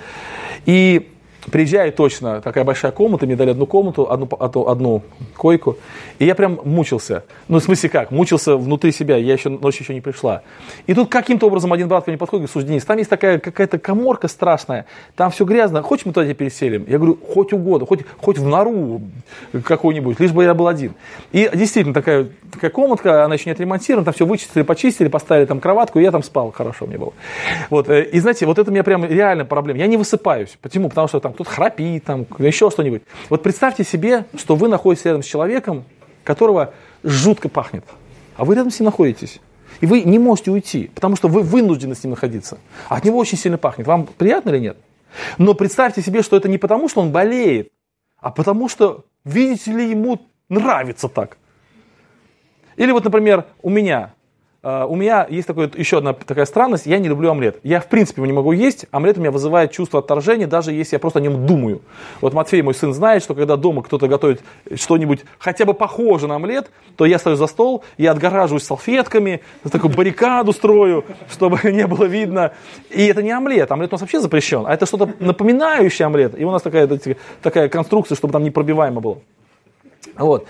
И 0.67 1.09
Приезжаю 1.51 1.93
точно, 1.93 2.41
такая 2.41 2.65
большая 2.65 2.91
комната, 2.91 3.25
мне 3.27 3.37
дали 3.37 3.51
одну 3.51 3.67
комнату, 3.67 4.11
одну, 4.11 4.29
одну, 4.39 4.69
одну 4.69 5.03
койку, 5.37 5.77
и 6.19 6.25
я 6.25 6.35
прям 6.35 6.59
мучился. 6.65 7.25
Ну, 7.47 7.61
в 7.61 7.63
смысле 7.63 7.89
как, 7.89 8.11
мучился 8.11 8.57
внутри 8.57 8.91
себя, 8.91 9.17
я 9.17 9.35
еще, 9.35 9.49
ночь 9.49 9.79
еще 9.79 9.95
не 9.95 10.01
пришла. 10.01 10.43
И 10.87 10.95
тут 10.95 11.09
каким-то 11.09 11.47
образом 11.47 11.73
один 11.73 11.89
брат 11.89 12.05
ко 12.05 12.11
мне 12.11 12.19
подходит 12.19 12.41
и 12.41 12.43
говорит, 12.43 12.53
слушай, 12.53 12.67
Денис, 12.67 12.85
там 12.85 12.99
есть 12.99 13.11
такая 13.11 13.39
какая-то 13.39 13.79
коморка 13.79 14.27
страшная, 14.27 14.87
там 15.15 15.31
все 15.31 15.45
грязно, 15.45 15.83
хочешь 15.83 16.05
мы 16.05 16.13
туда 16.13 16.25
тебя 16.25 16.35
переселим? 16.35 16.85
Я 16.89 16.99
говорю, 16.99 17.19
хоть 17.33 17.53
угодно, 17.53 17.87
хоть, 17.87 18.01
хоть 18.21 18.39
в 18.39 18.47
нору 18.47 19.03
какую-нибудь, 19.65 20.19
лишь 20.19 20.33
бы 20.33 20.43
я 20.43 20.55
был 20.55 20.67
один. 20.67 20.95
И 21.31 21.49
действительно, 21.55 21.95
такая, 21.95 22.29
такая 22.53 22.71
комнатка, 22.71 23.25
она 23.25 23.35
еще 23.37 23.45
не 23.47 23.53
отремонтирована, 23.53 24.05
там 24.05 24.15
все 24.15 24.27
вычистили, 24.27 24.63
почистили, 24.63 25.09
поставили 25.09 25.47
там 25.47 25.61
кроватку, 25.61 26.01
и 26.01 26.03
я 26.03 26.11
там 26.11 26.25
спал, 26.25 26.51
хорошо 26.51 26.87
мне 26.87 26.99
было. 26.99 27.13
Вот, 27.71 27.89
э, 27.89 28.03
и 28.05 28.19
знаете, 28.19 28.47
вот 28.47 28.59
это 28.59 28.71
у 28.71 28.73
меня 28.73 28.83
прям 28.83 29.05
реально 29.05 29.45
проблема. 29.45 29.79
Я 29.79 29.87
не 29.87 29.97
высыпаюсь. 29.97 30.59
Почему? 30.61 30.89
Потому 30.89 31.09
что 31.09 31.21
там 31.21 31.33
кто-то 31.37 31.51
храпит, 31.51 32.05
там, 32.05 32.27
еще 32.39 32.71
что-нибудь. 32.71 33.03
Вот 33.31 33.43
представьте 33.43 33.85
себе, 33.85 34.27
что 34.37 34.57
вы 34.57 34.69
находитесь 34.69 35.05
рядом 35.05 35.23
с 35.23 35.27
человеком, 35.27 35.85
которого 36.25 36.75
жутко 37.05 37.49
пахнет, 37.49 37.85
а 38.37 38.45
вы 38.45 38.57
рядом 38.57 38.71
с 38.73 38.81
ним 38.81 38.87
находитесь. 38.87 39.41
И 39.81 39.87
вы 39.87 40.03
не 40.03 40.19
можете 40.19 40.51
уйти, 40.51 40.91
потому 40.95 41.17
что 41.17 41.29
вы 41.29 41.43
вынуждены 41.43 41.95
с 41.95 42.03
ним 42.03 42.13
находиться. 42.13 42.59
А 42.89 42.97
от 42.97 43.05
него 43.05 43.19
очень 43.19 43.39
сильно 43.39 43.59
пахнет. 43.59 43.87
Вам 43.87 44.07
приятно 44.07 44.51
или 44.51 44.59
нет? 44.59 44.79
Но 45.39 45.55
представьте 45.55 46.03
себе, 46.03 46.23
что 46.23 46.37
это 46.37 46.49
не 46.49 46.59
потому, 46.59 46.89
что 46.89 47.01
он 47.01 47.13
болеет, 47.13 47.71
а 48.19 48.31
потому 48.31 48.69
что, 48.69 49.05
видите 49.25 49.73
ли, 49.73 49.91
ему 49.91 50.21
нравится 50.49 51.09
так. 51.09 51.39
Или 52.77 52.93
вот, 52.93 53.05
например, 53.05 53.45
у 53.63 53.71
меня 53.71 54.15
у 54.67 54.97
меня 54.97 55.25
есть 55.31 55.47
такой, 55.47 55.71
еще 55.77 55.99
одна 55.99 56.13
такая 56.13 56.45
странность, 56.45 56.87
я 56.87 56.99
не 56.99 57.07
люблю 57.07 57.31
омлет. 57.31 57.61
Я 57.63 57.79
в 57.79 57.87
принципе 57.87 58.21
его 58.21 58.27
не 58.27 58.33
могу 58.33 58.51
есть, 58.51 58.87
омлет 58.91 59.17
у 59.17 59.21
меня 59.21 59.31
вызывает 59.31 59.71
чувство 59.71 60.01
отторжения, 60.01 60.49
даже 60.49 60.73
если 60.73 60.97
я 60.97 60.99
просто 60.99 61.21
о 61.21 61.23
нем 61.23 61.47
думаю. 61.47 61.83
Вот 62.21 62.35
Матфей, 62.35 62.63
мой 62.63 62.75
сын, 62.75 62.93
знает, 62.93 63.23
что 63.23 63.37
когда 63.37 63.55
дома 63.55 63.85
кто-то 63.85 64.09
готовит 64.09 64.43
что-нибудь 64.75 65.25
хотя 65.39 65.67
бы 65.67 65.73
похоже 65.73 66.27
на 66.27 66.35
омлет, 66.35 66.69
то 66.97 67.07
я 67.07 67.21
стою 67.21 67.37
за 67.37 67.47
стол, 67.47 67.85
я 67.97 68.11
отгораживаюсь 68.11 68.65
салфетками, 68.65 69.41
такую 69.71 69.95
баррикаду 69.95 70.53
строю, 70.53 71.05
чтобы 71.31 71.61
не 71.71 71.87
было 71.87 72.05
видно. 72.05 72.53
И 72.91 73.07
это 73.07 73.23
не 73.23 73.31
омлет, 73.31 73.71
омлет 73.71 73.93
у 73.93 73.95
нас 73.95 74.01
вообще 74.01 74.21
запрещен, 74.21 74.65
а 74.67 74.75
это 74.75 74.85
что-то 74.87 75.09
напоминающее 75.21 76.07
омлет. 76.07 76.37
И 76.37 76.45
у 76.45 76.51
нас 76.51 76.63
такая, 76.63 76.89
такая 77.41 77.69
конструкция, 77.69 78.17
чтобы 78.17 78.33
там 78.33 78.43
непробиваемо 78.43 79.01
было. 79.01 79.19
Вот. 80.17 80.47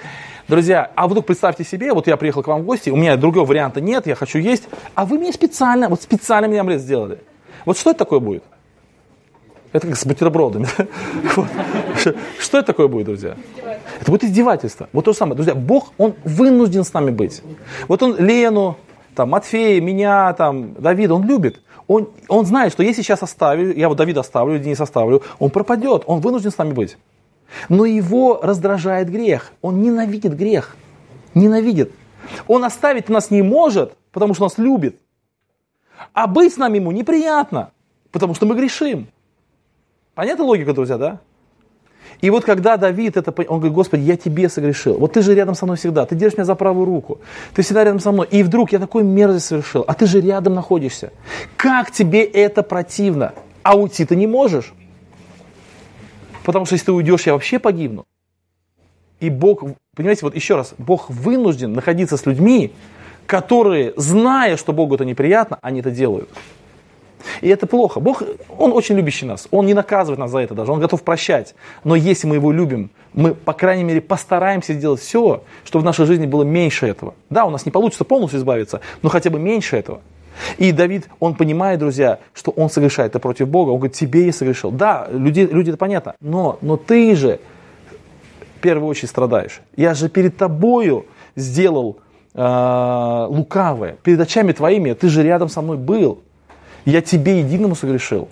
Друзья, 0.48 0.90
а 0.94 1.09
вдруг 1.09 1.26
представьте 1.26 1.64
себе, 1.64 1.92
вот 1.92 2.07
я 2.07 2.16
приехал 2.16 2.42
к 2.42 2.46
вам 2.46 2.62
в 2.62 2.64
гости, 2.64 2.90
у 2.90 2.96
меня 2.96 3.16
другого 3.16 3.44
варианта 3.44 3.80
нет, 3.80 4.07
я 4.07 4.14
хочу 4.14 4.38
есть, 4.38 4.68
а 4.94 5.04
вы 5.04 5.18
мне 5.18 5.32
специально, 5.32 5.88
вот 5.88 6.02
специально 6.02 6.46
мне 6.46 6.61
омлет 6.61 6.80
сделали. 6.80 7.18
Вот 7.64 7.76
что 7.76 7.90
это 7.90 8.00
такое 8.00 8.20
будет? 8.20 8.44
Это 9.72 9.88
как 9.88 9.96
с 9.96 10.07
бутербродами. 10.07 10.68
Что 12.38 12.59
это 12.59 12.68
такое 12.68 12.88
будет, 12.88 13.07
друзья? 13.07 13.36
Это 14.00 14.11
будет 14.11 14.24
издевательство. 14.24 14.88
Вот 14.92 15.04
то 15.04 15.12
же 15.12 15.18
самое. 15.18 15.34
Друзья, 15.34 15.54
Бог, 15.54 15.92
Он 15.98 16.14
вынужден 16.24 16.84
с 16.84 16.92
нами 16.94 17.11
быть. 17.11 17.42
Вот 17.88 18.02
Он 18.02 18.16
Лену, 18.16 18.78
там, 19.14 19.30
Матфея, 19.30 19.80
меня, 19.80 20.32
там, 20.34 20.74
Давида, 20.74 21.14
Он 21.14 21.26
любит. 21.26 21.61
Он, 21.88 22.09
он 22.28 22.46
знает, 22.46 22.72
что 22.72 22.82
если 22.82 23.02
сейчас 23.02 23.22
оставлю, 23.22 23.74
я 23.74 23.88
вот 23.88 23.98
Давида 23.98 24.20
оставлю, 24.20 24.59
Денис 24.59 24.80
оставлю, 24.80 25.22
он 25.38 25.50
пропадет, 25.50 26.02
он 26.07 26.20
вынужден 26.20 26.50
с 26.50 26.59
нами 26.59 26.72
быть. 26.72 26.96
Но 27.68 27.84
его 27.84 28.40
раздражает 28.42 29.11
грех. 29.11 29.53
Он 29.62 29.80
ненавидит 29.80 30.36
грех. 30.36 30.76
Ненавидит. 31.34 31.92
Он 32.47 32.64
оставить 32.64 33.09
нас 33.09 33.30
не 33.30 33.42
может, 33.42 33.97
потому 34.12 34.34
что 34.34 34.44
нас 34.44 34.59
любит. 34.59 34.99
А 36.12 36.26
быть 36.26 36.55
с 36.55 36.57
нами 36.57 36.76
ему 36.78 36.92
неприятно, 36.92 37.70
потому 38.11 38.34
что 38.34 38.47
мы 38.47 38.57
грешим. 38.57 39.09
Понятна 40.14 40.44
логика, 40.44 40.72
друзья, 40.72 40.99
да? 40.99 41.20
И 42.20 42.30
вот 42.30 42.44
когда 42.44 42.76
Давид 42.76 43.16
это 43.16 43.30
он 43.49 43.59
говорит, 43.59 43.74
Господи, 43.74 44.03
я 44.03 44.16
тебе 44.16 44.49
согрешил. 44.49 44.99
Вот 44.99 45.12
ты 45.12 45.22
же 45.22 45.34
рядом 45.34 45.55
со 45.55 45.66
мной 45.66 45.76
всегда, 45.76 46.07
ты 46.07 46.14
держишь 46.14 46.38
меня 46.38 46.44
за 46.47 46.55
правую 46.55 46.86
руку, 46.86 47.20
ты 47.55 47.62
всегда 47.62 47.84
рядом 47.84 48.01
со 48.01 48.12
мной. 48.12 48.26
И 48.30 48.42
вдруг 48.42 48.72
я 48.72 48.78
такой 48.78 49.05
мерзость 49.05 49.47
совершил, 49.47 49.84
а 49.86 49.94
ты 49.94 50.07
же 50.07 50.20
рядом 50.20 50.55
находишься. 50.55 51.12
Как 51.57 51.90
тебе 51.90 52.24
это 52.24 52.62
противно? 52.62 53.34
А 53.62 53.76
уйти 53.76 54.05
ты 54.05 54.16
не 54.16 54.26
можешь. 54.26 54.72
Потому 56.47 56.64
что 56.64 56.74
если 56.74 56.86
ты 56.86 56.92
уйдешь, 56.92 57.26
я 57.26 57.32
вообще 57.32 57.59
погибну. 57.59 58.07
И 59.18 59.30
Бог, 59.30 59.64
понимаете, 59.97 60.20
вот 60.24 60.36
еще 60.36 60.55
раз, 60.55 60.74
Бог 60.78 61.11
вынужден 61.11 61.72
находиться 61.72 62.16
с 62.16 62.24
людьми, 62.24 62.72
которые, 63.26 63.92
зная, 63.97 64.57
что 64.57 64.72
Богу 64.72 64.94
это 64.94 65.05
неприятно, 65.05 65.59
они 65.61 65.80
это 65.80 65.90
делают. 65.90 66.28
И 67.40 67.49
это 67.49 67.66
плохо. 67.66 67.99
Бог, 67.99 68.22
Он 68.59 68.72
очень 68.72 68.94
любящий 68.94 69.26
нас. 69.26 69.49
Он 69.51 69.66
не 69.66 69.74
наказывает 69.74 70.20
нас 70.20 70.30
за 70.30 70.38
это 70.38 70.55
даже. 70.55 70.70
Он 70.70 70.78
готов 70.78 71.03
прощать. 71.03 71.57
Но 71.82 71.97
если 71.97 72.28
мы 72.28 72.36
Его 72.36 72.53
любим, 72.53 72.90
мы, 73.12 73.34
по 73.34 73.53
крайней 73.53 73.82
мере, 73.82 74.01
постараемся 74.01 74.72
сделать 74.72 75.01
все, 75.01 75.42
чтобы 75.64 75.82
в 75.82 75.84
нашей 75.84 76.07
жизни 76.07 76.26
было 76.26 76.44
меньше 76.44 76.86
этого. 76.86 77.14
Да, 77.28 77.44
у 77.44 77.51
нас 77.51 77.66
не 77.66 77.72
получится 77.72 78.05
полностью 78.05 78.38
избавиться, 78.38 78.82
но 79.03 79.09
хотя 79.09 79.30
бы 79.30 79.40
меньше 79.40 79.76
этого. 79.76 80.01
И 80.59 80.72
Давид, 80.72 81.09
он 81.20 81.34
понимает, 81.34 81.78
друзья, 81.78 82.18
что 82.34 82.51
он 82.51 82.70
согрешает 82.70 83.11
это 83.11 83.18
против 83.18 83.49
Бога. 83.49 83.70
Он 83.70 83.78
говорит, 83.78 83.97
тебе 83.97 84.26
я 84.26 84.32
согрешил. 84.32 84.70
Да, 84.70 85.09
люди, 85.11 85.41
люди 85.41 85.70
это 85.70 85.78
понятно, 85.78 86.14
но, 86.20 86.59
но 86.61 86.76
ты 86.76 87.14
же 87.16 87.41
в 88.57 88.61
первую 88.61 88.89
очередь 88.89 89.11
страдаешь. 89.11 89.61
Я 89.76 89.95
же 89.95 90.09
перед 90.09 90.37
тобою 90.37 91.07
сделал 91.37 91.99
э, 92.34 93.26
лукавое. 93.28 93.97
Перед 94.03 94.20
очами 94.20 94.53
твоими 94.53 94.93
ты 94.93 95.09
же 95.09 95.22
рядом 95.22 95.49
со 95.49 95.62
мной 95.62 95.76
был. 95.76 96.22
Я 96.84 97.01
тебе 97.03 97.41
единому 97.41 97.74
согрешил. 97.74 98.28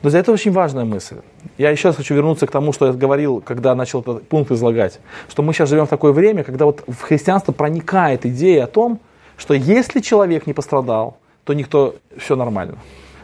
Друзья, 0.00 0.20
это 0.20 0.30
очень 0.30 0.52
важная 0.52 0.84
мысль. 0.84 1.16
Я 1.56 1.70
еще 1.70 1.88
раз 1.88 1.96
хочу 1.96 2.14
вернуться 2.14 2.46
к 2.46 2.52
тому, 2.52 2.72
что 2.72 2.86
я 2.86 2.92
говорил, 2.92 3.40
когда 3.40 3.74
начал 3.74 4.00
этот 4.00 4.28
пункт 4.28 4.52
излагать, 4.52 5.00
что 5.28 5.42
мы 5.42 5.52
сейчас 5.52 5.68
живем 5.68 5.86
в 5.86 5.88
такое 5.88 6.12
время, 6.12 6.44
когда 6.44 6.66
вот 6.66 6.84
в 6.86 7.00
христианство 7.00 7.50
проникает 7.50 8.24
идея 8.24 8.64
о 8.64 8.66
том, 8.68 9.00
что 9.38 9.54
если 9.54 10.00
человек 10.00 10.46
не 10.46 10.52
пострадал, 10.52 11.16
то 11.44 11.54
никто, 11.54 11.94
все 12.18 12.36
нормально. 12.36 12.76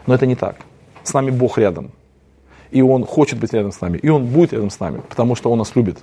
Но 0.07 0.15
это 0.15 0.25
не 0.25 0.35
так. 0.35 0.55
С 1.03 1.13
нами 1.13 1.29
Бог 1.29 1.59
рядом. 1.59 1.91
И 2.71 2.81
Он 2.81 3.05
хочет 3.05 3.37
быть 3.37 3.53
рядом 3.53 3.71
с 3.71 3.81
нами. 3.81 3.97
И 3.99 4.09
Он 4.09 4.25
будет 4.25 4.53
рядом 4.53 4.71
с 4.71 4.79
нами, 4.79 5.01
потому 5.07 5.35
что 5.35 5.51
Он 5.51 5.59
нас 5.59 5.75
любит. 5.75 5.99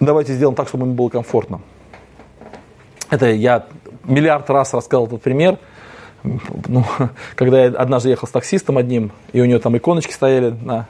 Давайте 0.00 0.32
сделаем 0.32 0.54
так, 0.54 0.68
чтобы 0.68 0.86
ему 0.86 0.94
было 0.94 1.08
комфортно. 1.10 1.60
Это 3.10 3.26
я 3.26 3.66
миллиард 4.04 4.48
раз 4.48 4.72
рассказал 4.72 5.06
этот 5.06 5.20
пример. 5.20 5.58
Ну, 6.22 6.84
когда 7.34 7.64
я 7.64 7.68
однажды 7.70 8.10
ехал 8.10 8.28
с 8.28 8.30
таксистом 8.30 8.78
одним, 8.78 9.12
и 9.32 9.40
у 9.40 9.44
него 9.44 9.58
там 9.58 9.76
иконочки 9.76 10.12
стояли 10.12 10.50
на 10.50 10.86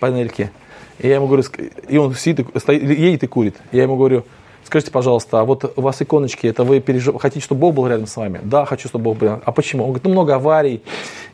панельке, 0.00 0.50
и 0.98 1.08
я 1.08 1.16
ему 1.16 1.26
говорю, 1.26 1.42
и 1.88 1.96
он 1.96 2.14
сидит, 2.14 2.46
стоит, 2.56 2.82
едет 2.82 3.24
и 3.24 3.26
курит. 3.26 3.56
Я 3.72 3.82
ему 3.82 3.96
говорю, 3.96 4.24
скажите, 4.64 4.90
пожалуйста, 4.90 5.40
а 5.40 5.44
вот 5.44 5.72
у 5.76 5.80
вас 5.80 6.00
иконочки, 6.02 6.46
это 6.46 6.64
вы 6.64 6.80
пережив... 6.80 7.16
хотите, 7.20 7.44
чтобы 7.44 7.60
Бог 7.60 7.74
был 7.74 7.86
рядом 7.86 8.06
с 8.06 8.16
вами? 8.16 8.40
Да, 8.42 8.64
хочу, 8.64 8.88
чтобы 8.88 9.04
Бог 9.04 9.18
был. 9.18 9.40
А 9.44 9.52
почему? 9.52 9.84
Он 9.84 9.90
говорит, 9.90 10.04
ну 10.04 10.10
много 10.10 10.34
аварий. 10.34 10.82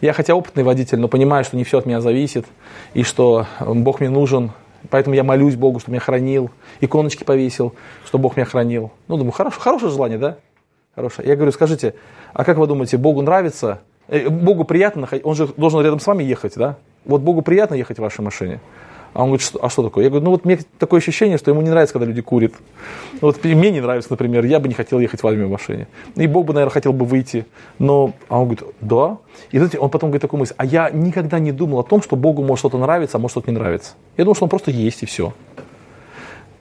Я 0.01 0.13
хотя 0.13 0.35
опытный 0.35 0.63
водитель, 0.63 0.99
но 0.99 1.09
понимаю, 1.09 1.45
что 1.45 1.57
не 1.57 1.65
все 1.65 1.79
от 1.79 1.87
меня 1.87 2.01
зависит, 2.01 2.47
и 2.95 3.03
что 3.03 3.47
Бог 3.61 4.01
мне 4.01 4.11
нужен, 4.11 4.53
Поэтому 4.89 5.15
я 5.15 5.25
молюсь 5.25 5.57
Богу, 5.57 5.79
чтобы 5.79 5.93
меня 5.93 6.01
хранил, 6.01 6.51
иконочки 6.81 7.23
повесил, 7.23 7.75
чтобы 8.07 8.23
Бог 8.23 8.37
меня 8.37 8.47
хранил. 8.47 8.93
Ну, 9.09 9.19
думаю, 9.19 9.33
хорошо, 9.33 9.61
хорошее 9.61 9.91
желание, 9.91 10.19
да? 10.19 10.37
Хорошее. 10.95 11.29
Я 11.29 11.37
говорю, 11.37 11.53
скажите, 11.53 11.95
а 12.33 12.45
как 12.45 12.57
вы 12.57 12.67
думаете, 12.67 12.97
Богу 12.97 13.21
нравится? 13.21 13.81
Э, 14.09 14.29
Богу 14.29 14.65
приятно, 14.65 15.07
он 15.23 15.35
же 15.35 15.49
должен 15.57 15.81
рядом 15.83 16.01
с 16.01 16.07
вами 16.07 16.25
ехать, 16.25 16.55
да? 16.57 16.77
Вот 17.05 17.21
Богу 17.21 17.43
приятно 17.43 17.75
ехать 17.75 17.99
в 17.99 18.01
вашей 18.01 18.23
машине? 18.23 18.61
А 19.13 19.23
он 19.23 19.31
говорит, 19.31 19.45
что, 19.45 19.59
а 19.65 19.69
что 19.69 19.83
такое? 19.83 20.05
Я 20.05 20.11
говорю, 20.11 20.25
ну 20.25 20.31
вот 20.31 20.45
мне 20.45 20.59
такое 20.79 21.01
ощущение, 21.01 21.37
что 21.37 21.51
ему 21.51 21.63
не 21.63 21.71
нравится, 21.71 21.93
когда 21.93 22.07
люди 22.07 22.23
курят. 22.23 22.53
Ну, 23.15 23.29
вот 23.29 23.43
мне 23.43 23.71
не 23.71 23.81
нравится, 23.81 24.11
например, 24.11 24.45
я 24.45 24.61
бы 24.61 24.69
не 24.69 24.75
хотел 24.75 25.01
ехать 25.01 25.21
в 25.21 25.25
вами 25.25 25.43
в 25.45 25.51
машине. 25.51 25.89
И 26.15 26.27
Бог 26.27 26.47
бы, 26.47 26.55
наверное, 26.55 26.73
хотел 26.73 26.93
бы 26.93 27.05
выйти. 27.05 27.47
Но, 27.79 28.13
а 28.29 28.39
он 28.39 28.45
говорит, 28.45 28.63
да. 28.81 29.19
И 29.51 29.59
знаете, 29.59 29.79
он 29.79 29.91
потом 29.91 30.11
говорит 30.11 30.23
такую 30.23 30.41
мысль, 30.41 30.55
а 30.57 30.65
я 30.65 30.91
никогда 30.91 31.41
не 31.41 31.51
думал 31.51 31.81
о 31.81 31.83
том, 31.83 32.03
что 32.03 32.15
Богу 32.15 32.43
может 32.43 32.61
что-то 32.61 32.79
нравиться, 32.79 33.17
а 33.17 33.21
может 33.21 33.33
что-то 33.33 33.51
не 33.51 33.59
нравится. 33.59 33.95
Я 34.17 34.25
думал, 34.25 34.37
что 34.37 34.45
он 34.45 34.51
просто 34.51 34.71
есть 34.71 35.03
и 35.03 35.07
все. 35.07 35.33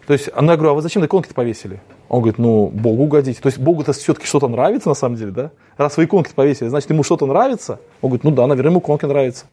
То 0.07 0.13
есть, 0.13 0.27
ну, 0.35 0.49
я 0.49 0.57
говорю, 0.57 0.71
а 0.71 0.73
вы 0.73 0.81
зачем 0.81 1.05
иконки-то 1.05 1.35
повесили? 1.35 1.81
Он 2.07 2.21
говорит, 2.21 2.39
ну, 2.39 2.67
Богу 2.73 3.03
угодите. 3.03 3.39
То 3.39 3.45
есть, 3.45 3.59
Богу-то 3.59 3.93
все-таки 3.93 4.25
что-то 4.25 4.47
нравится 4.47 4.89
на 4.89 4.95
самом 4.95 5.17
деле, 5.17 5.29
да? 5.29 5.51
Раз 5.77 5.97
вы 5.97 6.05
иконки 6.05 6.31
повесили, 6.33 6.67
значит, 6.67 6.89
ему 6.89 7.03
что-то 7.03 7.27
нравится? 7.27 7.79
Он 8.01 8.09
говорит, 8.09 8.23
ну 8.23 8.31
да, 8.31 8.47
наверное, 8.47 8.71
ему 8.71 8.79
иконки 8.79 9.05
нравятся. 9.05 9.45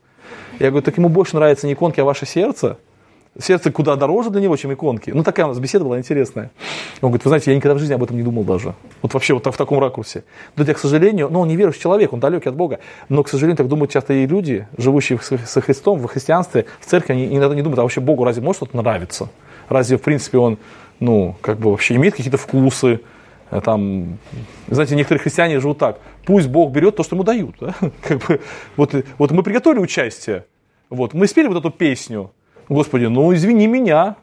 Я 0.59 0.71
говорю, 0.71 0.83
так 0.83 0.97
ему 0.97 1.11
больше 1.11 1.37
нравится 1.37 1.67
не 1.67 1.75
иконки, 1.75 2.01
а 2.01 2.05
ваше 2.05 2.25
сердце? 2.25 2.79
Сердце 3.39 3.71
куда 3.71 3.97
дороже 3.97 4.31
для 4.31 4.41
него, 4.41 4.57
чем 4.57 4.73
иконки. 4.73 5.11
Ну, 5.11 5.23
такая 5.23 5.45
у 5.47 5.49
нас 5.51 5.59
беседа 5.59 5.85
была 5.85 5.99
интересная. 5.99 6.51
Он 7.03 7.11
говорит, 7.11 7.25
вы 7.25 7.29
знаете, 7.29 7.51
я 7.51 7.57
никогда 7.57 7.75
в 7.75 7.79
жизни 7.79 7.93
об 7.93 8.03
этом 8.03 8.17
не 8.17 8.23
думал 8.23 8.45
даже. 8.45 8.75
Вот 9.03 9.13
вообще 9.13 9.35
вот 9.35 9.45
в 9.45 9.57
таком 9.57 9.79
ракурсе. 9.79 10.25
Но 10.57 10.65
я, 10.65 10.73
к 10.73 10.79
сожалению, 10.79 11.29
ну, 11.31 11.41
он 11.41 11.49
не 11.49 11.57
верующий 11.57 11.81
человек, 11.81 12.13
он 12.13 12.21
далекий 12.21 12.49
от 12.49 12.55
Бога. 12.55 12.79
Но, 13.09 13.23
к 13.23 13.29
сожалению, 13.29 13.57
так 13.57 13.69
думают 13.69 13.91
часто 13.91 14.15
и 14.15 14.27
люди, 14.27 14.67
живущие 14.79 15.19
со 15.19 15.61
Христом, 15.61 15.99
в 15.99 16.07
христианстве, 16.07 16.65
в 16.81 16.87
церкви, 16.87 17.13
они 17.13 17.27
иногда 17.27 17.55
не 17.55 17.63
думают, 17.63 17.79
а 17.79 17.83
вообще 17.83 18.01
Богу 18.01 18.25
разве 18.25 18.43
может 18.43 18.59
что-то 18.59 18.77
нравиться? 18.77 19.29
Разве, 19.69 19.99
в 19.99 20.03
принципе, 20.03 20.39
он, 20.39 20.59
ну, 21.01 21.37
как 21.43 21.59
бы 21.59 21.71
вообще 21.71 21.97
имеет 21.97 22.15
какие-то 22.15 22.39
вкусы? 22.39 23.01
Э, 23.51 23.61
там, 23.61 24.19
знаете, 24.69 24.97
некоторые 24.97 25.23
христиане 25.23 25.61
живут 25.61 25.79
так. 25.79 26.01
Пусть 26.25 26.49
Бог 26.49 26.73
берет 26.73 26.97
то, 26.97 27.03
что 27.03 27.17
ему 27.17 27.25
дают. 27.25 27.57
Да? 27.61 27.75
Как 28.03 28.19
бы, 28.27 28.41
вот, 28.77 28.95
вот 29.19 29.31
мы 29.31 29.43
приготовили 29.43 29.79
участие, 29.79 30.45
вот, 30.91 31.15
мы 31.15 31.27
спели 31.27 31.49
вот 31.49 31.59
эту 31.59 31.71
песню, 31.71 32.33
Господи, 32.69 33.07
ну 33.07 33.33
извини 33.35 33.67
меня, 33.67 34.17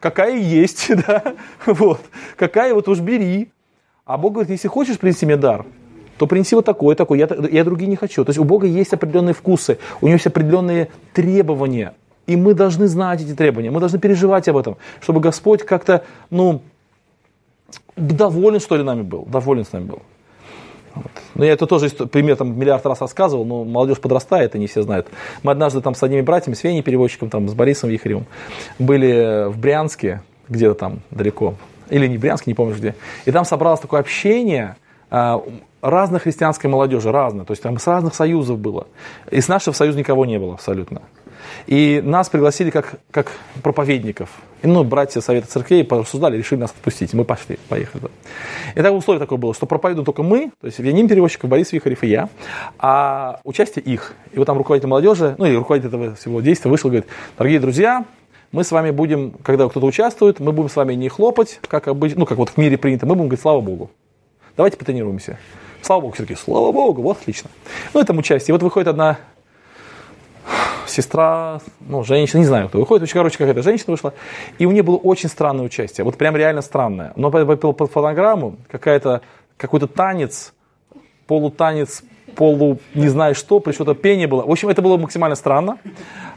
какая 0.00 0.36
есть, 0.36 0.90
да, 1.06 1.34
вот, 1.66 2.00
какая 2.36 2.74
вот 2.74 2.88
уж 2.88 3.00
бери. 3.00 3.50
А 4.04 4.18
Бог 4.18 4.34
говорит, 4.34 4.50
если 4.50 4.68
хочешь 4.68 4.98
принести 4.98 5.26
мне 5.26 5.36
дар, 5.36 5.64
то 6.18 6.26
принеси 6.26 6.54
вот 6.54 6.64
такой, 6.64 6.94
такой, 6.94 7.18
я, 7.18 7.28
я 7.50 7.64
другие 7.64 7.88
не 7.88 7.96
хочу. 7.96 8.24
То 8.24 8.30
есть 8.30 8.38
у 8.38 8.44
Бога 8.44 8.66
есть 8.66 8.92
определенные 8.92 9.34
вкусы, 9.34 9.78
у 10.00 10.06
него 10.06 10.14
есть 10.14 10.26
определенные 10.26 10.90
требования, 11.12 11.94
и 12.26 12.36
мы 12.36 12.54
должны 12.54 12.86
знать 12.86 13.20
эти 13.22 13.34
требования, 13.34 13.70
мы 13.70 13.80
должны 13.80 13.98
переживать 13.98 14.48
об 14.48 14.56
этом, 14.56 14.76
чтобы 15.00 15.20
Господь 15.20 15.64
как-то, 15.64 16.04
ну, 16.30 16.62
доволен, 17.96 18.60
что 18.60 18.76
ли, 18.76 18.82
нами 18.82 19.02
был, 19.02 19.24
доволен 19.26 19.64
с 19.64 19.72
нами 19.72 19.84
был. 19.84 20.02
Вот. 20.96 21.12
Ну, 21.34 21.44
я 21.44 21.52
это 21.52 21.66
тоже 21.66 21.90
пример 21.90 22.36
там 22.36 22.58
миллиард 22.58 22.84
раз 22.86 23.00
рассказывал, 23.00 23.44
но 23.44 23.64
молодежь 23.64 24.00
подрастает, 24.00 24.54
и 24.54 24.58
не 24.58 24.66
все 24.66 24.82
знают. 24.82 25.06
Мы 25.42 25.52
однажды 25.52 25.80
там 25.80 25.94
с 25.94 26.02
одними 26.02 26.22
братьями, 26.22 26.54
с 26.54 26.64
Веней 26.64 26.82
переводчиком, 26.82 27.30
там, 27.30 27.48
с 27.48 27.54
Борисом 27.54 27.90
Вихаревым, 27.90 28.26
были 28.78 29.48
в 29.48 29.58
Брянске, 29.58 30.22
где-то 30.48 30.74
там 30.74 31.00
далеко, 31.10 31.54
или 31.90 32.06
не 32.06 32.18
Брянске, 32.18 32.50
не 32.50 32.54
помню 32.54 32.74
где. 32.74 32.94
И 33.26 33.30
там 33.30 33.44
собралось 33.44 33.80
такое 33.80 34.00
общение 34.00 34.76
а, 35.10 35.42
разной 35.82 36.20
христианской 36.20 36.68
молодежи, 36.70 37.12
разной. 37.12 37.44
То 37.44 37.52
есть 37.52 37.62
там 37.62 37.78
с 37.78 37.86
разных 37.86 38.14
союзов 38.14 38.58
было. 38.58 38.86
И 39.30 39.40
с 39.40 39.48
нашего 39.48 39.74
союза 39.74 39.98
никого 39.98 40.24
не 40.26 40.38
было 40.38 40.54
абсолютно. 40.54 41.02
И 41.66 42.00
нас 42.04 42.28
пригласили 42.28 42.70
как, 42.70 43.00
как 43.10 43.32
проповедников. 43.62 44.30
И, 44.62 44.66
ну, 44.66 44.84
братья 44.84 45.20
Совета 45.20 45.48
Церквей 45.48 45.84
порассуждали, 45.84 46.36
решили 46.36 46.60
нас 46.60 46.70
отпустить. 46.70 47.12
Мы 47.14 47.24
пошли, 47.24 47.58
поехали. 47.68 48.04
И 48.74 48.82
так 48.82 48.92
условие 48.92 49.20
такое 49.20 49.38
было, 49.38 49.54
что 49.54 49.66
проповедуем 49.66 50.04
только 50.04 50.22
мы, 50.22 50.50
то 50.60 50.66
есть 50.66 50.78
Веним 50.78 51.08
Перевозчиков, 51.08 51.50
Борис 51.50 51.72
Вихарев 51.72 52.02
и 52.02 52.08
я, 52.08 52.28
а 52.78 53.40
участие 53.44 53.84
их. 53.84 54.14
И 54.32 54.38
вот 54.38 54.46
там 54.46 54.56
руководитель 54.58 54.88
молодежи, 54.88 55.34
ну, 55.38 55.46
и 55.46 55.54
руководитель 55.54 55.88
этого 55.88 56.14
всего 56.14 56.40
действия 56.40 56.70
вышел 56.70 56.88
и 56.88 56.92
говорит, 56.92 57.08
дорогие 57.36 57.60
друзья, 57.60 58.04
мы 58.52 58.64
с 58.64 58.70
вами 58.70 58.90
будем, 58.90 59.32
когда 59.42 59.68
кто-то 59.68 59.86
участвует, 59.86 60.40
мы 60.40 60.52
будем 60.52 60.70
с 60.70 60.76
вами 60.76 60.94
не 60.94 61.08
хлопать, 61.08 61.60
как 61.68 61.88
обычно, 61.88 62.20
ну, 62.20 62.26
как 62.26 62.38
вот 62.38 62.50
в 62.50 62.56
мире 62.56 62.78
принято, 62.78 63.06
мы 63.06 63.14
будем 63.14 63.28
говорить, 63.28 63.42
слава 63.42 63.60
Богу. 63.60 63.90
Давайте 64.56 64.76
потренируемся. 64.78 65.38
Слава 65.82 66.00
Богу, 66.00 66.14
Сергей, 66.16 66.36
слава 66.36 66.72
Богу, 66.72 67.02
вот 67.02 67.18
отлично. 67.18 67.50
Ну, 67.92 68.00
это 68.00 68.12
участие. 68.12 68.48
И 68.48 68.52
вот 68.52 68.62
выходит 68.62 68.88
одна 68.88 69.18
сестра, 70.88 71.60
ну, 71.80 72.04
женщина, 72.04 72.40
не 72.40 72.46
знаю, 72.46 72.68
кто 72.68 72.78
выходит, 72.78 73.02
очень, 73.02 73.14
короче, 73.14 73.38
какая-то 73.38 73.62
женщина 73.62 73.92
вышла, 73.92 74.14
и 74.58 74.66
у 74.66 74.70
нее 74.70 74.82
было 74.82 74.96
очень 74.96 75.28
странное 75.28 75.64
участие, 75.64 76.04
вот 76.04 76.16
прям 76.16 76.36
реально 76.36 76.62
странное. 76.62 77.12
Но 77.16 77.30
по, 77.30 77.44
по, 77.56 77.72
по 77.72 77.86
фонограмму 77.86 78.56
какая-то, 78.70 79.22
какой-то 79.56 79.86
танец, 79.86 80.52
полутанец, 81.26 82.02
полу, 82.34 82.78
не 82.94 83.08
знаю 83.08 83.34
что, 83.34 83.60
при 83.60 83.72
что-то 83.72 83.94
пение 83.94 84.26
было. 84.26 84.44
В 84.44 84.50
общем, 84.50 84.68
это 84.68 84.82
было 84.82 84.96
максимально 84.96 85.36
странно. 85.36 85.78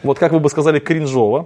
Вот, 0.01 0.17
как 0.17 0.31
вы 0.31 0.39
бы 0.39 0.49
сказали, 0.49 0.79
кринжово. 0.79 1.45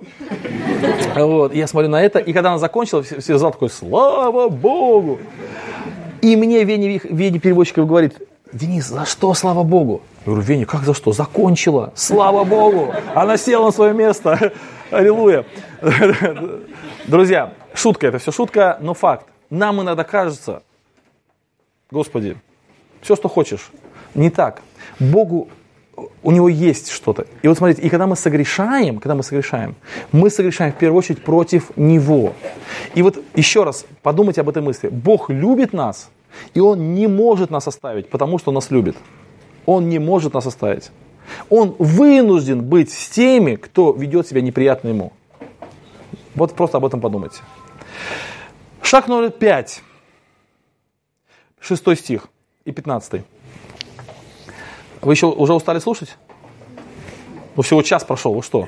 Вот, 1.16 1.54
я 1.54 1.68
смотрю 1.68 1.90
на 1.90 2.02
это, 2.02 2.20
и 2.20 2.34
когда 2.34 2.50
она 2.50 2.60
закончила, 2.60 3.04
все, 3.04 3.20
все 3.20 3.38
зал 3.38 3.52
такой, 3.52 3.70
слава 3.70 4.50
богу. 4.50 5.20
И 6.22 6.36
мне 6.36 6.64
Веня, 6.64 7.00
Веня 7.04 7.40
переводчиков 7.40 7.88
говорит, 7.88 8.16
Денис, 8.54 8.86
за 8.86 9.06
что, 9.06 9.34
слава 9.34 9.64
богу? 9.64 10.04
Я 10.26 10.32
говорю, 10.32 10.44
Веня, 10.44 10.66
как 10.68 10.84
за 10.84 10.94
что? 10.94 11.12
Закончила. 11.12 11.92
Слава 11.96 12.44
Богу. 12.44 12.94
Она 13.16 13.36
села 13.36 13.66
на 13.66 13.72
свое 13.72 13.94
место. 13.94 14.54
Аллилуйя. 14.92 15.46
Друзья, 17.08 17.54
шутка, 17.74 18.08
это 18.08 18.20
все 18.20 18.32
шутка, 18.32 18.78
но 18.80 18.94
факт. 18.94 19.26
Нам 19.50 19.82
иногда 19.82 20.04
кажется, 20.04 20.62
Господи, 21.90 22.38
все, 23.02 23.16
что 23.16 23.28
хочешь. 23.28 23.72
Не 24.14 24.30
так. 24.30 24.62
Богу 25.00 25.50
у 26.22 26.32
него 26.32 26.48
есть 26.48 26.92
что-то. 26.92 27.26
И 27.42 27.48
вот 27.48 27.58
смотрите, 27.58 27.82
и 27.82 27.90
когда 27.90 28.06
мы 28.06 28.16
согрешаем, 28.16 29.00
когда 29.00 29.16
мы 29.16 29.24
согрешаем, 29.24 29.76
мы 30.12 30.30
согрешаем 30.30 30.74
в 30.74 30.78
первую 30.78 31.00
очередь 31.00 31.24
против 31.24 31.76
него. 31.76 32.34
И 32.94 33.02
вот 33.02 33.18
еще 33.36 33.64
раз 33.64 33.86
подумайте 34.04 34.42
об 34.42 34.50
этой 34.50 34.62
мысли. 34.62 34.90
Бог 34.90 35.32
любит 35.32 35.74
нас, 35.74 36.10
и 36.54 36.60
Он 36.60 36.94
не 36.94 37.08
может 37.08 37.50
нас 37.50 37.68
оставить, 37.68 38.10
потому 38.10 38.38
что 38.38 38.52
нас 38.52 38.72
любит. 38.72 38.96
Он 39.66 39.90
не 39.90 40.00
может 40.00 40.34
нас 40.34 40.46
оставить. 40.46 40.92
Он 41.50 41.76
вынужден 41.80 42.64
быть 42.64 42.92
с 42.92 43.10
теми, 43.10 43.56
кто 43.56 43.94
ведет 43.94 44.28
себя 44.28 44.42
неприятно 44.42 44.90
ему. 44.90 45.14
Вот 46.36 46.54
просто 46.54 46.78
об 46.78 46.86
этом 46.86 47.00
подумайте. 47.00 47.42
Шаг 48.82 49.08
номер 49.08 49.32
пять. 49.32 49.82
Шестой 51.60 51.96
стих 51.96 52.28
и 52.66 52.72
пятнадцатый. 52.72 53.24
Вы 55.02 55.14
еще 55.14 55.28
уже 55.28 55.54
устали 55.54 55.80
слушать? 55.80 56.18
Ну, 57.56 57.62
всего 57.62 57.82
час 57.82 58.04
прошел, 58.04 58.34
вы 58.34 58.42
что? 58.42 58.68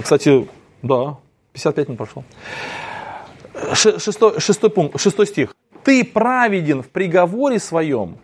Кстати, 0.00 0.48
да, 0.82 1.18
55 1.52 1.88
минут 1.88 1.98
прошел. 1.98 2.24
Шестой, 3.74 4.38
шестой 4.38 4.70
пункт, 4.70 5.00
шестой 5.00 5.26
стих. 5.26 5.54
Ты 5.86 6.04
праведен 6.04 6.82
в 6.82 6.88
приговоре 6.88 7.60
своем 7.60 8.16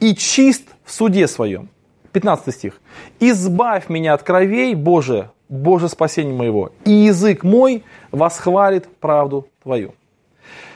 и 0.00 0.14
чист 0.14 0.62
в 0.82 0.90
суде 0.90 1.28
своем. 1.28 1.68
15 2.12 2.54
стих. 2.54 2.80
«Избавь 3.20 3.90
меня 3.90 4.14
от 4.14 4.22
кровей, 4.22 4.74
Боже, 4.74 5.30
Боже 5.50 5.90
спасение 5.90 6.32
моего, 6.32 6.72
и 6.86 6.90
язык 6.90 7.42
мой 7.42 7.84
восхвалит 8.12 8.88
правду 8.98 9.46
Твою». 9.62 9.94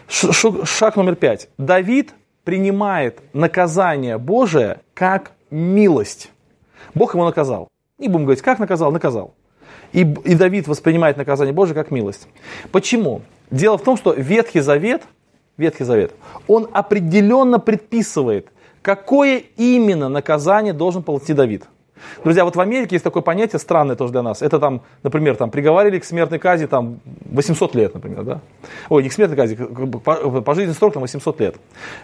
Шаг 0.08 0.96
номер 0.96 1.14
пять. 1.14 1.48
Давид 1.56 2.12
принимает 2.44 3.22
наказание 3.32 4.18
Божие 4.18 4.80
как 4.92 5.32
милость. 5.50 6.30
Бог 6.94 7.14
ему 7.14 7.24
наказал. 7.24 7.68
Не 7.96 8.08
будем 8.08 8.26
говорить, 8.26 8.42
как 8.42 8.58
наказал, 8.58 8.92
наказал. 8.92 9.32
И, 9.94 10.00
и 10.02 10.34
Давид 10.34 10.68
воспринимает 10.68 11.16
наказание 11.16 11.54
Божие 11.54 11.74
как 11.74 11.90
милость. 11.90 12.28
Почему? 12.72 13.22
Дело 13.50 13.78
в 13.78 13.82
том, 13.82 13.96
что 13.96 14.12
Ветхий 14.12 14.60
Завет, 14.60 15.02
Ветхий 15.60 15.84
Завет, 15.84 16.12
он 16.48 16.68
определенно 16.72 17.58
предписывает– 17.58 18.48
Какое 18.82 19.42
именно 19.56 20.08
наказание 20.08 20.72
должен 20.72 21.02
получить 21.02 21.36
Давид? 21.36 21.64
Друзья, 22.24 22.44
вот 22.44 22.56
в 22.56 22.60
Америке 22.60 22.96
есть 22.96 23.04
такое 23.04 23.22
понятие 23.22 23.58
странное 23.58 23.96
тоже 23.96 24.12
для 24.12 24.22
нас. 24.22 24.42
Это 24.42 24.58
там, 24.58 24.82
например, 25.02 25.36
там 25.36 25.50
приговаривали 25.50 25.98
к 25.98 26.04
смертной 26.04 26.38
казни 26.38 26.66
там 26.66 27.00
800 27.30 27.74
лет, 27.74 27.94
например, 27.94 28.22
да? 28.24 28.40
Ой, 28.88 29.02
не 29.02 29.08
к 29.08 29.12
смертной 29.12 29.36
казни, 29.36 29.56
пожизненный 30.40 30.74
срок 30.74 30.94
там 30.94 31.02
800 31.02 31.40
лет. 31.40 31.56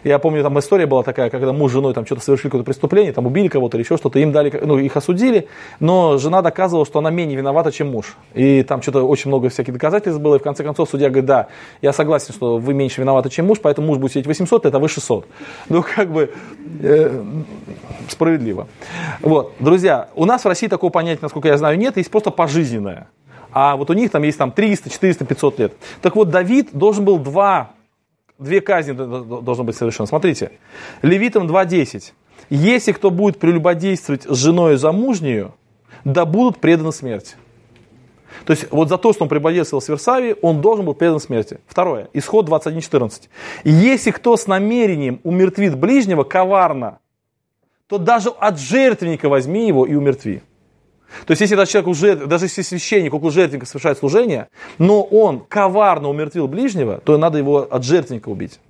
Я 0.05 0.19
помню, 0.19 0.43
там 0.43 0.59
история 0.59 0.87
была 0.87 1.03
такая, 1.03 1.31
когда 1.31 1.53
муж 1.53 1.71
с 1.71 1.75
женой 1.75 1.95
там 1.95 2.07
что-то 2.07 2.23
совершили 2.23 2.49
какое-то 2.49 2.65
преступление, 2.67 3.13
там 3.13 3.27
убили 3.27 3.49
кого-то 3.49 3.77
или 3.77 3.85
еще 3.85 3.97
что-то, 3.97 4.19
им 4.19 4.33
дали, 4.33 4.61
ну, 4.65 4.79
их 4.79 4.97
осудили, 4.97 5.49
но 5.81 6.19
жена 6.19 6.43
доказывала, 6.43 6.87
что 6.87 6.99
она 6.99 7.11
менее 7.11 7.37
виновата, 7.37 7.73
чем 7.73 7.91
муж. 7.91 8.17
И 8.35 8.63
там 8.63 8.83
что-то 8.83 9.03
очень 9.07 9.29
много 9.29 9.49
всяких 9.49 9.73
доказательств 9.73 10.21
было, 10.21 10.37
и 10.37 10.39
в 10.39 10.43
конце 10.43 10.65
концов 10.65 10.89
судья 10.91 11.09
говорит, 11.09 11.27
да, 11.27 11.49
я 11.83 11.93
согласен, 11.93 12.35
что 12.35 12.59
вы 12.59 12.75
меньше 12.75 13.01
виноваты, 13.01 13.31
чем 13.31 13.47
муж, 13.47 13.59
поэтому 13.63 13.89
муж 13.89 13.99
будет 13.99 14.13
сидеть 14.13 14.27
800 14.27 14.65
лет, 14.65 14.75
а 14.75 14.79
вы 14.79 14.89
600. 14.89 15.27
Ну, 15.69 15.83
как 15.83 16.11
бы 16.11 16.31
э, 16.83 17.23
справедливо. 18.09 18.67
Вот, 19.21 19.53
друзья, 19.59 19.86
у 20.15 20.25
нас 20.25 20.45
в 20.45 20.49
России 20.49 20.69
такого 20.69 20.91
понятия, 20.91 21.21
насколько 21.23 21.49
я 21.49 21.57
знаю, 21.57 21.79
нет, 21.79 21.97
есть 21.97 22.11
просто 22.11 22.31
пожизненное. 22.31 23.09
А 23.53 23.77
вот 23.77 23.91
у 23.91 23.95
них 23.95 24.11
там 24.11 24.23
есть 24.23 24.39
там 24.39 24.53
300, 24.53 24.91
400, 24.91 25.25
500 25.25 25.59
лет. 25.59 25.73
Так 26.03 26.17
вот, 26.17 26.31
Давид 26.31 26.71
должен 26.73 27.05
был 27.05 27.19
два, 27.19 27.73
две 28.39 28.61
казни 28.61 28.93
должно 28.93 29.65
быть 29.65 29.77
совершено. 29.77 30.07
Смотрите, 30.07 30.53
Левитам 31.03 31.47
2.10. 31.47 32.13
Если 32.51 32.93
кто 32.93 33.11
будет 33.11 33.39
прелюбодействовать 33.39 34.25
с 34.25 34.37
женой 34.37 34.77
замужнюю, 34.77 35.55
да 36.05 36.25
будут 36.25 36.59
преданы 36.59 36.93
смерти. 36.93 37.37
То 38.45 38.53
есть 38.53 38.71
вот 38.71 38.89
за 38.89 38.99
то, 38.99 39.13
что 39.13 39.25
он 39.25 39.29
прелюбодействовал 39.29 39.81
с 39.81 39.89
Версавией, 39.89 40.37
он 40.43 40.61
должен 40.61 40.85
был 40.85 40.95
предан 40.95 41.21
смерти. 41.21 41.59
Второе. 41.67 42.09
Исход 42.13 42.49
21.14. 42.49 43.29
Если 43.65 44.11
кто 44.11 44.37
с 44.37 44.47
намерением 44.47 45.21
умертвит 45.25 45.77
ближнего 45.77 46.23
коварно, 46.23 46.99
то 47.89 47.99
даже 47.99 48.31
от 48.31 48.59
жертвенника 48.59 49.29
возьми 49.29 49.67
его 49.67 49.87
и 49.87 49.95
умертви. 49.95 50.43
То 51.25 51.33
есть, 51.33 51.41
если 51.41 51.57
этот 51.57 51.69
человек 51.69 51.89
уже, 51.89 52.17
даже 52.17 52.47
если 52.47 52.63
священник 52.63 53.15
около 53.15 53.31
жертвенника 53.31 53.67
совершает 53.67 53.99
служение, 53.99 54.49
но 54.79 55.03
он 55.03 55.41
коварно 55.41 56.09
умертвил 56.09 56.49
ближнего, 56.49 56.99
то 56.99 57.17
надо 57.17 57.39
его 57.39 57.59
от 57.71 57.85
жертвенника 57.85 58.29
убить. 58.29 58.61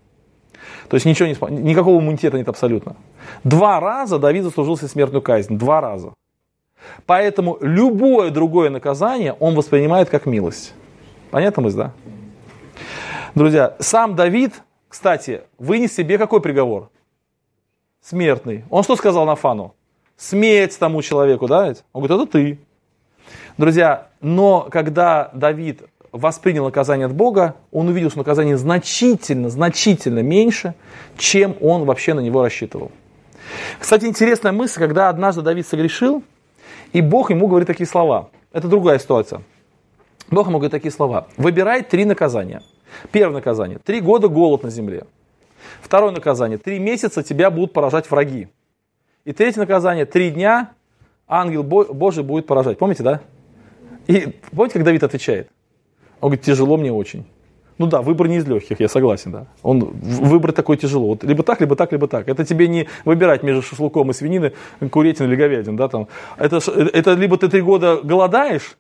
То 0.89 0.95
есть 0.95 1.07
ничего 1.07 1.29
не, 1.29 1.57
никакого 1.63 2.01
иммунитета 2.01 2.37
нет 2.37 2.49
абсолютно. 2.49 2.97
Два 3.43 3.81
раза 3.81 4.19
Давид 4.19 4.45
заслужил 4.45 4.77
себе 4.77 4.89
смертную 4.89 5.23
казнь. 5.23 5.59
Два 5.59 5.81
раза. 5.81 6.13
Поэтому 7.07 7.59
любое 7.61 8.31
другое 8.31 8.71
наказание 8.71 9.33
он 9.33 9.55
воспринимает 9.55 10.09
как 10.09 10.27
милость. 10.27 10.75
Понятно 11.31 11.63
мысль, 11.63 11.79
да? 11.79 11.93
Друзья, 13.35 13.77
сам 13.81 14.15
Давид, 14.15 14.53
кстати, 14.89 15.43
вынес 15.59 15.93
себе 15.93 16.19
какой 16.19 16.41
приговор? 16.41 16.91
Смертный. 18.09 18.65
Он 18.71 18.85
что 18.85 18.95
сказал 18.95 19.27
Нафану? 19.27 19.75
Смерть 20.17 20.79
тому 20.79 21.03
человеку, 21.03 21.49
да? 21.49 21.75
Он 21.93 22.05
говорит, 22.05 22.29
это 22.29 22.39
ты. 22.39 22.59
Друзья, 23.59 24.07
но 24.21 24.69
когда 24.71 25.29
Давид 25.35 25.83
воспринял 26.13 26.65
наказание 26.65 27.07
от 27.07 27.13
Бога, 27.13 27.57
он 27.73 27.89
увидел, 27.89 28.11
что 28.11 28.19
наказание 28.19 28.57
значительно, 28.57 29.51
значительно 29.51 30.21
меньше, 30.21 30.75
чем 31.19 31.57
он 31.61 31.85
вообще 31.85 32.15
на 32.15 32.21
него 32.21 32.43
рассчитывал. 32.43 32.93
Кстати, 33.81 34.05
интересная 34.05 34.53
мысль, 34.53 34.79
когда 34.79 35.09
однажды 35.09 35.43
Давид 35.43 35.67
согрешил, 35.67 36.23
и 36.93 37.01
Бог 37.01 37.31
ему 37.31 37.49
говорит 37.49 37.67
такие 37.67 37.89
слова. 37.89 38.31
Это 38.53 38.69
другая 38.69 39.01
ситуация. 39.01 39.43
Бог 40.31 40.47
ему 40.47 40.59
говорит 40.59 40.71
такие 40.71 40.93
слова. 40.93 41.27
Выбирай 41.37 41.83
три 41.83 42.05
наказания. 42.05 42.63
Первое 43.11 43.39
наказание. 43.39 43.81
Три 43.85 44.01
года 44.01 44.29
голод 44.29 44.63
на 44.63 44.71
земле. 44.71 45.07
Второе 45.87 46.11
наказание. 46.11 46.59
Три 46.59 46.81
месяца 46.81 47.23
тебя 47.23 47.49
будут 47.49 47.73
поражать 47.73 48.11
враги. 48.11 48.49
И 49.25 49.33
третье 49.33 49.61
наказание. 49.61 50.05
Три 50.05 50.31
дня 50.31 50.73
ангел 51.29 51.63
Божий 51.63 52.25
будет 52.25 52.49
поражать. 52.49 52.77
Помните, 52.77 53.05
да? 53.05 53.21
И 54.09 54.35
помните, 54.51 54.75
как 54.75 54.83
Давид 54.83 55.05
отвечает? 55.05 55.49
Он 56.21 56.31
говорит, 56.31 56.45
тяжело 56.45 56.77
мне 56.77 56.93
очень. 56.93 57.25
Ну 57.79 57.87
да, 57.87 58.03
выбор 58.03 58.27
не 58.27 58.39
из 58.39 58.49
легких, 58.49 58.81
я 58.81 58.89
согласен, 58.89 59.31
да. 59.31 59.47
Он, 59.63 59.79
выбрать 59.79 60.57
такой 60.57 60.77
тяжело. 60.77 61.09
Вот 61.09 61.23
либо 61.23 61.45
так, 61.45 61.61
либо 61.61 61.77
так, 61.77 61.93
либо 61.93 62.09
так. 62.09 62.29
Это 62.29 62.45
тебе 62.45 62.67
не 62.67 62.89
выбирать 63.05 63.45
между 63.45 63.63
шашлыком 63.63 64.11
и 64.11 64.13
свинины, 64.13 64.55
курятиной 64.91 65.29
или 65.29 65.37
говядин, 65.37 65.77
да, 65.77 65.87
там. 65.89 66.09
Это, 66.37 66.57
это 66.57 67.13
либо 67.13 67.39
ты 67.39 67.49
три 67.49 67.61
года 67.61 68.01
голодаешь, 68.03 68.77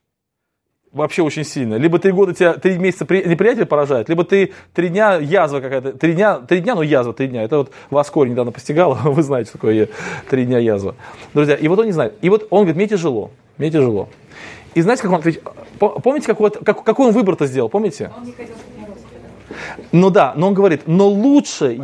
вообще 0.96 1.22
очень 1.22 1.44
сильно. 1.44 1.74
Либо 1.76 1.98
три 1.98 2.12
года 2.12 2.34
тебя, 2.34 2.54
три 2.54 2.78
месяца 2.78 3.04
неприятель 3.04 3.66
поражает, 3.66 4.08
либо 4.08 4.24
ты 4.24 4.52
три 4.74 4.88
дня 4.88 5.14
язва 5.14 5.60
какая-то, 5.60 5.92
три 5.92 6.14
дня, 6.14 6.38
три 6.38 6.60
дня, 6.60 6.74
ну 6.74 6.82
язва 6.82 7.12
три 7.12 7.28
дня. 7.28 7.42
Это 7.42 7.58
вот 7.58 7.72
вас 7.90 8.10
корень 8.10 8.32
недавно 8.32 8.52
постигал, 8.52 8.94
вы 9.04 9.22
знаете, 9.22 9.50
что 9.50 9.58
такое 9.58 9.88
три 10.28 10.46
дня 10.46 10.58
язва. 10.58 10.96
Друзья, 11.34 11.54
и 11.54 11.68
вот 11.68 11.78
он 11.78 11.86
не 11.86 11.92
знает. 11.92 12.14
И 12.22 12.28
вот 12.28 12.46
он 12.50 12.60
говорит, 12.60 12.76
мне 12.76 12.88
тяжело, 12.88 13.30
мне 13.58 13.70
тяжело. 13.70 14.08
И 14.74 14.82
знаете, 14.82 15.02
как 15.02 15.12
он 15.12 15.18
ответил? 15.18 15.42
Помните, 15.78 16.26
какой, 16.26 16.50
как, 16.50 16.82
какой 16.82 17.06
он 17.08 17.12
выбор-то 17.12 17.46
сделал, 17.46 17.68
помните? 17.68 18.10
Он 18.16 18.24
не 18.24 18.32
хотел, 18.32 18.54
ну 19.92 20.10
да, 20.10 20.32
но 20.36 20.48
он 20.48 20.54
говорит, 20.54 20.82
но 20.86 21.08
лучше, 21.08 21.78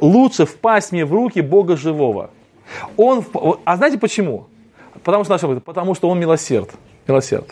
лучше 0.00 0.46
впасть 0.46 0.92
мне 0.92 1.04
в 1.04 1.12
руки 1.12 1.40
Бога 1.40 1.76
живого. 1.76 2.30
Он, 2.96 3.24
а 3.64 3.76
знаете 3.76 3.98
почему? 3.98 4.46
Потому 5.02 5.24
что, 5.24 5.60
потому 5.60 5.94
что 5.94 6.08
он 6.08 6.18
милосерд. 6.20 6.70
милосерд. 7.06 7.48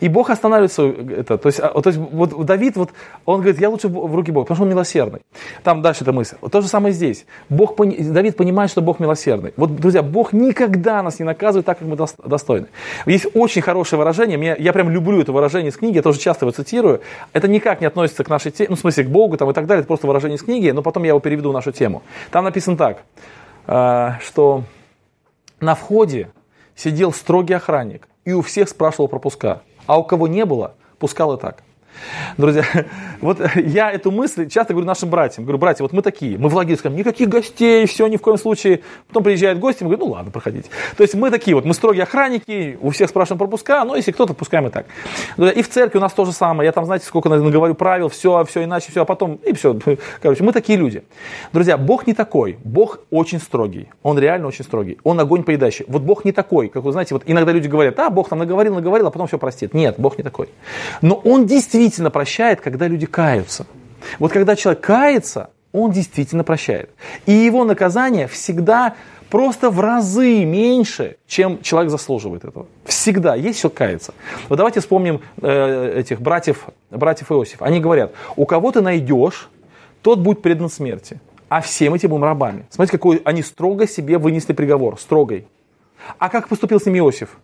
И 0.00 0.08
Бог 0.08 0.30
останавливается 0.30 0.82
это. 0.82 1.38
То 1.38 1.48
есть, 1.48 1.60
а, 1.60 1.68
то 1.80 1.88
есть 1.88 1.98
вот 1.98 2.44
Давид, 2.46 2.76
вот, 2.76 2.90
он 3.24 3.40
говорит, 3.40 3.60
я 3.60 3.70
лучше 3.70 3.88
в 3.88 4.14
руки 4.14 4.30
Бога, 4.30 4.44
потому 4.44 4.56
что 4.56 4.64
он 4.64 4.70
милосердный. 4.70 5.20
Там 5.62 5.82
дальше 5.82 6.04
эта 6.04 6.12
мысль. 6.12 6.36
То 6.50 6.60
же 6.60 6.68
самое 6.68 6.94
здесь. 6.94 7.26
Бог, 7.48 7.76
Давид 7.76 8.36
понимает, 8.36 8.70
что 8.70 8.80
Бог 8.80 9.00
милосердный. 9.00 9.52
Вот, 9.56 9.76
друзья, 9.76 10.02
Бог 10.02 10.32
никогда 10.32 11.02
нас 11.02 11.18
не 11.18 11.24
наказывает 11.24 11.66
так, 11.66 11.78
как 11.78 11.88
мы 11.88 11.96
достойны. 11.96 12.66
Есть 13.06 13.26
очень 13.34 13.62
хорошее 13.62 13.98
выражение, 13.98 14.38
мне, 14.38 14.56
я 14.58 14.72
прям 14.72 14.90
люблю 14.90 15.20
это 15.20 15.32
выражение 15.32 15.70
из 15.70 15.76
книги, 15.76 15.96
я 15.96 16.02
тоже 16.02 16.18
часто 16.18 16.44
его 16.44 16.52
цитирую. 16.52 17.00
Это 17.32 17.48
никак 17.48 17.80
не 17.80 17.86
относится 17.86 18.24
к 18.24 18.28
нашей 18.28 18.50
теме, 18.52 18.70
ну, 18.70 18.76
в 18.76 18.80
смысле, 18.80 19.04
к 19.04 19.08
Богу 19.08 19.36
там, 19.36 19.50
и 19.50 19.52
так 19.52 19.66
далее, 19.66 19.80
это 19.80 19.88
просто 19.88 20.06
выражение 20.06 20.36
из 20.36 20.42
книги, 20.42 20.70
но 20.70 20.82
потом 20.82 21.02
я 21.02 21.10
его 21.10 21.20
переведу 21.20 21.50
в 21.50 21.52
нашу 21.52 21.72
тему. 21.72 22.02
Там 22.30 22.44
написано 22.44 22.76
так, 22.76 23.02
э, 23.66 24.10
что 24.20 24.64
на 25.60 25.74
входе 25.74 26.28
сидел 26.74 27.12
строгий 27.12 27.54
охранник 27.54 28.08
и 28.26 28.32
у 28.32 28.42
всех 28.42 28.68
спрашивал 28.68 29.08
пропуска. 29.08 29.62
А 29.86 29.98
у 29.98 30.04
кого 30.04 30.28
не 30.28 30.44
было, 30.44 30.74
пускал 30.98 31.34
и 31.34 31.40
так. 31.40 31.62
Друзья, 32.36 32.64
вот 33.20 33.40
я 33.56 33.90
эту 33.90 34.10
мысль 34.10 34.48
часто 34.48 34.72
говорю 34.72 34.86
нашим 34.86 35.10
братьям. 35.10 35.44
Говорю, 35.44 35.58
братья, 35.58 35.82
вот 35.82 35.92
мы 35.92 36.02
такие, 36.02 36.38
мы 36.38 36.48
в 36.48 36.54
лагере 36.54 36.76
скажем, 36.76 36.96
никаких 36.96 37.28
гостей, 37.28 37.86
все, 37.86 38.06
ни 38.06 38.16
в 38.16 38.20
коем 38.20 38.38
случае. 38.38 38.80
Потом 39.08 39.22
приезжают 39.22 39.58
гости, 39.58 39.82
мы 39.82 39.90
говорим, 39.90 40.08
ну 40.08 40.12
ладно, 40.14 40.30
проходите. 40.30 40.68
То 40.96 41.02
есть 41.02 41.14
мы 41.14 41.30
такие 41.30 41.54
вот, 41.54 41.64
мы 41.64 41.74
строгие 41.74 42.02
охранники, 42.02 42.78
у 42.80 42.90
всех 42.90 43.08
спрашиваем 43.10 43.38
пропуска, 43.38 43.84
но 43.84 43.96
если 43.96 44.12
кто-то, 44.12 44.34
пускаем 44.34 44.66
и 44.66 44.70
так. 44.70 44.86
И 45.38 45.62
в 45.62 45.68
церкви 45.68 45.98
у 45.98 46.00
нас 46.00 46.12
то 46.12 46.24
же 46.24 46.32
самое. 46.32 46.66
Я 46.66 46.72
там, 46.72 46.84
знаете, 46.84 47.06
сколько 47.06 47.28
наговорю 47.28 47.74
правил, 47.74 48.08
все, 48.08 48.44
все 48.44 48.64
иначе, 48.64 48.90
все, 48.90 49.02
а 49.02 49.04
потом, 49.04 49.36
и 49.36 49.52
все. 49.52 49.78
Короче, 50.22 50.42
мы 50.42 50.52
такие 50.52 50.78
люди. 50.78 51.02
Друзья, 51.52 51.76
Бог 51.76 52.06
не 52.06 52.14
такой. 52.14 52.58
Бог 52.64 53.00
очень 53.10 53.40
строгий. 53.40 53.88
Он 54.02 54.18
реально 54.18 54.48
очень 54.48 54.64
строгий. 54.64 54.98
Он 55.04 55.18
огонь 55.20 55.42
поедающий. 55.42 55.84
Вот 55.88 56.02
Бог 56.02 56.24
не 56.24 56.32
такой, 56.32 56.68
как 56.68 56.82
вы 56.82 56.92
знаете, 56.92 57.14
вот 57.14 57.22
иногда 57.26 57.52
люди 57.52 57.68
говорят, 57.68 57.98
а, 57.98 58.10
Бог 58.10 58.28
там 58.28 58.38
наговорил, 58.38 58.74
наговорил, 58.74 59.06
а 59.06 59.10
потом 59.10 59.26
все 59.26 59.38
простит. 59.38 59.74
Нет, 59.74 59.94
Бог 59.98 60.18
не 60.18 60.24
такой. 60.24 60.48
Но 61.02 61.14
Он 61.24 61.46
действительно 61.46 61.85
прощает, 62.10 62.60
когда 62.60 62.88
люди 62.88 63.06
каются. 63.06 63.66
Вот 64.18 64.32
когда 64.32 64.56
человек 64.56 64.82
кается, 64.82 65.50
он 65.72 65.90
действительно 65.90 66.44
прощает. 66.44 66.90
И 67.26 67.32
его 67.32 67.64
наказание 67.64 68.26
всегда 68.26 68.94
просто 69.30 69.70
в 69.70 69.80
разы 69.80 70.44
меньше, 70.44 71.16
чем 71.26 71.60
человек 71.62 71.90
заслуживает 71.90 72.44
этого. 72.44 72.66
Всегда 72.84 73.34
есть 73.34 73.58
все 73.58 73.68
каяться. 73.68 74.14
Вот 74.48 74.56
давайте 74.56 74.80
вспомним 74.80 75.20
э, 75.42 75.98
этих 75.98 76.20
братьев, 76.20 76.66
братьев 76.90 77.30
Иосиф. 77.30 77.62
Они 77.62 77.80
говорят, 77.80 78.12
у 78.36 78.46
кого 78.46 78.72
ты 78.72 78.80
найдешь, 78.80 79.48
тот 80.02 80.20
будет 80.20 80.42
предан 80.42 80.70
смерти. 80.70 81.20
А 81.48 81.60
всем 81.60 81.94
этим 81.94 82.10
будем 82.10 82.24
рабами. 82.24 82.66
Смотрите, 82.70 82.98
какой 82.98 83.22
они 83.24 83.42
строго 83.42 83.86
себе 83.86 84.18
вынесли 84.18 84.52
приговор. 84.52 84.98
Строгой. 84.98 85.46
А 86.18 86.28
как 86.28 86.48
поступил 86.48 86.80
с 86.80 86.86
ним 86.86 86.98
Иосиф? 86.98 87.38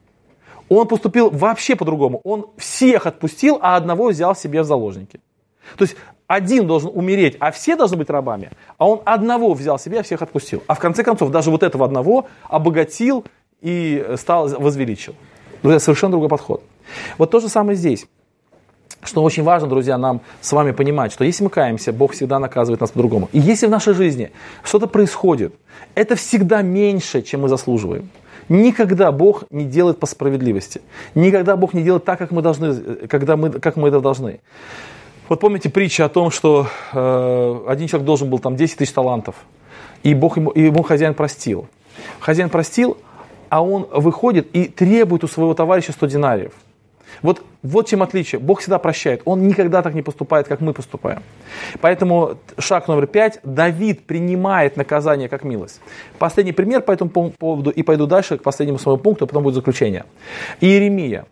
Он 0.75 0.89
поступил 0.89 1.31
вообще 1.31 1.77
по-другому. 1.77 2.21
Он 2.25 2.47
всех 2.57 3.07
отпустил, 3.07 3.59
а 3.61 3.77
одного 3.77 4.09
взял 4.09 4.35
себе 4.35 4.63
в 4.63 4.65
заложники. 4.65 5.21
То 5.77 5.85
есть 5.85 5.97
один 6.27 6.67
должен 6.67 6.91
умереть, 6.95 7.37
а 7.41 7.51
все 7.51 7.77
должны 7.77 7.97
быть 7.97 8.11
рабами. 8.11 8.51
А 8.79 8.89
он 8.89 9.03
одного 9.05 9.53
взял 9.55 9.79
себе, 9.79 10.01
а 10.01 10.03
всех 10.03 10.23
отпустил. 10.23 10.63
А 10.67 10.75
в 10.75 10.79
конце 10.79 11.03
концов 11.05 11.31
даже 11.31 11.51
вот 11.51 11.63
этого 11.63 11.85
одного 11.85 12.27
обогатил 12.49 13.25
и 13.61 14.05
стал 14.17 14.49
возвеличил. 14.49 15.15
Друзья, 15.63 15.79
совершенно 15.79 16.13
другой 16.13 16.29
подход. 16.29 16.63
Вот 17.19 17.31
то 17.31 17.41
же 17.41 17.49
самое 17.49 17.77
здесь. 17.77 18.07
Что 19.03 19.23
очень 19.23 19.43
важно, 19.43 19.69
друзья, 19.69 19.99
нам 19.99 20.21
с 20.41 20.53
вами 20.53 20.71
понимать, 20.71 21.13
что 21.13 21.25
если 21.25 21.43
мы 21.45 21.51
каемся, 21.51 21.93
Бог 21.93 22.13
всегда 22.13 22.39
наказывает 22.39 22.81
нас 22.81 22.91
по-другому. 22.91 23.29
И 23.33 23.41
если 23.41 23.67
в 23.67 23.71
нашей 23.71 23.95
жизни 23.95 24.31
что-то 24.63 24.87
происходит, 24.87 25.55
это 25.95 26.15
всегда 26.15 26.63
меньше, 26.63 27.23
чем 27.23 27.43
мы 27.43 27.49
заслуживаем. 27.49 28.11
Никогда 28.49 29.13
Бог 29.13 29.45
не 29.51 29.65
делает 29.65 29.99
по 29.99 30.07
справедливости. 30.07 30.81
Никогда 31.15 31.57
Бог 31.57 31.75
не 31.75 31.83
делает 31.83 32.05
так, 32.05 32.19
как 32.19 32.31
мы 32.31 32.43
должны, 32.43 33.07
когда 33.07 33.37
мы, 33.37 33.51
как 33.51 33.77
мы 33.77 33.89
это 33.89 34.01
должны. 34.01 34.41
Вот 35.29 35.41
помните 35.41 35.71
притчу 35.71 36.05
о 36.05 36.09
том, 36.09 36.31
что 36.31 36.67
э, 36.93 37.65
один 37.69 37.89
человек 37.89 38.07
должен 38.07 38.29
был 38.29 38.39
там 38.39 38.57
10 38.57 38.79
тысяч 38.79 38.93
талантов, 38.93 39.37
и 40.03 40.15
Бог 40.15 40.37
ему, 40.37 40.51
и 40.51 40.63
ему 40.63 40.83
хозяин 40.83 41.15
простил. 41.15 41.69
Хозяин 42.21 42.51
простил, 42.51 42.99
а 43.49 43.63
он 43.63 43.87
выходит 43.91 44.49
и 44.53 44.65
требует 44.65 45.25
у 45.25 45.29
своего 45.29 45.55
товарища 45.55 45.93
100 45.93 46.07
динариев. 46.07 46.53
Вот, 47.23 47.43
вот 47.63 47.89
чем 47.89 48.03
отличие. 48.03 48.41
Бог 48.41 48.61
всегда 48.61 48.79
прощает. 48.79 49.23
Он 49.25 49.47
никогда 49.47 49.83
так 49.83 49.95
не 49.95 50.03
поступает, 50.03 50.49
как 50.49 50.61
мы 50.61 50.73
поступаем. 50.73 51.23
Поэтому 51.81 52.37
шаг 52.59 52.89
номер 52.89 53.07
пять. 53.07 53.41
Давид 53.45 54.07
принимает 54.07 54.77
наказание 54.77 55.29
как 55.29 55.45
милость. 55.45 55.81
Последний 56.19 56.53
пример 56.53 56.83
по 56.83 56.93
этому 56.93 57.11
поводу 57.39 57.71
и 57.71 57.83
пойду 57.83 58.07
дальше 58.07 58.39
к 58.39 58.43
последнему 58.43 58.79
своему 58.79 59.01
пункту, 59.01 59.25
а 59.25 59.29
потом 59.29 59.43
будет 59.45 59.55
заключение. 59.55 60.05
Иеремия. 60.61 61.27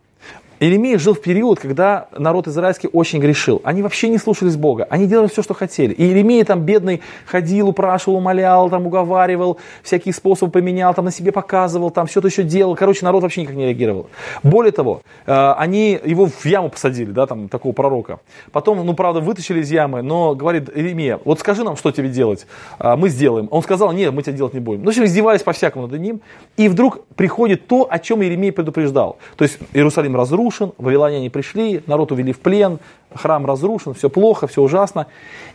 Иеремия 0.60 0.98
жил 0.98 1.14
в 1.14 1.22
период, 1.22 1.58
когда 1.58 2.08
народ 2.16 2.46
израильский 2.46 2.90
очень 2.92 3.18
грешил. 3.18 3.62
Они 3.64 3.80
вообще 3.80 4.10
не 4.10 4.18
слушались 4.18 4.56
Бога. 4.56 4.86
Они 4.90 5.06
делали 5.06 5.28
все, 5.28 5.42
что 5.42 5.54
хотели. 5.54 5.94
И 5.94 6.04
Иеремия 6.04 6.44
там 6.44 6.60
бедный 6.60 7.00
ходил, 7.24 7.70
упрашивал, 7.70 8.18
умолял, 8.18 8.68
там 8.68 8.86
уговаривал, 8.86 9.56
всякие 9.82 10.12
способы 10.12 10.52
поменял, 10.52 10.92
там 10.92 11.06
на 11.06 11.10
себе 11.10 11.32
показывал, 11.32 11.90
там 11.90 12.06
все 12.06 12.20
это 12.20 12.28
еще 12.28 12.42
делал. 12.42 12.76
Короче, 12.76 13.06
народ 13.06 13.22
вообще 13.22 13.40
никак 13.40 13.54
не 13.54 13.64
реагировал. 13.64 14.10
Более 14.42 14.72
того, 14.72 15.00
э, 15.24 15.52
они 15.56 15.98
его 16.04 16.26
в 16.26 16.44
яму 16.44 16.68
посадили, 16.68 17.10
да, 17.10 17.26
там 17.26 17.48
такого 17.48 17.72
пророка. 17.72 18.20
Потом, 18.52 18.84
ну, 18.84 18.92
правда, 18.92 19.20
вытащили 19.20 19.60
из 19.60 19.70
ямы, 19.70 20.02
но 20.02 20.34
говорит 20.34 20.68
Иеремия, 20.74 21.20
вот 21.24 21.40
скажи 21.40 21.64
нам, 21.64 21.76
что 21.76 21.90
тебе 21.90 22.10
делать, 22.10 22.46
э, 22.78 22.96
мы 22.96 23.08
сделаем. 23.08 23.48
Он 23.50 23.62
сказал, 23.62 23.92
нет, 23.92 24.12
мы 24.12 24.22
тебя 24.22 24.34
делать 24.34 24.52
не 24.52 24.60
будем. 24.60 24.82
Ну, 24.82 24.90
все 24.90 25.06
издевались 25.06 25.42
по-всякому 25.42 25.86
над 25.86 25.98
ним. 25.98 26.20
И 26.58 26.68
вдруг 26.68 27.06
приходит 27.16 27.66
то, 27.66 27.88
о 27.90 27.98
чем 27.98 28.22
Иеремия 28.22 28.52
предупреждал. 28.52 29.16
То 29.36 29.44
есть 29.44 29.58
Иерусалим 29.72 30.16
разрушен, 30.16 30.49
разрушен, 30.50 30.72
вавилоняне 30.78 31.30
пришли, 31.30 31.82
народ 31.86 32.12
увели 32.12 32.32
в 32.32 32.40
плен, 32.40 32.78
храм 33.14 33.46
разрушен, 33.46 33.94
все 33.94 34.08
плохо, 34.08 34.46
все 34.46 34.62
ужасно. 34.62 35.06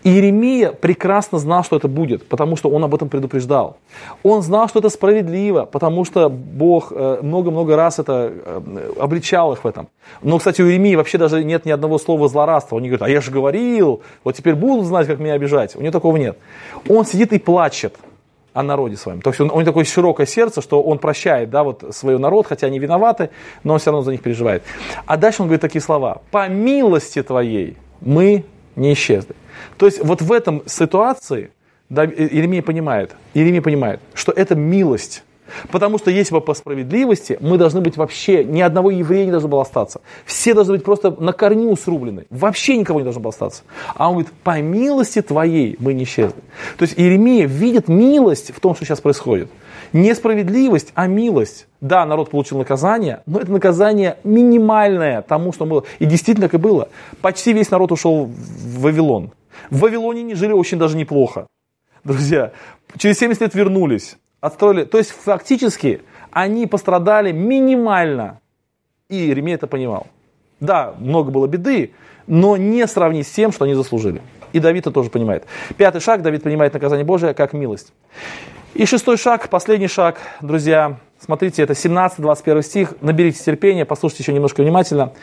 И 0.03 0.09
Иеремия 0.09 0.71
прекрасно 0.71 1.37
знал, 1.37 1.63
что 1.63 1.75
это 1.75 1.87
будет, 1.87 2.27
потому 2.27 2.55
что 2.55 2.69
он 2.69 2.83
об 2.83 2.93
этом 2.93 3.09
предупреждал. 3.09 3.77
Он 4.23 4.41
знал, 4.41 4.67
что 4.67 4.79
это 4.79 4.89
справедливо, 4.89 5.65
потому 5.65 6.05
что 6.05 6.29
Бог 6.29 6.91
э, 6.91 7.19
много-много 7.21 7.75
раз 7.75 7.99
это 7.99 8.31
э, 8.33 8.91
обличал 8.99 9.53
их 9.53 9.63
в 9.63 9.67
этом. 9.67 9.87
Но, 10.21 10.37
кстати, 10.37 10.61
у 10.61 10.65
Иеремии 10.65 10.95
вообще 10.95 11.17
даже 11.17 11.43
нет 11.43 11.65
ни 11.65 11.71
одного 11.71 11.97
слова 11.97 12.27
злорадства. 12.27 12.75
Он 12.75 12.81
не 12.81 12.89
говорит, 12.89 13.03
а 13.03 13.09
я 13.09 13.21
же 13.21 13.31
говорил, 13.31 14.01
вот 14.23 14.35
теперь 14.35 14.55
будут 14.55 14.85
знать, 14.85 15.07
как 15.07 15.19
меня 15.19 15.33
обижать. 15.33 15.75
У 15.75 15.81
него 15.81 15.91
такого 15.91 16.17
нет. 16.17 16.37
Он 16.89 17.05
сидит 17.05 17.33
и 17.33 17.39
плачет 17.39 17.95
о 18.55 18.63
народе 18.63 18.95
своем. 18.95 19.21
То 19.21 19.31
есть 19.31 19.41
он, 19.41 19.51
у 19.51 19.55
него 19.55 19.65
такое 19.65 19.83
широкое 19.83 20.25
сердце, 20.25 20.61
что 20.61 20.81
он 20.81 20.97
прощает, 20.97 21.49
да, 21.49 21.63
вот 21.63 21.83
свой 21.91 22.17
народ, 22.17 22.47
хотя 22.47 22.67
они 22.67 22.79
виноваты, 22.79 23.29
но 23.63 23.73
он 23.73 23.79
все 23.79 23.91
равно 23.91 24.03
за 24.03 24.11
них 24.11 24.21
переживает. 24.21 24.63
А 25.05 25.17
дальше 25.17 25.41
он 25.41 25.49
говорит 25.49 25.61
такие 25.61 25.81
слова. 25.81 26.21
По 26.31 26.47
милости 26.47 27.21
твоей 27.21 27.75
мы 27.99 28.45
не 28.77 28.93
исчезли. 28.93 29.35
То 29.77 29.85
есть 29.85 30.01
вот 30.01 30.21
в 30.21 30.31
этом 30.31 30.63
ситуации 30.67 31.51
да, 31.89 32.05
Иеремия 32.05 32.61
понимает, 32.61 33.15
Иеремия 33.33 33.61
понимает, 33.61 33.99
что 34.13 34.31
это 34.31 34.55
милость 34.55 35.23
Потому 35.71 35.97
что 35.97 36.11
если 36.11 36.33
бы 36.33 36.41
по 36.41 36.53
справедливости, 36.53 37.37
мы 37.39 37.57
должны 37.57 37.81
быть 37.81 37.97
вообще, 37.97 38.43
ни 38.43 38.61
одного 38.61 38.91
еврея 38.91 39.25
не 39.25 39.31
должно 39.31 39.49
было 39.49 39.61
остаться. 39.61 40.01
Все 40.25 40.53
должны 40.53 40.73
быть 40.75 40.83
просто 40.83 41.11
на 41.11 41.33
корню 41.33 41.75
срублены. 41.75 42.25
Вообще 42.29 42.77
никого 42.77 42.99
не 42.99 43.03
должно 43.03 43.21
было 43.21 43.29
остаться. 43.29 43.63
А 43.95 44.07
он 44.07 44.15
говорит, 44.15 44.31
по 44.43 44.59
милости 44.61 45.21
твоей 45.21 45.75
мы 45.79 45.93
не 45.93 46.03
исчезли. 46.03 46.41
То 46.77 46.83
есть 46.83 46.97
Иеремия 46.97 47.45
видит 47.45 47.87
милость 47.87 48.51
в 48.55 48.59
том, 48.59 48.75
что 48.75 48.85
сейчас 48.85 49.01
происходит. 49.01 49.49
Не 49.93 50.13
справедливость, 50.15 50.91
а 50.95 51.07
милость. 51.07 51.67
Да, 51.81 52.05
народ 52.05 52.31
получил 52.31 52.57
наказание, 52.57 53.21
но 53.25 53.39
это 53.39 53.51
наказание 53.51 54.17
минимальное 54.23 55.21
тому, 55.21 55.53
что 55.53 55.65
было. 55.65 55.83
И 55.99 56.05
действительно 56.05 56.47
так 56.47 56.55
и 56.55 56.57
было. 56.57 56.89
Почти 57.21 57.53
весь 57.53 57.69
народ 57.69 57.91
ушел 57.91 58.25
в 58.25 58.81
Вавилон. 58.81 59.31
В 59.69 59.79
Вавилоне 59.79 60.23
не 60.23 60.35
жили 60.35 60.51
очень 60.51 60.79
даже 60.79 60.97
неплохо. 60.97 61.47
Друзья, 62.03 62.51
через 62.97 63.17
70 63.19 63.41
лет 63.41 63.55
вернулись 63.55 64.17
отстроили. 64.45 64.83
То 64.83 64.97
есть 64.97 65.11
фактически 65.11 66.01
они 66.31 66.67
пострадали 66.67 67.31
минимально. 67.31 68.39
И 69.09 69.15
Иеремия 69.15 69.55
это 69.55 69.67
понимал. 69.67 70.07
Да, 70.59 70.95
много 70.99 71.31
было 71.31 71.47
беды, 71.47 71.93
но 72.27 72.57
не 72.57 72.85
сравнить 72.87 73.27
с 73.27 73.31
тем, 73.31 73.51
что 73.51 73.65
они 73.65 73.73
заслужили. 73.73 74.21
И 74.53 74.59
Давид 74.59 74.83
это 74.83 74.91
тоже 74.91 75.09
понимает. 75.09 75.45
Пятый 75.77 76.01
шаг, 76.01 76.21
Давид 76.21 76.43
понимает 76.43 76.73
наказание 76.73 77.05
Божие 77.05 77.33
как 77.33 77.53
милость. 77.53 77.93
И 78.73 78.85
шестой 78.85 79.17
шаг, 79.17 79.49
последний 79.49 79.87
шаг, 79.87 80.19
друзья, 80.41 80.97
смотрите, 81.19 81.63
это 81.63 81.73
17-21 81.73 82.61
стих, 82.61 82.93
наберите 83.01 83.41
терпения, 83.41 83.85
послушайте 83.85 84.23
еще 84.23 84.33
немножко 84.33 84.61
внимательно. 84.61 85.13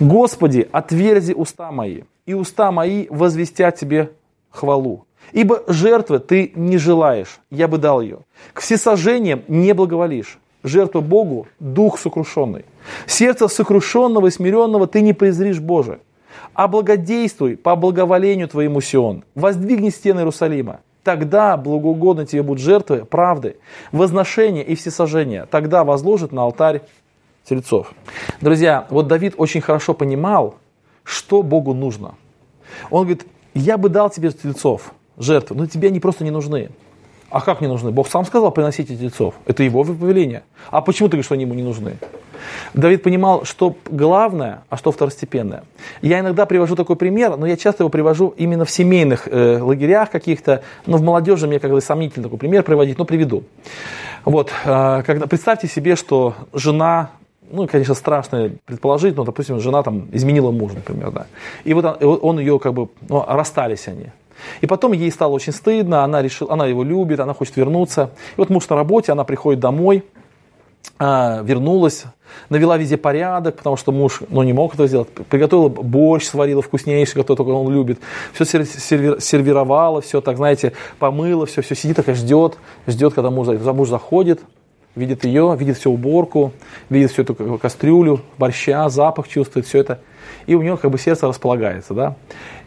«Господи, 0.00 0.68
отверзи 0.72 1.32
уста 1.32 1.70
мои, 1.70 2.02
и 2.26 2.34
уста 2.34 2.72
мои 2.72 3.06
возвестят 3.08 3.76
тебе 3.76 4.10
хвалу. 4.50 5.05
Ибо 5.32 5.62
жертвы 5.66 6.18
ты 6.18 6.52
не 6.54 6.78
желаешь, 6.78 7.40
я 7.50 7.68
бы 7.68 7.78
дал 7.78 8.00
ее. 8.00 8.20
К 8.52 8.60
всесожжениям 8.60 9.42
не 9.48 9.74
благоволишь. 9.74 10.38
Жертва 10.62 11.00
Богу– 11.00 11.46
дух 11.60 11.98
сокрушенный. 11.98 12.64
Сердце 13.06 13.48
сокрушенного 13.48 14.28
и 14.28 14.30
смиренного 14.30 14.86
ты 14.86 15.00
не 15.00 15.12
презришь, 15.12 15.60
Боже. 15.60 16.00
А 16.54 16.68
благодействуй 16.68 17.56
по 17.56 17.76
благоволению 17.76 18.48
твоему, 18.48 18.80
Сион. 18.80 19.24
Воздвигни 19.34 19.90
стены 19.90 20.20
Иерусалима. 20.20 20.80
Тогда 21.04 21.56
благоугодны 21.56 22.26
тебе 22.26 22.42
будут 22.42 22.62
жертвы 22.64 23.04
правды, 23.04 23.58
возношения 23.92 24.62
и 24.62 24.74
всесожжения. 24.74 25.46
Тогда 25.46 25.84
возложат 25.84 26.32
на 26.32 26.42
алтарь 26.42 26.82
тельцов. 27.48 27.92
Друзья, 28.40 28.86
вот 28.90 29.06
Давид 29.06 29.34
очень 29.36 29.60
хорошо 29.60 29.94
понимал, 29.94 30.56
что 31.04 31.42
Богу 31.42 31.74
нужно. 31.74 32.16
Он 32.90 33.02
говорит, 33.02 33.24
я 33.54 33.78
бы 33.78 33.88
дал 33.88 34.10
тебе 34.10 34.32
тельцов, 34.32 34.92
жертвы, 35.18 35.56
но 35.56 35.66
тебе 35.66 35.88
они 35.88 36.00
просто 36.00 36.24
не 36.24 36.30
нужны. 36.30 36.70
А 37.28 37.40
как 37.40 37.60
не 37.60 37.66
нужны? 37.66 37.90
Бог 37.90 38.08
сам 38.08 38.24
сказал 38.24 38.52
приносите 38.52 38.96
тельцов. 38.96 39.34
Это 39.46 39.62
его 39.62 39.82
повеление. 39.84 40.42
А 40.70 40.80
почему 40.80 41.08
ты 41.08 41.12
говоришь, 41.12 41.26
что 41.26 41.34
они 41.34 41.42
ему 41.42 41.54
не 41.54 41.62
нужны? 41.62 41.96
Давид 42.74 43.02
понимал, 43.02 43.44
что 43.44 43.76
главное, 43.90 44.62
а 44.68 44.76
что 44.76 44.92
второстепенное. 44.92 45.64
Я 46.02 46.20
иногда 46.20 46.46
привожу 46.46 46.76
такой 46.76 46.94
пример, 46.94 47.36
но 47.36 47.46
я 47.46 47.56
часто 47.56 47.82
его 47.82 47.88
привожу 47.88 48.32
именно 48.36 48.64
в 48.64 48.70
семейных 48.70 49.26
э, 49.26 49.58
лагерях 49.60 50.10
каких-то, 50.10 50.62
но 50.86 50.96
в 50.98 51.02
молодежи 51.02 51.46
мне 51.48 51.58
как 51.58 51.72
бы 51.72 51.80
сомнительно 51.80 52.24
такой 52.24 52.38
пример 52.38 52.62
приводить, 52.62 52.98
но 52.98 53.04
приведу. 53.04 53.44
Вот, 54.24 54.52
э, 54.64 55.02
когда, 55.04 55.26
представьте 55.26 55.66
себе, 55.66 55.96
что 55.96 56.34
жена 56.52 57.10
ну, 57.48 57.68
конечно, 57.68 57.94
страшно 57.94 58.50
предположить, 58.64 59.14
но, 59.16 59.24
допустим, 59.24 59.60
жена 59.60 59.84
там 59.84 60.08
изменила 60.12 60.50
мужа, 60.50 60.74
например, 60.74 61.12
да. 61.12 61.26
И 61.62 61.74
вот 61.74 62.02
он, 62.02 62.18
он 62.20 62.38
ее 62.40 62.58
как 62.58 62.74
бы, 62.74 62.88
ну, 63.08 63.24
расстались 63.26 63.86
они. 63.86 64.06
И 64.60 64.66
потом 64.66 64.92
ей 64.92 65.10
стало 65.10 65.32
очень 65.32 65.52
стыдно, 65.52 66.04
она, 66.04 66.22
решила, 66.22 66.52
она 66.52 66.66
его 66.66 66.82
любит, 66.82 67.20
она 67.20 67.34
хочет 67.34 67.56
вернуться. 67.56 68.10
И 68.36 68.40
вот 68.40 68.50
муж 68.50 68.68
на 68.68 68.76
работе, 68.76 69.12
она 69.12 69.24
приходит 69.24 69.60
домой, 69.60 70.04
а, 70.98 71.42
вернулась, 71.42 72.04
навела 72.48 72.76
везде 72.78 72.96
порядок, 72.96 73.56
потому 73.56 73.76
что 73.76 73.92
муж 73.92 74.22
ну, 74.28 74.42
не 74.42 74.52
мог 74.52 74.74
это 74.74 74.86
сделать. 74.86 75.08
Приготовила 75.10 75.68
борщ, 75.68 76.24
сварила 76.24 76.62
вкуснейший, 76.62 77.20
который 77.20 77.36
только 77.36 77.48
он 77.50 77.72
любит. 77.72 77.98
Все 78.32 78.44
серви- 78.44 79.20
сервировала, 79.20 80.00
все 80.00 80.20
так, 80.20 80.36
знаете, 80.36 80.72
помыла, 80.98 81.44
все, 81.46 81.60
все 81.60 81.74
сидит, 81.74 81.96
такая 81.96 82.14
ждет, 82.14 82.58
ждет, 82.86 83.14
когда 83.14 83.30
муж, 83.30 83.48
муж 83.48 83.88
заходит, 83.88 84.40
видит 84.94 85.24
ее, 85.24 85.54
видит 85.58 85.76
всю 85.76 85.92
уборку, 85.92 86.52
видит 86.88 87.12
всю 87.12 87.22
эту 87.22 87.34
кастрюлю, 87.58 88.22
борща, 88.38 88.88
запах 88.88 89.28
чувствует, 89.28 89.66
все 89.66 89.80
это. 89.80 90.00
И 90.46 90.54
у 90.54 90.62
нее 90.62 90.76
как 90.76 90.90
бы 90.90 90.98
сердце 90.98 91.26
располагается, 91.26 91.94
да. 91.94 92.16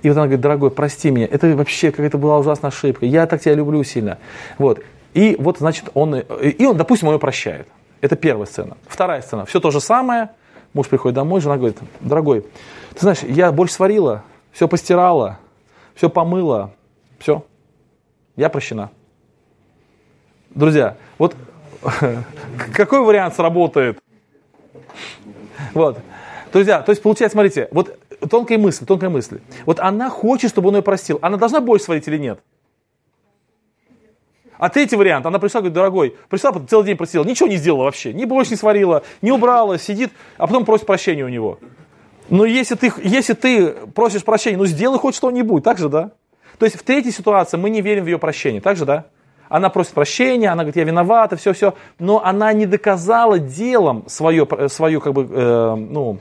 И 0.01 0.09
вот 0.09 0.17
она 0.17 0.25
говорит, 0.25 0.41
дорогой, 0.41 0.71
прости 0.71 1.11
меня, 1.11 1.27
это 1.29 1.47
вообще 1.55 1.91
какая-то 1.91 2.17
была 2.17 2.37
ужасная 2.39 2.69
ошибка, 2.69 3.05
я 3.05 3.25
так 3.27 3.41
тебя 3.41 3.55
люблю 3.55 3.83
сильно. 3.83 4.17
Вот. 4.57 4.81
И 5.13 5.35
вот, 5.39 5.59
значит, 5.59 5.89
он, 5.93 6.15
и 6.15 6.65
он, 6.65 6.77
допустим, 6.77 7.07
он 7.07 7.15
ее 7.15 7.19
прощает. 7.19 7.67
Это 8.01 8.15
первая 8.15 8.45
сцена. 8.45 8.77
Вторая 8.87 9.21
сцена. 9.21 9.45
Все 9.45 9.59
то 9.59 9.71
же 9.71 9.81
самое. 9.81 10.29
Муж 10.73 10.87
приходит 10.87 11.15
домой, 11.15 11.41
жена 11.41 11.57
говорит, 11.57 11.77
дорогой, 11.99 12.41
ты 12.93 12.99
знаешь, 12.99 13.23
я 13.23 13.51
больше 13.51 13.73
сварила, 13.73 14.23
все 14.51 14.67
постирала, 14.67 15.39
все 15.95 16.09
помыла, 16.09 16.73
все, 17.17 17.43
я 18.35 18.49
прощена. 18.49 18.91
Друзья, 20.51 20.95
вот 21.17 21.35
какой 22.73 22.99
вариант 22.99 23.35
сработает? 23.35 23.99
Вот. 25.73 25.99
Друзья, 26.51 26.81
то 26.81 26.91
есть 26.91 27.01
получается, 27.01 27.35
смотрите, 27.35 27.67
вот 27.71 27.97
тонкая 28.29 28.57
мысль, 28.57 28.85
тонкая 28.85 29.09
мысль. 29.09 29.39
Вот 29.65 29.79
она 29.79 30.09
хочет, 30.09 30.49
чтобы 30.51 30.69
он 30.69 30.77
ее 30.77 30.81
простил. 30.81 31.19
Она 31.21 31.37
должна 31.37 31.61
больше 31.61 31.85
сварить 31.85 32.07
или 32.07 32.17
нет? 32.17 32.39
А 34.57 34.69
третий 34.69 34.97
вариант, 34.97 35.25
она 35.25 35.39
пришла, 35.39 35.61
говорит, 35.61 35.73
дорогой, 35.73 36.15
пришла, 36.27 36.51
целый 36.67 36.85
день 36.85 36.97
просила, 36.97 37.23
ничего 37.23 37.47
не 37.47 37.55
сделала 37.55 37.85
вообще, 37.85 38.11
ни 38.11 38.25
борщ 38.25 38.49
не 38.49 38.57
сварила, 38.57 39.03
не 39.21 39.31
убрала, 39.31 39.77
сидит, 39.77 40.11
а 40.37 40.47
потом 40.47 40.65
просит 40.65 40.85
прощения 40.85 41.23
у 41.23 41.29
него. 41.29 41.59
Но 42.29 42.43
если 42.43 42.75
ты, 42.75 42.91
если 43.01 43.33
ты 43.33 43.71
просишь 43.95 44.23
прощения, 44.23 44.57
ну 44.57 44.65
сделай 44.65 44.99
хоть 44.99 45.15
что-нибудь, 45.15 45.63
так 45.63 45.77
же, 45.77 45.87
да? 45.87 46.11
То 46.57 46.65
есть 46.65 46.77
в 46.77 46.83
третьей 46.83 47.11
ситуации 47.11 47.55
мы 47.55 47.69
не 47.69 47.81
верим 47.81 48.03
в 48.03 48.07
ее 48.07 48.19
прощение, 48.19 48.59
так 48.59 48.75
же, 48.75 48.85
да? 48.85 49.05
Она 49.47 49.69
просит 49.69 49.93
прощения, 49.93 50.49
она 50.49 50.63
говорит, 50.63 50.75
я 50.75 50.83
виновата, 50.83 51.37
все-все, 51.37 51.73
но 51.97 52.23
она 52.23 52.51
не 52.51 52.65
доказала 52.65 53.39
делом 53.39 54.03
свое, 54.07 54.45
свое 54.67 54.99
как 54.99 55.13
бы, 55.13 55.27
э, 55.31 55.75
ну, 55.75 56.19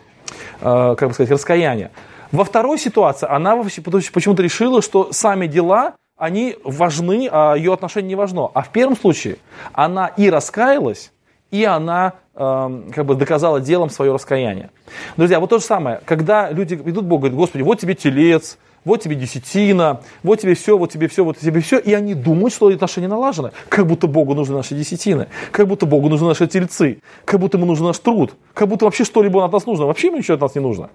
как 0.61 1.01
бы 1.01 1.13
сказать, 1.13 1.31
раскаяние. 1.31 1.91
Во 2.33 2.45
второй 2.45 2.79
ситуации 2.79 3.27
она 3.29 3.57
почему-то 3.57 4.43
решила, 4.43 4.83
что 4.83 5.13
сами 5.13 5.47
дела, 5.47 5.95
они 6.17 6.57
важны, 6.65 7.29
а 7.31 7.55
ее 7.55 7.73
отношение 7.73 8.09
не 8.09 8.17
важно. 8.17 8.51
А 8.53 8.63
в 8.63 8.71
первом 8.71 8.97
случае 8.97 9.39
она 9.73 10.09
и 10.09 10.29
раскаялась, 10.29 11.13
и 11.51 11.65
она 11.65 12.15
э, 12.35 12.83
как 12.95 13.07
бы 13.07 13.15
доказала 13.15 13.61
делом 13.61 13.89
свое 13.89 14.13
раскаяние. 14.13 14.71
Друзья, 15.17 15.41
вот 15.41 15.51
то 15.51 15.59
же 15.59 15.65
самое, 15.65 16.01
когда 16.05 16.51
люди 16.51 16.75
идут 16.75 17.05
к 17.05 17.09
Богу, 17.09 17.21
говорят, 17.21 17.37
Господи, 17.37 17.63
вот 17.63 17.81
тебе 17.81 17.95
телец, 17.95 18.59
вот 18.89 19.03
тебе 19.03 19.17
десятина, 19.17 20.01
вот 20.23 20.41
тебе 20.41 20.55
все, 20.55 20.79
вот 20.79 20.91
тебе 20.91 21.09
все, 21.09 21.23
вот 21.23 21.39
тебе 21.39 21.61
все, 21.61 21.79
и 21.79 21.93
они 21.93 22.15
думают, 22.15 22.55
что 22.55 22.69
отношения 22.69 23.07
налажены, 23.07 23.53
как 23.69 23.87
будто 23.87 24.07
Богу 24.07 24.35
нужны 24.35 24.57
наши 24.57 24.75
десятины, 24.75 25.29
как 25.53 25.69
будто 25.69 25.85
Богу 25.85 26.09
нужны 26.09 26.27
наши 26.27 26.47
тельцы, 26.47 27.01
как 27.27 27.39
будто 27.39 27.59
ему 27.59 27.67
нужен 27.67 27.87
наш 27.87 27.99
труд, 27.99 28.35
как 28.55 28.67
будто 28.67 28.87
вообще 28.87 29.05
что-либо 29.05 29.45
от 29.45 29.53
нас 29.53 29.67
нужно, 29.67 29.85
вообще 29.85 30.07
ему 30.07 30.17
ничего 30.17 30.37
от 30.37 30.41
нас 30.41 30.55
не 30.55 30.63
нужно. 30.63 30.89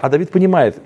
А 0.00 0.08
Давид 0.08 0.30
понимает, 0.30 0.78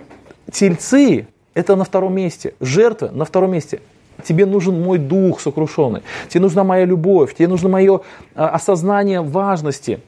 тельцы– 0.51 1.29
это 1.55 1.77
на 1.77 1.85
втором 1.85 2.15
месте, 2.15 2.55
жертвы 2.61 3.11
на 3.13 3.25
втором 3.25 3.53
месте. 3.53 3.81
Тебе 4.25 4.47
нужен 4.47 4.83
мой 4.83 4.99
дух 4.99 5.41
сокрушенный, 5.41 6.03
тебе 6.29 6.41
нужна 6.41 6.65
моя 6.65 6.87
любовь, 6.87 7.37
тебе 7.37 7.47
нужно 7.47 7.69
мое 7.69 8.01
а, 8.35 8.49
осознание 8.49 9.21
важности. 9.21 10.01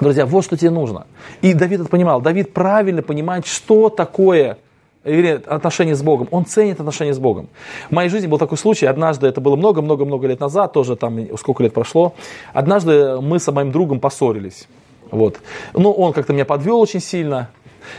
Друзья, 0.00 0.24
вот 0.24 0.44
что 0.44 0.56
тебе 0.56 0.70
нужно. 0.70 1.06
И 1.42 1.52
Давид 1.52 1.80
это 1.80 1.90
понимал. 1.90 2.22
Давид 2.22 2.54
правильно 2.54 3.02
понимает, 3.02 3.46
что 3.46 3.90
такое 3.90 4.58
или 5.06 5.42
отношения 5.46 5.94
с 5.94 6.02
Богом. 6.02 6.28
Он 6.30 6.44
ценит 6.44 6.80
отношения 6.80 7.14
с 7.14 7.18
Богом. 7.18 7.48
В 7.88 7.92
моей 7.92 8.08
жизни 8.08 8.26
был 8.26 8.38
такой 8.38 8.58
случай. 8.58 8.86
Однажды, 8.86 9.26
это 9.26 9.40
было 9.40 9.56
много-много-много 9.56 10.26
лет 10.26 10.40
назад, 10.40 10.72
тоже 10.72 10.96
там 10.96 11.18
сколько 11.38 11.62
лет 11.62 11.72
прошло. 11.72 12.14
Однажды 12.52 13.20
мы 13.20 13.38
с 13.38 13.50
моим 13.50 13.72
другом 13.72 14.00
поссорились. 14.00 14.68
Вот. 15.10 15.38
Ну, 15.72 15.92
он 15.92 16.12
как-то 16.12 16.32
меня 16.32 16.44
подвел 16.44 16.80
очень 16.80 17.00
сильно. 17.00 17.50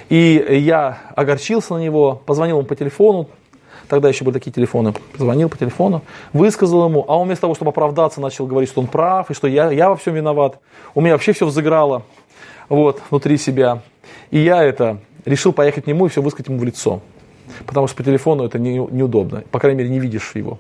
И 0.10 0.46
я 0.66 1.00
огорчился 1.16 1.74
на 1.74 1.80
него, 1.80 2.22
позвонил 2.26 2.58
ему 2.58 2.68
по 2.68 2.76
телефону, 2.76 3.30
тогда 3.88 4.10
еще 4.10 4.26
были 4.26 4.34
такие 4.34 4.52
телефоны, 4.52 4.94
позвонил 5.14 5.48
по 5.48 5.58
телефону, 5.58 6.02
высказал 6.34 6.86
ему, 6.86 7.06
а 7.08 7.18
он 7.18 7.28
вместо 7.28 7.44
того, 7.44 7.56
чтобы 7.56 7.70
оправдаться, 7.70 8.20
начал 8.20 8.46
говорить, 8.48 8.70
что 8.70 8.82
он 8.82 8.88
прав, 8.88 9.32
и 9.32 9.34
что 9.34 9.48
я, 9.48 9.72
я 9.72 9.90
во 9.90 9.96
всем 9.96 10.14
виноват. 10.14 10.60
У 10.94 11.02
меня 11.02 11.14
вообще 11.14 11.32
все 11.32 11.46
взыграло 11.46 12.04
вот, 12.70 13.02
внутри 13.10 13.38
себя. 13.38 13.82
И 14.30 14.40
я 14.40 14.64
это 14.64 14.98
решил 15.28 15.54
поехать 15.54 15.84
к 15.84 15.88
нему 15.88 16.06
и 16.06 16.10
все 16.10 16.22
высказать 16.22 16.48
ему 16.48 16.60
в 16.60 16.64
лицо. 16.64 17.02
Потому 17.66 17.88
что 17.88 17.96
по 17.98 18.04
телефону 18.04 18.46
это 18.46 18.60
не, 18.60 18.78
неудобно. 18.78 19.44
По 19.52 19.60
крайней 19.60 19.80
мере, 19.80 19.90
не 19.90 20.00
видишь 20.00 20.32
его. 20.34 20.58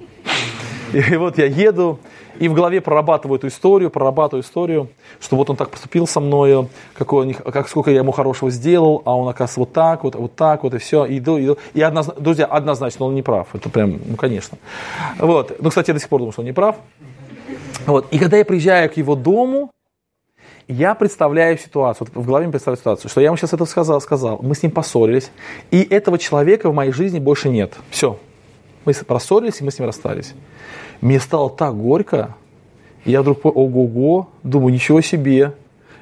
И 0.93 1.15
вот 1.17 1.37
я 1.37 1.45
еду, 1.45 1.99
и 2.39 2.47
в 2.47 2.53
голове 2.53 2.79
прорабатываю 2.81 3.37
эту 3.37 3.47
историю, 3.47 3.89
прорабатываю 3.89 4.43
историю, 4.43 4.89
что 5.19 5.35
вот 5.35 5.49
он 5.49 5.55
так 5.55 5.69
поступил 5.69 6.07
со 6.07 6.19
мной, 6.19 6.69
какой, 6.93 7.33
как, 7.33 7.67
сколько 7.67 7.91
я 7.91 7.97
ему 7.97 8.11
хорошего 8.11 8.49
сделал, 8.51 9.01
а 9.05 9.15
он, 9.15 9.27
оказывается, 9.27 9.59
вот 9.59 9.73
так, 9.73 10.03
вот, 10.03 10.15
вот 10.15 10.35
так, 10.35 10.63
вот, 10.63 10.73
и 10.73 10.77
все. 10.77 11.05
И 11.05 11.17
иду, 11.17 11.39
иду. 11.39 11.57
И 11.73 11.81
однозначно, 11.81 12.21
друзья, 12.21 12.45
однозначно 12.45 13.05
он 13.05 13.15
не 13.15 13.21
прав. 13.21 13.47
Это 13.53 13.69
прям, 13.69 13.99
ну, 14.05 14.15
конечно. 14.15 14.57
Вот. 15.19 15.57
Ну, 15.59 15.69
кстати, 15.69 15.89
я 15.89 15.93
до 15.93 15.99
сих 15.99 16.09
пор 16.09 16.19
думаю, 16.19 16.31
что 16.31 16.41
он 16.41 16.45
не 16.45 16.53
прав. 16.53 16.77
Вот. 17.85 18.07
И 18.11 18.19
когда 18.19 18.37
я 18.37 18.45
приезжаю 18.45 18.89
к 18.89 18.97
его 18.97 19.15
дому, 19.15 19.71
я 20.67 20.95
представляю 20.95 21.57
ситуацию, 21.57 22.07
вот 22.13 22.23
в 22.23 22.25
голове 22.25 22.49
представляю 22.49 22.77
ситуацию, 22.77 23.09
что 23.09 23.21
я 23.21 23.27
ему 23.27 23.37
сейчас 23.37 23.53
это 23.53 23.65
сказал, 23.65 24.01
сказал, 24.01 24.39
мы 24.41 24.53
с 24.53 24.63
ним 24.63 24.71
поссорились, 24.71 25.31
и 25.71 25.81
этого 25.81 26.17
человека 26.17 26.69
в 26.69 26.73
моей 26.73 26.91
жизни 26.91 27.19
больше 27.19 27.49
нет. 27.49 27.73
Все. 27.89 28.19
Мы 28.85 28.93
поссорились, 28.93 29.61
и 29.61 29.63
мы 29.63 29.71
с 29.71 29.79
ним 29.79 29.87
расстались. 29.87 30.33
Мне 31.01 31.19
стало 31.19 31.49
так 31.49 31.75
горько, 31.75 32.35
я 33.05 33.21
вдруг, 33.21 33.45
ого-го, 33.45 34.29
думаю, 34.43 34.73
ничего 34.73 35.01
себе, 35.01 35.53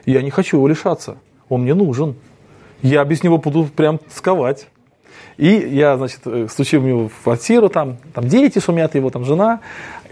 я 0.05 0.21
не 0.21 0.31
хочу 0.31 0.57
его 0.57 0.67
лишаться, 0.67 1.17
он 1.49 1.61
мне 1.61 1.73
нужен. 1.73 2.15
Я 2.81 3.03
без 3.05 3.23
него 3.23 3.37
буду 3.37 3.65
прям 3.65 3.99
сковать. 4.09 4.67
И 5.37 5.47
я, 5.47 5.97
значит, 5.97 6.21
э, 6.25 6.47
стучу 6.49 6.79
в 6.79 6.83
него 6.83 7.09
в 7.09 7.23
квартиру, 7.23 7.69
там, 7.69 7.97
там 8.13 8.27
дети 8.27 8.59
шумят, 8.59 8.95
его 8.95 9.09
там 9.09 9.25
жена, 9.25 9.59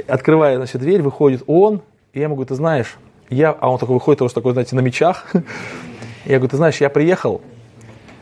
открываю, 0.08 0.58
значит, 0.58 0.82
дверь, 0.82 1.01
выходит 1.01 1.43
он, 1.47 1.82
и 2.14 2.20
я 2.20 2.24
ему 2.24 2.36
говорю, 2.36 2.49
ты 2.49 2.56
знаешь, 2.56 2.97
я, 3.34 3.51
а 3.51 3.69
он 3.69 3.79
такой 3.79 3.95
выходит, 3.95 4.19
тоже 4.19 4.34
такой, 4.34 4.53
знаете, 4.53 4.75
на 4.75 4.81
мечах. 4.81 5.31
Я 6.25 6.38
говорю, 6.38 6.49
ты 6.49 6.57
знаешь, 6.57 6.77
я 6.77 6.89
приехал 6.89 7.41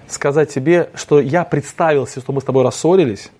сказать 0.07 0.53
тебе, 0.53 0.89
что 0.95 1.19
я 1.19 1.43
представился, 1.43 2.19
что 2.19 2.33
мы 2.33 2.41
с 2.41 2.43
тобой 2.43 2.63
рассорились, 2.63 3.31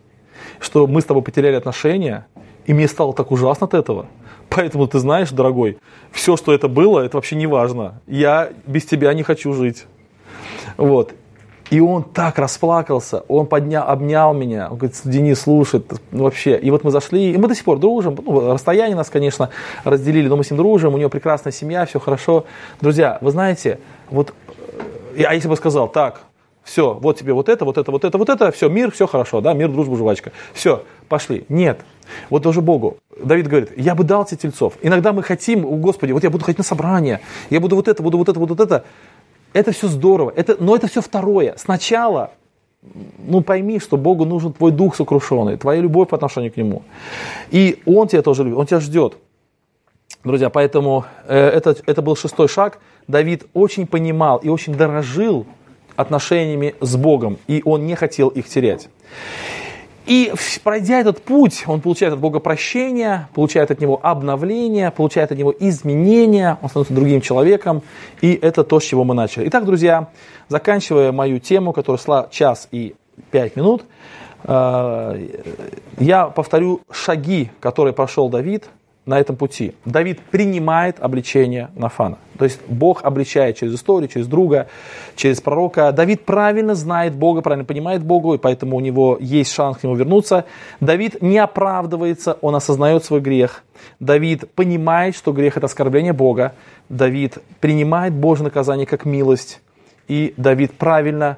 что 0.59 0.87
мы 0.87 1.01
с 1.01 1.05
тобой 1.05 1.23
потеряли 1.23 1.55
отношения, 1.55 2.27
и 2.65 2.73
мне 2.73 2.87
стало 2.87 3.13
так 3.13 3.31
ужасно 3.31 3.65
от 3.65 3.73
этого. 3.73 4.05
Поэтому 4.49 4.87
ты 4.87 4.99
знаешь, 4.99 5.31
дорогой, 5.31 5.77
все, 6.11 6.37
что 6.37 6.53
это 6.53 6.67
было, 6.67 6.99
это 6.99 7.17
вообще 7.17 7.35
не 7.35 7.47
важно. 7.47 8.01
Я 8.05 8.51
без 8.67 8.85
тебя 8.85 9.13
не 9.13 9.23
хочу 9.23 9.53
жить. 9.53 9.85
Вот. 10.77 11.13
И 11.71 11.79
он 11.79 12.03
так 12.03 12.37
расплакался, 12.37 13.23
он 13.29 13.47
поднял, 13.47 13.87
обнял 13.87 14.33
меня, 14.33 14.67
он 14.69 14.77
говорит, 14.77 14.99
Денис, 15.05 15.39
слушай, 15.39 15.81
вообще. 16.11 16.57
И 16.57 16.69
вот 16.69 16.83
мы 16.83 16.91
зашли, 16.91 17.31
и 17.31 17.37
мы 17.37 17.47
до 17.47 17.55
сих 17.55 17.63
пор 17.63 17.79
дружим, 17.79 18.17
ну, 18.25 18.51
расстояние 18.53 18.97
нас, 18.97 19.09
конечно, 19.09 19.49
разделили, 19.85 20.27
но 20.27 20.35
мы 20.35 20.43
с 20.43 20.51
ним 20.51 20.57
дружим, 20.57 20.93
у 20.93 20.97
него 20.97 21.09
прекрасная 21.09 21.53
семья, 21.53 21.85
все 21.85 21.97
хорошо. 22.01 22.43
Друзья, 22.81 23.17
вы 23.21 23.31
знаете, 23.31 23.79
вот, 24.09 24.33
а 25.17 25.33
если 25.33 25.47
бы 25.47 25.55
сказал, 25.55 25.87
так, 25.87 26.23
все, 26.63 26.93
вот 26.93 27.17
тебе 27.17 27.31
вот 27.31 27.47
это, 27.47 27.63
вот 27.63 27.77
это, 27.77 27.89
вот 27.89 28.03
это, 28.03 28.17
вот 28.17 28.29
это, 28.29 28.51
все, 28.51 28.67
мир, 28.67 28.91
все 28.91 29.07
хорошо, 29.07 29.39
да, 29.39 29.53
мир, 29.53 29.69
дружба, 29.69 29.95
жвачка. 29.95 30.33
Все, 30.53 30.83
пошли. 31.07 31.45
Нет. 31.47 31.79
Вот 32.29 32.43
даже 32.43 32.61
Богу. 32.61 32.97
Давид 33.23 33.47
говорит, 33.47 33.71
я 33.77 33.95
бы 33.95 34.03
дал 34.03 34.25
тебе 34.25 34.37
тельцов. 34.37 34.73
Иногда 34.81 35.13
мы 35.13 35.23
хотим, 35.23 35.65
о 35.65 35.77
Господи, 35.77 36.11
вот 36.11 36.23
я 36.23 36.29
буду 36.29 36.43
ходить 36.43 36.57
на 36.57 36.63
собрание, 36.63 37.21
я 37.49 37.59
буду 37.59 37.75
вот 37.75 37.87
это, 37.87 38.03
буду 38.03 38.17
вот 38.17 38.29
это, 38.29 38.39
вот, 38.39 38.49
вот 38.49 38.59
это. 38.59 38.83
Это 39.53 39.71
все 39.71 39.87
здорово, 39.87 40.31
это, 40.35 40.55
но 40.59 40.75
это 40.75 40.87
все 40.87 41.01
второе. 41.01 41.55
Сначала, 41.57 42.31
ну 43.17 43.41
пойми, 43.41 43.79
что 43.79 43.97
Богу 43.97 44.25
нужен 44.25 44.53
твой 44.53 44.71
дух 44.71 44.95
сокрушенный, 44.95 45.57
твоя 45.57 45.81
любовь 45.81 46.09
по 46.09 46.15
отношению 46.15 46.51
к 46.51 46.57
Нему. 46.57 46.83
И 47.49 47.81
Он 47.85 48.07
тебя 48.07 48.21
тоже 48.21 48.43
любит, 48.43 48.57
Он 48.57 48.65
тебя 48.65 48.79
ждет. 48.79 49.17
Друзья, 50.23 50.49
поэтому 50.49 51.05
э, 51.27 51.37
это, 51.37 51.75
это 51.85 52.01
был 52.01 52.15
шестой 52.15 52.47
шаг. 52.47 52.79
Давид 53.07 53.45
очень 53.53 53.87
понимал 53.87 54.37
и 54.37 54.49
очень 54.49 54.75
дорожил 54.75 55.45
отношениями 55.95 56.75
с 56.79 56.95
Богом, 56.95 57.37
и 57.47 57.61
он 57.65 57.85
не 57.85 57.95
хотел 57.95 58.29
их 58.29 58.47
терять. 58.47 58.89
И 60.05 60.33
пройдя 60.63 60.99
этот 60.99 61.21
путь, 61.21 61.63
он 61.67 61.79
получает 61.79 62.13
от 62.13 62.19
Бога 62.19 62.39
прощение, 62.39 63.27
получает 63.33 63.71
от 63.71 63.79
Него 63.79 63.99
обновление, 64.01 64.91
получает 64.91 65.31
от 65.31 65.37
Него 65.37 65.53
изменения, 65.59 66.57
он 66.61 66.69
становится 66.69 66.93
другим 66.93 67.21
человеком, 67.21 67.83
и 68.21 68.33
это 68.33 68.63
то, 68.63 68.79
с 68.79 68.83
чего 68.83 69.03
мы 69.03 69.13
начали. 69.13 69.47
Итак, 69.47 69.65
друзья, 69.65 70.09
заканчивая 70.49 71.11
мою 71.11 71.39
тему, 71.39 71.71
которая 71.71 72.01
шла 72.01 72.27
час 72.31 72.67
и 72.71 72.95
пять 73.29 73.55
минут, 73.55 73.83
э, 74.43 75.27
я 75.99 76.25
повторю 76.25 76.81
шаги, 76.91 77.51
которые 77.59 77.93
прошел 77.93 78.29
Давид– 78.29 78.65
на 79.11 79.19
этом 79.19 79.35
пути. 79.35 79.73
Давид 79.85 80.19
принимает 80.19 80.99
обличение 80.99 81.69
Нафана. 81.75 82.17
То 82.39 82.45
есть 82.45 82.59
Бог 82.67 83.03
обличает 83.03 83.57
через 83.57 83.75
историю, 83.75 84.07
через 84.07 84.25
друга, 84.25 84.67
через 85.15 85.41
пророка. 85.41 85.91
Давид 85.91 86.25
правильно 86.25 86.73
знает 86.73 87.13
Бога, 87.13 87.41
правильно 87.41 87.65
понимает 87.65 88.03
Бога, 88.03 88.33
и 88.33 88.37
поэтому 88.37 88.77
у 88.77 88.79
него 88.79 89.17
есть 89.19 89.53
шанс 89.53 89.77
к 89.77 89.83
нему 89.83 89.95
вернуться. 89.95 90.45
Давид 90.79 91.21
не 91.21 91.37
оправдывается, 91.37 92.37
он 92.41 92.55
осознает 92.55 93.03
свой 93.03 93.19
грех. 93.19 93.63
Давид 93.99 94.49
понимает, 94.55 95.15
что 95.15 95.33
грех 95.33 95.57
это 95.57 95.65
оскорбление 95.65 96.13
Бога. 96.13 96.53
Давид 96.89 97.37
принимает 97.59 98.13
Божье 98.13 98.45
наказание 98.45 98.87
как 98.87 99.05
милость. 99.05 99.61
И 100.07 100.33
Давид 100.37 100.73
правильно 100.73 101.37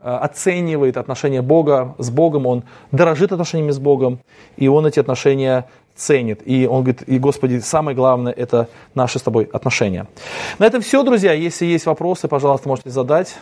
э, 0.00 0.10
оценивает 0.10 0.96
отношения 0.96 1.42
Бога 1.42 1.94
с 1.98 2.10
Богом, 2.10 2.46
он 2.46 2.64
дорожит 2.92 3.32
отношениями 3.32 3.72
с 3.72 3.78
Богом, 3.78 4.18
и 4.56 4.68
он 4.68 4.86
эти 4.86 5.00
отношения 5.00 5.64
ценит. 5.96 6.40
И 6.44 6.66
он 6.66 6.82
говорит, 6.82 7.02
и 7.06 7.18
Господи, 7.18 7.60
самое 7.60 7.96
главное, 7.96 8.32
это 8.32 8.68
наши 8.94 9.18
с 9.18 9.22
тобой 9.22 9.48
отношения. 9.52 10.06
На 10.58 10.66
этом 10.66 10.80
все, 10.82 11.02
друзья. 11.02 11.32
Если 11.32 11.66
есть 11.66 11.86
вопросы, 11.86 12.28
пожалуйста, 12.28 12.68
можете 12.68 12.90
задать. 12.90 13.36